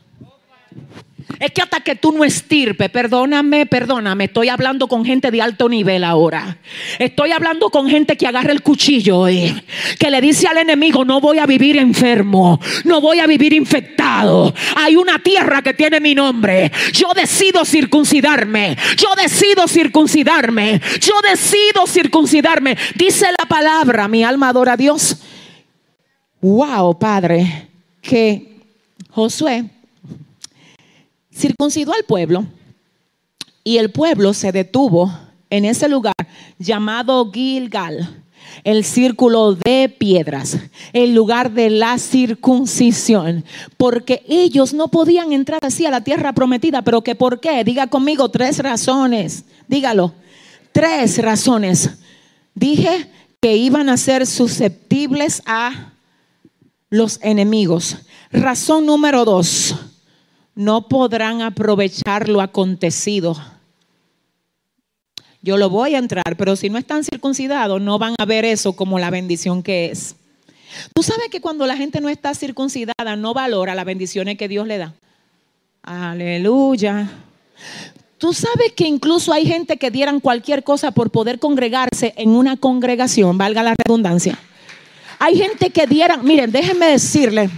Es 1.39 1.51
que 1.51 1.61
hasta 1.61 1.81
que 1.81 1.95
tú 1.95 2.11
no 2.11 2.23
estirpe, 2.23 2.87
perdóname, 2.87 3.65
perdóname, 3.65 4.25
estoy 4.25 4.47
hablando 4.49 4.87
con 4.87 5.03
gente 5.03 5.31
de 5.31 5.41
alto 5.41 5.67
nivel 5.67 6.03
ahora. 6.03 6.57
Estoy 6.99 7.31
hablando 7.31 7.69
con 7.69 7.89
gente 7.89 8.15
que 8.15 8.27
agarra 8.27 8.51
el 8.51 8.61
cuchillo 8.61 9.27
y 9.27 9.53
que 9.99 10.11
le 10.11 10.21
dice 10.21 10.47
al 10.47 10.57
enemigo, 10.57 11.03
no 11.03 11.19
voy 11.19 11.39
a 11.39 11.45
vivir 11.45 11.77
enfermo, 11.77 12.59
no 12.83 13.01
voy 13.01 13.19
a 13.19 13.27
vivir 13.27 13.53
infectado. 13.53 14.53
Hay 14.77 14.95
una 14.95 15.19
tierra 15.19 15.61
que 15.61 15.73
tiene 15.73 15.99
mi 15.99 16.15
nombre. 16.15 16.71
Yo 16.93 17.11
decido 17.13 17.65
circuncidarme, 17.65 18.77
yo 18.95 19.09
decido 19.21 19.67
circuncidarme, 19.67 20.79
yo 21.01 21.15
decido 21.27 21.87
circuncidarme. 21.87 22.77
Dice 22.95 23.27
la 23.37 23.45
palabra, 23.47 24.07
mi 24.07 24.23
alma 24.23 24.49
adora 24.49 24.73
a 24.73 24.77
Dios. 24.77 25.17
Wow, 26.39 26.97
Padre, 26.99 27.69
que 28.01 28.55
Josué 29.09 29.65
circuncidó 31.35 31.93
al 31.93 32.05
pueblo 32.05 32.45
y 33.63 33.77
el 33.77 33.91
pueblo 33.91 34.33
se 34.33 34.51
detuvo 34.51 35.11
en 35.49 35.65
ese 35.65 35.89
lugar 35.89 36.13
llamado 36.57 37.31
Gilgal, 37.31 38.23
el 38.63 38.83
círculo 38.83 39.53
de 39.53 39.89
piedras, 39.89 40.57
el 40.93 41.13
lugar 41.13 41.51
de 41.51 41.69
la 41.69 41.97
circuncisión, 41.97 43.43
porque 43.77 44.23
ellos 44.27 44.73
no 44.73 44.87
podían 44.87 45.33
entrar 45.33 45.59
así 45.63 45.85
a 45.85 45.91
la 45.91 46.03
tierra 46.03 46.33
prometida, 46.33 46.81
pero 46.83 47.01
que 47.01 47.15
por 47.15 47.39
qué? 47.39 47.63
Diga 47.63 47.87
conmigo 47.87 48.29
tres 48.29 48.59
razones, 48.59 49.45
dígalo, 49.67 50.13
tres 50.71 51.17
razones. 51.17 51.89
Dije 52.53 53.09
que 53.41 53.57
iban 53.57 53.89
a 53.89 53.97
ser 53.97 54.25
susceptibles 54.25 55.41
a 55.45 55.93
los 56.89 57.19
enemigos. 57.21 57.97
Razón 58.31 58.85
número 58.85 59.25
dos 59.25 59.75
no 60.55 60.87
podrán 60.87 61.41
aprovechar 61.41 62.29
lo 62.29 62.41
acontecido. 62.41 63.35
Yo 65.41 65.57
lo 65.57 65.69
voy 65.69 65.93
a 65.93 65.99
entrar, 65.99 66.35
pero 66.37 66.55
si 66.55 66.69
no 66.69 66.79
están 66.79 67.03
circuncidados, 67.03 67.79
no 67.79 67.99
van 67.99 68.15
a 68.17 68.25
ver 68.25 68.45
eso 68.45 68.73
como 68.73 68.97
la 68.97 69.11
bendición 69.11 69.61
que 69.61 69.91
es. 69.91 70.15
Tú 70.93 71.03
sabes 71.03 71.29
que 71.29 71.41
cuando 71.41 71.67
la 71.67 71.77
gente 71.77 72.01
no 72.01 72.09
está 72.09 72.33
circuncidada, 72.33 73.15
no 73.15 73.33
valora 73.33 73.75
las 73.75 73.85
bendiciones 73.85 74.37
que 74.37 74.47
Dios 74.47 74.65
le 74.65 74.79
da. 74.79 74.93
Aleluya. 75.83 77.11
Tú 78.17 78.33
sabes 78.33 78.71
que 78.75 78.87
incluso 78.87 79.31
hay 79.33 79.45
gente 79.45 79.77
que 79.77 79.91
dieran 79.91 80.19
cualquier 80.19 80.63
cosa 80.63 80.91
por 80.91 81.11
poder 81.11 81.37
congregarse 81.37 82.13
en 82.17 82.29
una 82.29 82.57
congregación, 82.57 83.37
valga 83.37 83.61
la 83.61 83.75
redundancia. 83.77 84.39
Hay 85.19 85.37
gente 85.37 85.69
que 85.69 85.85
dieran, 85.85 86.25
miren, 86.25 86.51
déjenme 86.51 86.87
decirle, 86.87 87.49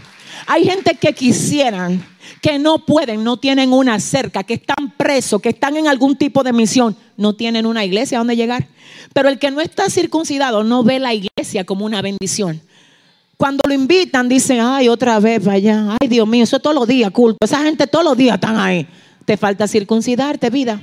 hay 0.45 0.65
gente 0.65 0.95
que 0.95 1.13
quisieran 1.13 2.03
que 2.41 2.59
no 2.59 2.85
pueden, 2.85 3.23
no 3.23 3.37
tienen 3.37 3.73
una 3.73 3.99
cerca, 3.99 4.43
que 4.43 4.55
están 4.55 4.93
presos, 4.95 5.41
que 5.41 5.49
están 5.49 5.77
en 5.77 5.87
algún 5.87 6.15
tipo 6.15 6.43
de 6.43 6.53
misión, 6.53 6.95
no 7.17 7.33
tienen 7.33 7.65
una 7.65 7.85
iglesia 7.85 8.17
a 8.17 8.19
donde 8.19 8.35
llegar. 8.35 8.67
Pero 9.13 9.29
el 9.29 9.39
que 9.39 9.51
no 9.51 9.61
está 9.61 9.89
circuncidado 9.89 10.63
no 10.63 10.83
ve 10.83 10.99
la 10.99 11.13
iglesia 11.13 11.63
como 11.63 11.85
una 11.85 12.01
bendición. 12.01 12.61
Cuando 13.37 13.61
lo 13.67 13.73
invitan, 13.73 14.27
dicen, 14.27 14.59
ay, 14.61 14.89
otra 14.89 15.19
vez, 15.19 15.43
vaya, 15.43 15.95
ay, 15.99 16.07
Dios 16.07 16.27
mío, 16.27 16.43
eso 16.43 16.59
todos 16.59 16.75
los 16.75 16.87
días, 16.87 17.11
culto. 17.11 17.37
Esa 17.41 17.61
gente 17.63 17.85
todos 17.85 18.03
los 18.03 18.17
días 18.17 18.35
están 18.35 18.57
ahí. 18.57 18.87
Te 19.25 19.37
falta 19.37 19.67
circuncidarte, 19.67 20.49
vida. 20.49 20.81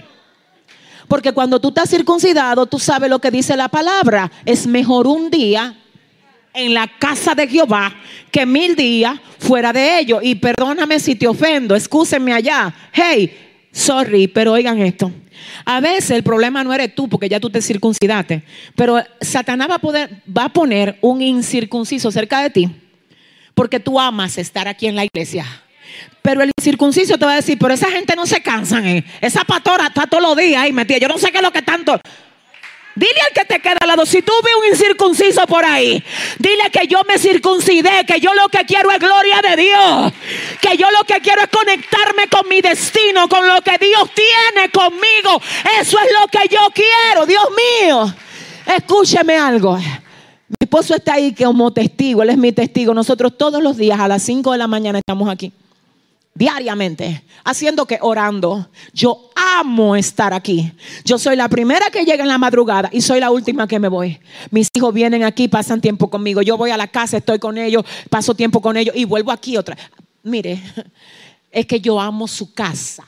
Porque 1.09 1.33
cuando 1.33 1.61
tú 1.61 1.69
estás 1.69 1.91
circuncidado, 1.91 2.67
tú 2.67 2.79
sabes 2.79 3.11
lo 3.11 3.19
que 3.19 3.31
dice 3.31 3.57
la 3.57 3.69
palabra. 3.69 4.31
Es 4.45 4.67
mejor 4.67 5.07
un 5.07 5.31
día 5.31 5.77
en 6.55 6.73
la 6.73 6.87
casa 6.87 7.35
de 7.35 7.49
Jehová 7.49 7.95
que 8.31 8.47
mil 8.47 8.75
días 8.77 9.19
fuera 9.39 9.73
de 9.73 9.99
ellos. 9.99 10.21
Y 10.23 10.37
perdóname 10.37 10.99
si 11.01 11.15
te 11.15 11.27
ofendo, 11.27 11.75
excúsenme 11.75 12.33
allá. 12.33 12.75
Hey, 12.93 13.37
sorry, 13.73 14.29
pero 14.29 14.53
oigan 14.53 14.81
esto. 14.81 15.13
A 15.65 15.81
veces 15.81 16.11
el 16.11 16.23
problema 16.23 16.65
no 16.65 16.73
eres 16.73 16.95
tú 16.95 17.09
porque 17.09 17.29
ya 17.29 17.41
tú 17.41 17.51
te 17.51 17.61
circuncidaste, 17.61 18.43
pero 18.75 19.03
Satanás 19.21 19.69
va 19.69 19.75
a, 19.75 19.79
poder, 19.79 20.23
va 20.27 20.45
a 20.45 20.53
poner 20.53 20.99
un 21.01 21.21
incircunciso 21.21 22.11
cerca 22.11 22.41
de 22.43 22.51
ti 22.51 22.71
porque 23.55 23.81
tú 23.81 23.99
amas 23.99 24.37
estar 24.39 24.69
aquí 24.69 24.87
en 24.87 24.97
la 24.97 25.05
iglesia. 25.05 25.47
Pero 26.23 26.43
el 26.43 26.51
incircunciso 26.59 27.17
te 27.19 27.25
va 27.25 27.33
a 27.33 27.37
decir, 27.37 27.59
pero 27.59 27.75
esa 27.75 27.91
gente 27.91 28.17
no 28.17 28.27
se 28.27 28.43
cansan, 28.43 28.87
¿eh? 28.87 29.05
esa 29.21 29.45
pastora 29.45 29.87
está 29.87 30.07
todos 30.07 30.23
los 30.23 30.37
días 30.37 30.63
ahí 30.63 30.73
metida. 30.73 30.99
Yo 30.99 31.09
no 31.09 31.19
sé 31.19 31.31
qué 31.31 31.39
es 31.39 31.43
lo 31.43 31.53
que 31.53 31.63
tanto. 31.63 32.01
Dile 32.97 33.21
al 33.27 33.33
que 33.33 33.45
te 33.45 33.61
queda 33.61 33.79
al 33.81 33.89
lado, 33.89 34.07
si 34.07 34.23
tú 34.23 34.33
ves 34.45 34.55
un 34.61 34.69
incircunciso 34.73 35.45
por 35.49 35.65
ahí, 35.65 36.03
dile 36.39 36.71
que 36.73 36.87
yo 36.87 37.03
me 37.09 37.19
circuncidé, 37.19 38.07
que 38.07 38.21
yo 38.21 38.33
lo 38.35 38.49
que 38.49 38.65
quiero 38.65 38.91
es 38.93 39.01
gloria 39.01 39.43
de 39.43 39.57
Dios, 39.63 40.13
que 40.61 40.77
yo 40.77 40.89
lo 40.93 41.03
que 41.05 41.21
quiero 41.21 41.43
es 41.43 41.49
conectarme 41.49 42.29
con 42.29 42.49
mi 42.49 42.61
destino, 42.61 43.29
con 43.29 43.49
lo 43.49 43.61
que 43.63 43.79
Dios 43.79 44.11
tiene 44.15 44.71
conmigo. 44.71 45.43
Eso 45.81 45.99
es 45.99 46.07
lo 46.21 46.29
que 46.29 46.49
yo 46.49 46.61
quiero, 46.73 47.27
Dios 47.27 47.45
mío. 47.83 48.15
Escúcheme 48.77 49.37
algo. 49.37 49.77
Mi 49.77 50.57
esposo 50.61 50.95
está 50.95 51.15
ahí 51.15 51.35
como 51.35 51.73
testigo, 51.73 52.23
él 52.23 52.31
es 52.31 52.39
mi 52.39 52.53
testigo. 52.53 52.95
Nosotros 52.95 53.37
todos 53.37 53.61
los 53.61 53.77
días 53.77 53.99
a 53.99 54.07
las 54.07 54.23
5 54.23 54.53
de 54.53 54.59
la 54.59 54.69
mañana 54.69 54.99
estamos 55.01 55.29
aquí 55.29 55.53
diariamente, 56.35 57.25
haciendo 57.45 57.87
que 57.87 57.99
orando. 58.01 58.69
Yo 58.93 59.31
amo 59.59 59.97
estar 59.97 60.35
aquí. 60.35 60.73
Yo 61.05 61.19
soy 61.19 61.37
la 61.37 61.49
primera 61.49 61.87
que 61.91 62.05
llega 62.05 62.23
en 62.23 62.29
la 62.29 62.39
madrugada 62.39 62.91
y 62.93 63.01
soy 63.01 63.21
la 63.21 63.31
última 63.31 63.69
que 63.69 63.79
me 63.79 63.89
voy. 63.89 64.19
Mis 64.51 64.69
hijos 64.75 64.93
vienen 64.93 65.23
aquí, 65.23 65.49
pasan 65.49 65.81
tiempo 65.81 66.11
conmigo. 66.11 66.43
Yo 66.43 66.57
voy 66.57 66.71
a 66.71 66.77
la 66.77 66.89
casa, 66.89 67.17
estoy 67.17 67.39
con 67.39 67.57
ellos, 67.57 67.85
paso 68.11 68.35
tiempo 68.35 68.61
con 68.61 68.77
ellos 68.77 68.95
y 68.97 69.05
vuelvo 69.05 69.31
aquí 69.31 69.57
otra. 69.57 69.77
Mire, 70.23 70.61
es 71.51 71.67
que 71.67 71.81
yo 71.81 72.01
amo 72.01 72.27
su 72.27 72.53
casa. 72.53 73.05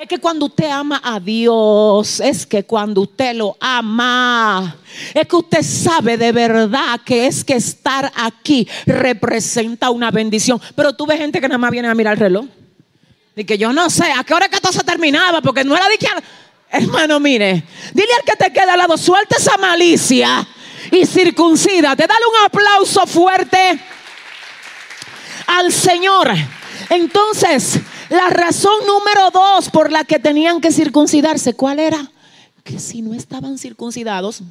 Es 0.00 0.06
que 0.06 0.18
cuando 0.18 0.46
usted 0.46 0.70
ama 0.70 1.00
a 1.02 1.18
Dios, 1.18 2.20
es 2.20 2.46
que 2.46 2.62
cuando 2.62 3.00
usted 3.00 3.34
lo 3.34 3.56
ama, 3.58 4.76
es 5.12 5.26
que 5.26 5.34
usted 5.34 5.62
sabe 5.64 6.16
de 6.16 6.30
verdad 6.30 7.00
que 7.04 7.26
es 7.26 7.42
que 7.42 7.54
estar 7.54 8.12
aquí 8.14 8.68
representa 8.86 9.90
una 9.90 10.12
bendición. 10.12 10.60
Pero 10.76 10.92
tú 10.92 11.04
ves 11.04 11.18
gente 11.18 11.40
que 11.40 11.48
nada 11.48 11.58
más 11.58 11.72
viene 11.72 11.88
a 11.88 11.96
mirar 11.96 12.12
el 12.12 12.20
reloj. 12.20 12.46
Y 13.34 13.42
que 13.42 13.58
yo 13.58 13.72
no 13.72 13.90
sé 13.90 14.04
a 14.12 14.22
qué 14.22 14.34
hora 14.34 14.48
que 14.48 14.60
todo 14.60 14.72
se 14.72 14.84
terminaba, 14.84 15.42
porque 15.42 15.64
no 15.64 15.76
era 15.76 15.88
de 15.88 15.98
que. 15.98 16.06
Hermano, 16.70 17.18
mire, 17.18 17.64
dile 17.92 18.14
al 18.14 18.22
que 18.22 18.36
te 18.36 18.52
queda 18.52 18.74
al 18.74 18.78
lado, 18.78 18.96
suelta 18.96 19.34
esa 19.36 19.56
malicia 19.56 20.46
y 20.92 21.06
circuncida. 21.06 21.96
Te 21.96 22.06
dale 22.06 22.24
un 22.24 22.46
aplauso 22.46 23.04
fuerte 23.04 23.80
al 25.48 25.72
Señor. 25.72 26.32
Entonces, 26.88 27.80
la 28.10 28.28
razón 28.30 28.72
número 28.86 29.30
dos 29.30 29.68
por 29.70 29.92
la 29.92 30.04
que 30.04 30.18
tenían 30.18 30.60
que 30.60 30.72
circuncidarse, 30.72 31.54
¿cuál 31.54 31.78
era? 31.78 32.10
Que 32.64 32.78
si 32.78 33.02
no 33.02 33.14
estaban 33.14 33.58
circuncidados, 33.58 34.42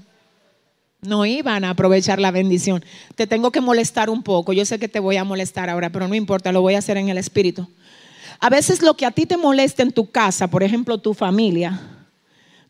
no 1.02 1.26
iban 1.26 1.64
a 1.64 1.72
aprovechar 1.72 2.20
la 2.20 2.32
bendición. 2.32 2.84
Te 3.16 3.28
tengo 3.28 3.52
que 3.52 3.62
molestar 3.62 4.10
un 4.10 4.24
poco. 4.24 4.54
Yo 4.54 4.66
sé 4.66 4.80
que 4.80 4.88
te 4.88 5.00
voy 5.00 5.18
a 5.18 5.24
molestar 5.24 5.70
ahora, 5.70 5.92
pero 5.92 6.08
no 6.08 6.16
importa, 6.16 6.52
lo 6.52 6.62
voy 6.62 6.76
a 6.76 6.80
hacer 6.80 6.98
en 6.98 7.10
el 7.10 7.18
espíritu. 7.18 7.68
A 8.40 8.50
veces 8.50 8.82
lo 8.82 8.96
que 8.96 9.06
a 9.06 9.12
ti 9.12 9.26
te 9.26 9.38
molesta 9.38 9.84
en 9.84 9.92
tu 9.92 10.10
casa, 10.12 10.48
por 10.48 10.62
ejemplo, 10.64 11.00
tu 11.00 11.14
familia, 11.14 11.80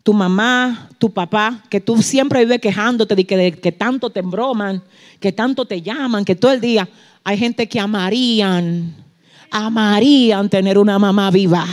tu 0.04 0.14
mamá, 0.14 0.90
tu 0.98 1.12
papá, 1.12 1.64
que 1.70 1.82
tú 1.82 2.02
siempre 2.02 2.40
vives 2.40 2.62
quejándote 2.62 3.16
de 3.16 3.26
que, 3.26 3.52
que 3.52 3.72
tanto 3.74 4.10
te 4.10 4.22
embroman, 4.22 4.82
que 5.20 5.34
tanto 5.34 5.66
te 5.66 5.82
llaman, 5.82 6.24
que 6.24 6.36
todo 6.36 6.54
el 6.54 6.62
día 6.62 6.88
hay 7.26 7.38
gente 7.38 7.68
que 7.68 7.80
amarían 7.80 9.07
amarían 9.52 10.50
tener 10.50 10.78
una 10.78 11.00
mamá 11.00 11.32
viva, 11.32 11.66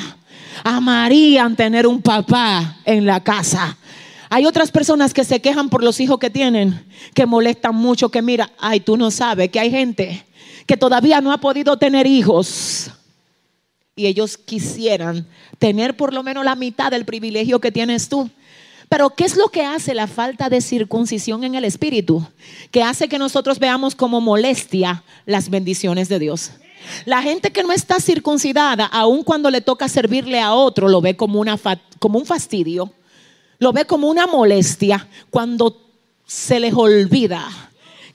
amarían 0.62 1.56
tener 1.56 1.86
un 1.86 2.02
papá 2.02 2.78
en 2.84 3.06
la 3.06 3.22
casa. 3.22 3.76
Hay 4.30 4.46
otras 4.46 4.70
personas 4.70 5.14
que 5.14 5.24
se 5.24 5.40
quejan 5.40 5.68
por 5.68 5.82
los 5.82 6.00
hijos 6.00 6.18
que 6.18 6.30
tienen, 6.30 6.84
que 7.14 7.26
molestan 7.26 7.74
mucho, 7.74 8.08
que 8.08 8.22
mira, 8.22 8.50
ay, 8.58 8.80
tú 8.80 8.96
no 8.96 9.10
sabes 9.10 9.50
que 9.50 9.60
hay 9.60 9.70
gente 9.70 10.24
que 10.66 10.76
todavía 10.76 11.20
no 11.20 11.32
ha 11.32 11.38
podido 11.38 11.76
tener 11.76 12.06
hijos 12.06 12.90
y 13.96 14.06
ellos 14.06 14.36
quisieran 14.36 15.26
tener 15.58 15.96
por 15.96 16.12
lo 16.12 16.22
menos 16.22 16.44
la 16.44 16.56
mitad 16.56 16.90
del 16.90 17.04
privilegio 17.04 17.60
que 17.60 17.70
tienes 17.70 18.08
tú. 18.08 18.28
Pero 18.88 19.10
¿qué 19.10 19.24
es 19.24 19.36
lo 19.36 19.48
que 19.48 19.64
hace 19.64 19.94
la 19.94 20.06
falta 20.06 20.48
de 20.48 20.60
circuncisión 20.60 21.44
en 21.44 21.54
el 21.54 21.64
espíritu? 21.64 22.26
Que 22.70 22.82
hace 22.82 23.08
que 23.08 23.18
nosotros 23.18 23.58
veamos 23.58 23.94
como 23.94 24.20
molestia 24.20 25.02
las 25.26 25.48
bendiciones 25.48 26.08
de 26.08 26.18
Dios. 26.18 26.50
La 27.04 27.22
gente 27.22 27.52
que 27.52 27.62
no 27.62 27.72
está 27.72 28.00
circuncidada, 28.00 28.86
aun 28.86 29.22
cuando 29.22 29.50
le 29.50 29.60
toca 29.60 29.88
servirle 29.88 30.40
a 30.40 30.52
otro, 30.54 30.88
lo 30.88 31.00
ve 31.00 31.16
como, 31.16 31.40
una, 31.40 31.58
como 31.98 32.18
un 32.18 32.26
fastidio, 32.26 32.92
lo 33.58 33.72
ve 33.72 33.84
como 33.84 34.08
una 34.08 34.26
molestia 34.26 35.08
cuando 35.30 35.80
se 36.26 36.60
les 36.60 36.74
olvida 36.74 37.48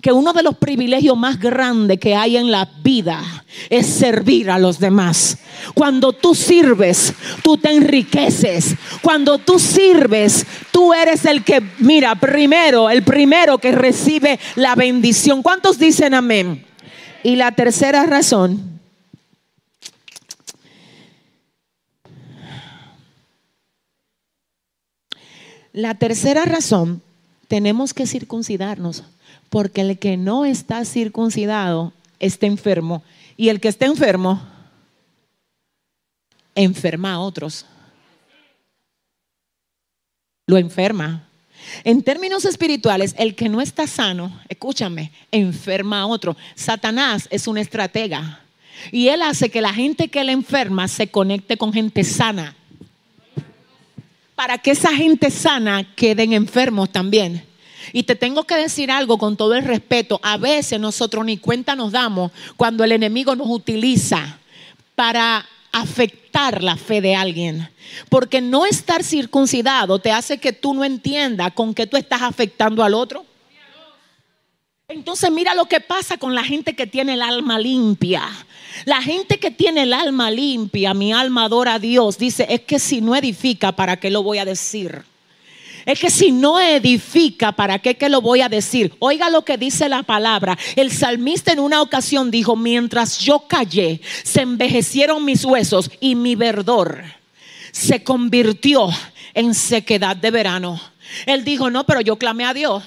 que 0.02 0.14
uno 0.14 0.32
de 0.32 0.44
los 0.44 0.58
privilegios 0.58 1.18
más 1.18 1.40
grandes 1.40 2.00
que 2.00 2.16
hay 2.16 2.38
en 2.38 2.52
la 2.52 2.70
vida 2.82 3.22
es 3.70 3.86
servir 3.86 4.50
a 4.50 4.58
los 4.58 4.80
demás. 4.80 5.38
Cuando 5.74 6.14
tú 6.14 6.34
sirves, 6.34 7.14
tú 7.44 7.58
te 7.58 7.72
enriqueces. 7.72 8.76
Cuando 9.02 9.40
tú 9.40 9.60
sirves, 9.60 10.46
tú 10.72 10.94
eres 10.94 11.26
el 11.26 11.44
que, 11.44 11.62
mira, 11.80 12.16
primero, 12.16 12.90
el 12.90 13.04
primero 13.04 13.58
que 13.58 13.74
recibe 13.74 14.40
la 14.56 14.76
bendición. 14.76 15.44
¿Cuántos 15.44 15.78
dicen 15.78 16.14
amén? 16.14 16.66
Y 17.24 17.36
la 17.36 17.52
tercera 17.52 18.06
razón, 18.06 18.80
la 25.74 25.96
tercera 25.96 26.46
razón, 26.46 27.02
tenemos 27.48 27.94
que 27.94 28.08
circuncidarnos, 28.08 29.04
porque 29.50 29.82
el 29.82 30.00
que 30.00 30.16
no 30.16 30.46
está 30.46 30.86
circuncidado 30.86 31.92
está 32.20 32.46
enfermo, 32.46 33.04
y 33.36 33.50
el 33.50 33.60
que 33.60 33.68
está 33.68 33.86
enfermo 33.86 34.42
enferma 36.56 37.14
a 37.14 37.20
otros. 37.20 37.66
Lo 40.48 40.58
enferma. 40.58 41.29
En 41.84 42.04
términos 42.04 42.46
espirituales, 42.46 43.16
el 43.18 43.36
que 43.36 43.50
no 43.50 43.62
está 43.62 43.88
sano, 43.88 44.40
escúchame, 44.50 45.12
enferma 45.32 46.02
a 46.02 46.06
otro. 46.06 46.36
Satanás 46.56 47.28
es 47.32 47.48
un 47.48 47.58
estratega 47.58 48.42
y 48.92 49.10
él 49.10 49.22
hace 49.22 49.50
que 49.50 49.62
la 49.62 49.74
gente 49.74 50.08
que 50.08 50.24
le 50.24 50.32
enferma 50.32 50.88
se 50.88 51.10
conecte 51.10 51.58
con 51.58 51.74
gente 51.74 52.04
sana. 52.04 52.56
Para 54.36 54.58
que 54.58 54.72
esa 54.72 54.96
gente 54.96 55.32
sana 55.32 55.84
queden 55.96 56.34
enfermos 56.34 56.90
también. 56.92 57.44
Y 57.92 58.04
te 58.04 58.16
tengo 58.16 58.46
que 58.46 58.56
decir 58.56 58.92
algo 58.92 59.18
con 59.18 59.36
todo 59.36 59.56
el 59.56 59.66
respeto. 59.66 60.20
A 60.24 60.38
veces 60.38 60.80
nosotros 60.80 61.26
ni 61.26 61.38
cuenta 61.38 61.76
nos 61.76 61.92
damos 61.92 62.32
cuando 62.56 62.84
el 62.84 62.92
enemigo 62.92 63.36
nos 63.36 63.50
utiliza 63.50 64.38
para 64.96 65.46
afectar 65.72 66.64
la 66.64 66.76
fe 66.76 67.02
de 67.02 67.16
alguien. 67.16 67.70
Porque 68.10 68.42
no 68.42 68.66
estar 68.66 69.04
circuncidado 69.04 70.00
te 70.00 70.12
hace 70.12 70.38
que 70.38 70.54
tú 70.54 70.74
no 70.74 70.84
entiendas 70.84 71.54
con 71.54 71.74
qué 71.74 71.88
tú 71.88 71.98
estás 71.98 72.22
afectando 72.22 72.84
al 72.84 72.94
otro. 72.94 73.26
Entonces 74.88 75.30
mira 75.32 75.54
lo 75.54 75.66
que 75.66 75.80
pasa 75.80 76.18
con 76.18 76.34
la 76.34 76.44
gente 76.44 76.76
que 76.76 76.88
tiene 76.88 77.14
el 77.14 77.22
alma 77.22 77.60
limpia. 77.60 78.24
La 78.86 79.02
gente 79.02 79.40
que 79.40 79.52
tiene 79.52 79.84
el 79.84 79.94
alma 79.94 80.32
limpia, 80.32 80.94
mi 80.94 81.14
alma 81.14 81.44
adora 81.46 81.76
a 81.76 81.80
Dios, 81.80 82.18
dice, 82.18 82.48
es 82.50 82.62
que 82.62 82.80
si 82.80 83.02
no 83.02 83.16
edifica, 83.16 83.72
¿para 83.72 83.98
qué 83.98 84.10
lo 84.10 84.24
voy 84.24 84.40
a 84.40 84.46
decir? 84.46 85.04
Es 85.86 86.00
que 86.00 86.10
si 86.10 86.32
no 86.32 86.60
edifica, 86.60 87.52
¿para 87.52 87.80
qué 87.80 87.96
que 87.96 88.10
lo 88.10 88.22
voy 88.22 88.42
a 88.42 88.50
decir? 88.50 88.94
Oiga 89.00 89.30
lo 89.30 89.44
que 89.44 89.58
dice 89.58 89.90
la 89.90 90.04
palabra. 90.04 90.58
El 90.76 90.92
salmista 90.92 91.52
en 91.52 91.60
una 91.60 91.82
ocasión 91.82 92.32
dijo, 92.32 92.56
mientras 92.56 93.20
yo 93.20 93.46
callé, 93.48 94.02
se 94.24 94.42
envejecieron 94.42 95.24
mis 95.26 95.46
huesos 95.46 95.90
y 96.00 96.16
mi 96.16 96.36
verdor 96.36 97.04
se 97.72 98.04
convirtió 98.04 98.90
en 99.34 99.54
sequedad 99.54 100.16
de 100.16 100.32
verano. 100.32 100.80
Él 101.26 101.44
dijo, 101.44 101.70
no, 101.70 101.86
pero 101.86 102.02
yo 102.02 102.18
clamé 102.18 102.46
a 102.46 102.54
Dios. 102.54 102.84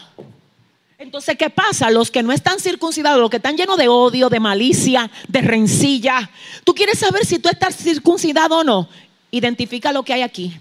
Entonces, 0.99 1.37
¿qué 1.37 1.51
pasa? 1.51 1.91
Los 1.91 2.13
que 2.13 2.23
no 2.23 2.33
están 2.33 2.61
circuncidados, 2.61 3.21
los 3.21 3.31
que 3.31 3.39
están 3.39 3.57
llenos 3.57 3.77
de 3.77 3.89
odio, 3.89 4.29
de 4.29 4.39
malicia, 4.39 5.11
de 5.27 5.41
rencilla. 5.41 6.31
¿Tú 6.63 6.75
quieres 6.75 7.01
saber 7.01 7.27
si 7.27 7.41
tú 7.41 7.49
estás 7.49 7.77
circuncidado 7.77 8.59
o 8.59 8.65
no? 8.65 8.89
Identifica 9.33 9.91
lo 9.91 10.05
que 10.05 10.13
hay 10.13 10.23
aquí. 10.23 10.57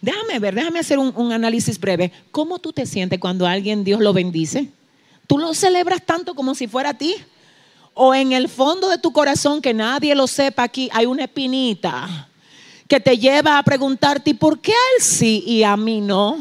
Déjame 0.00 0.38
ver, 0.38 0.54
déjame 0.54 0.78
hacer 0.78 0.98
un, 0.98 1.32
análisis 1.32 1.78
breve. 1.78 2.10
¿Cómo 2.30 2.58
tú 2.58 2.72
te 2.72 2.86
sientes 2.86 3.18
cuando 3.18 3.46
alguien 3.46 3.84
Dios 3.84 4.00
lo 4.00 4.12
bendice? 4.12 4.68
¿Tú 5.26 5.38
lo 5.38 5.52
celebras 5.54 6.04
tanto 6.04 6.34
como 6.34 6.54
si 6.54 6.66
fuera 6.66 6.90
a 6.90 6.94
ti? 6.94 7.16
¿O 7.92 8.14
en 8.14 8.32
el 8.32 8.48
fondo 8.48 8.88
de 8.88 8.98
tu 8.98 9.12
corazón, 9.12 9.60
que 9.60 9.74
nadie 9.74 10.14
lo 10.14 10.26
sepa 10.26 10.62
aquí, 10.62 10.88
hay 10.92 11.06
una 11.06 11.24
espinita 11.24 12.28
que 12.88 12.98
te 12.98 13.18
lleva 13.18 13.58
a 13.58 13.62
preguntarte, 13.62 14.34
¿por 14.34 14.58
qué 14.58 14.72
a 14.72 14.96
él 14.96 15.02
sí 15.04 15.44
y 15.46 15.62
a 15.62 15.76
mí 15.76 16.00
no? 16.00 16.38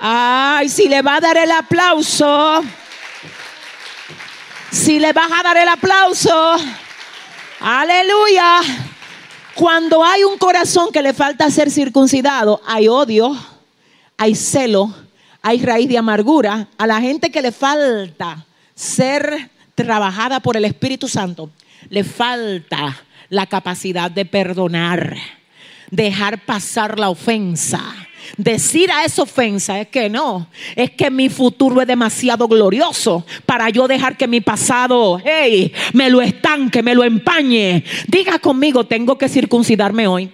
Ay, 0.00 0.68
si 0.68 0.88
le 0.88 1.02
va 1.02 1.16
a 1.16 1.20
dar 1.20 1.36
el 1.36 1.50
aplauso, 1.50 2.62
si 4.72 4.98
le 4.98 5.12
vas 5.12 5.30
a 5.30 5.42
dar 5.42 5.56
el 5.58 5.68
aplauso, 5.68 6.56
aleluya. 7.60 8.60
Cuando 9.54 10.04
hay 10.04 10.24
un 10.24 10.38
corazón 10.38 10.90
que 10.92 11.02
le 11.02 11.12
falta 11.12 11.50
ser 11.50 11.70
circuncidado, 11.70 12.60
hay 12.66 12.88
odio, 12.88 13.36
hay 14.16 14.34
celo, 14.34 14.94
hay 15.42 15.62
raíz 15.62 15.88
de 15.88 15.98
amargura. 15.98 16.68
A 16.78 16.86
la 16.86 17.00
gente 17.00 17.30
que 17.30 17.42
le 17.42 17.52
falta 17.52 18.44
ser 18.74 19.50
trabajada 19.74 20.40
por 20.40 20.56
el 20.56 20.64
Espíritu 20.64 21.08
Santo, 21.08 21.50
le 21.88 22.04
falta 22.04 22.96
la 23.28 23.46
capacidad 23.46 24.10
de 24.10 24.24
perdonar, 24.24 25.16
dejar 25.90 26.44
pasar 26.44 26.98
la 26.98 27.10
ofensa, 27.10 27.82
Decir 28.36 28.90
a 28.90 29.04
esa 29.04 29.22
ofensa 29.22 29.80
es 29.80 29.88
que 29.88 30.08
no, 30.08 30.48
es 30.76 30.90
que 30.90 31.10
mi 31.10 31.28
futuro 31.28 31.80
es 31.80 31.86
demasiado 31.86 32.48
glorioso 32.48 33.24
para 33.46 33.68
yo 33.70 33.88
dejar 33.88 34.16
que 34.16 34.28
mi 34.28 34.40
pasado, 34.40 35.20
hey, 35.24 35.72
me 35.92 36.10
lo 36.10 36.20
estanque, 36.20 36.82
me 36.82 36.94
lo 36.94 37.04
empañe. 37.04 37.84
Diga 38.08 38.38
conmigo, 38.38 38.84
tengo 38.84 39.18
que 39.18 39.28
circuncidarme 39.28 40.06
hoy. 40.06 40.30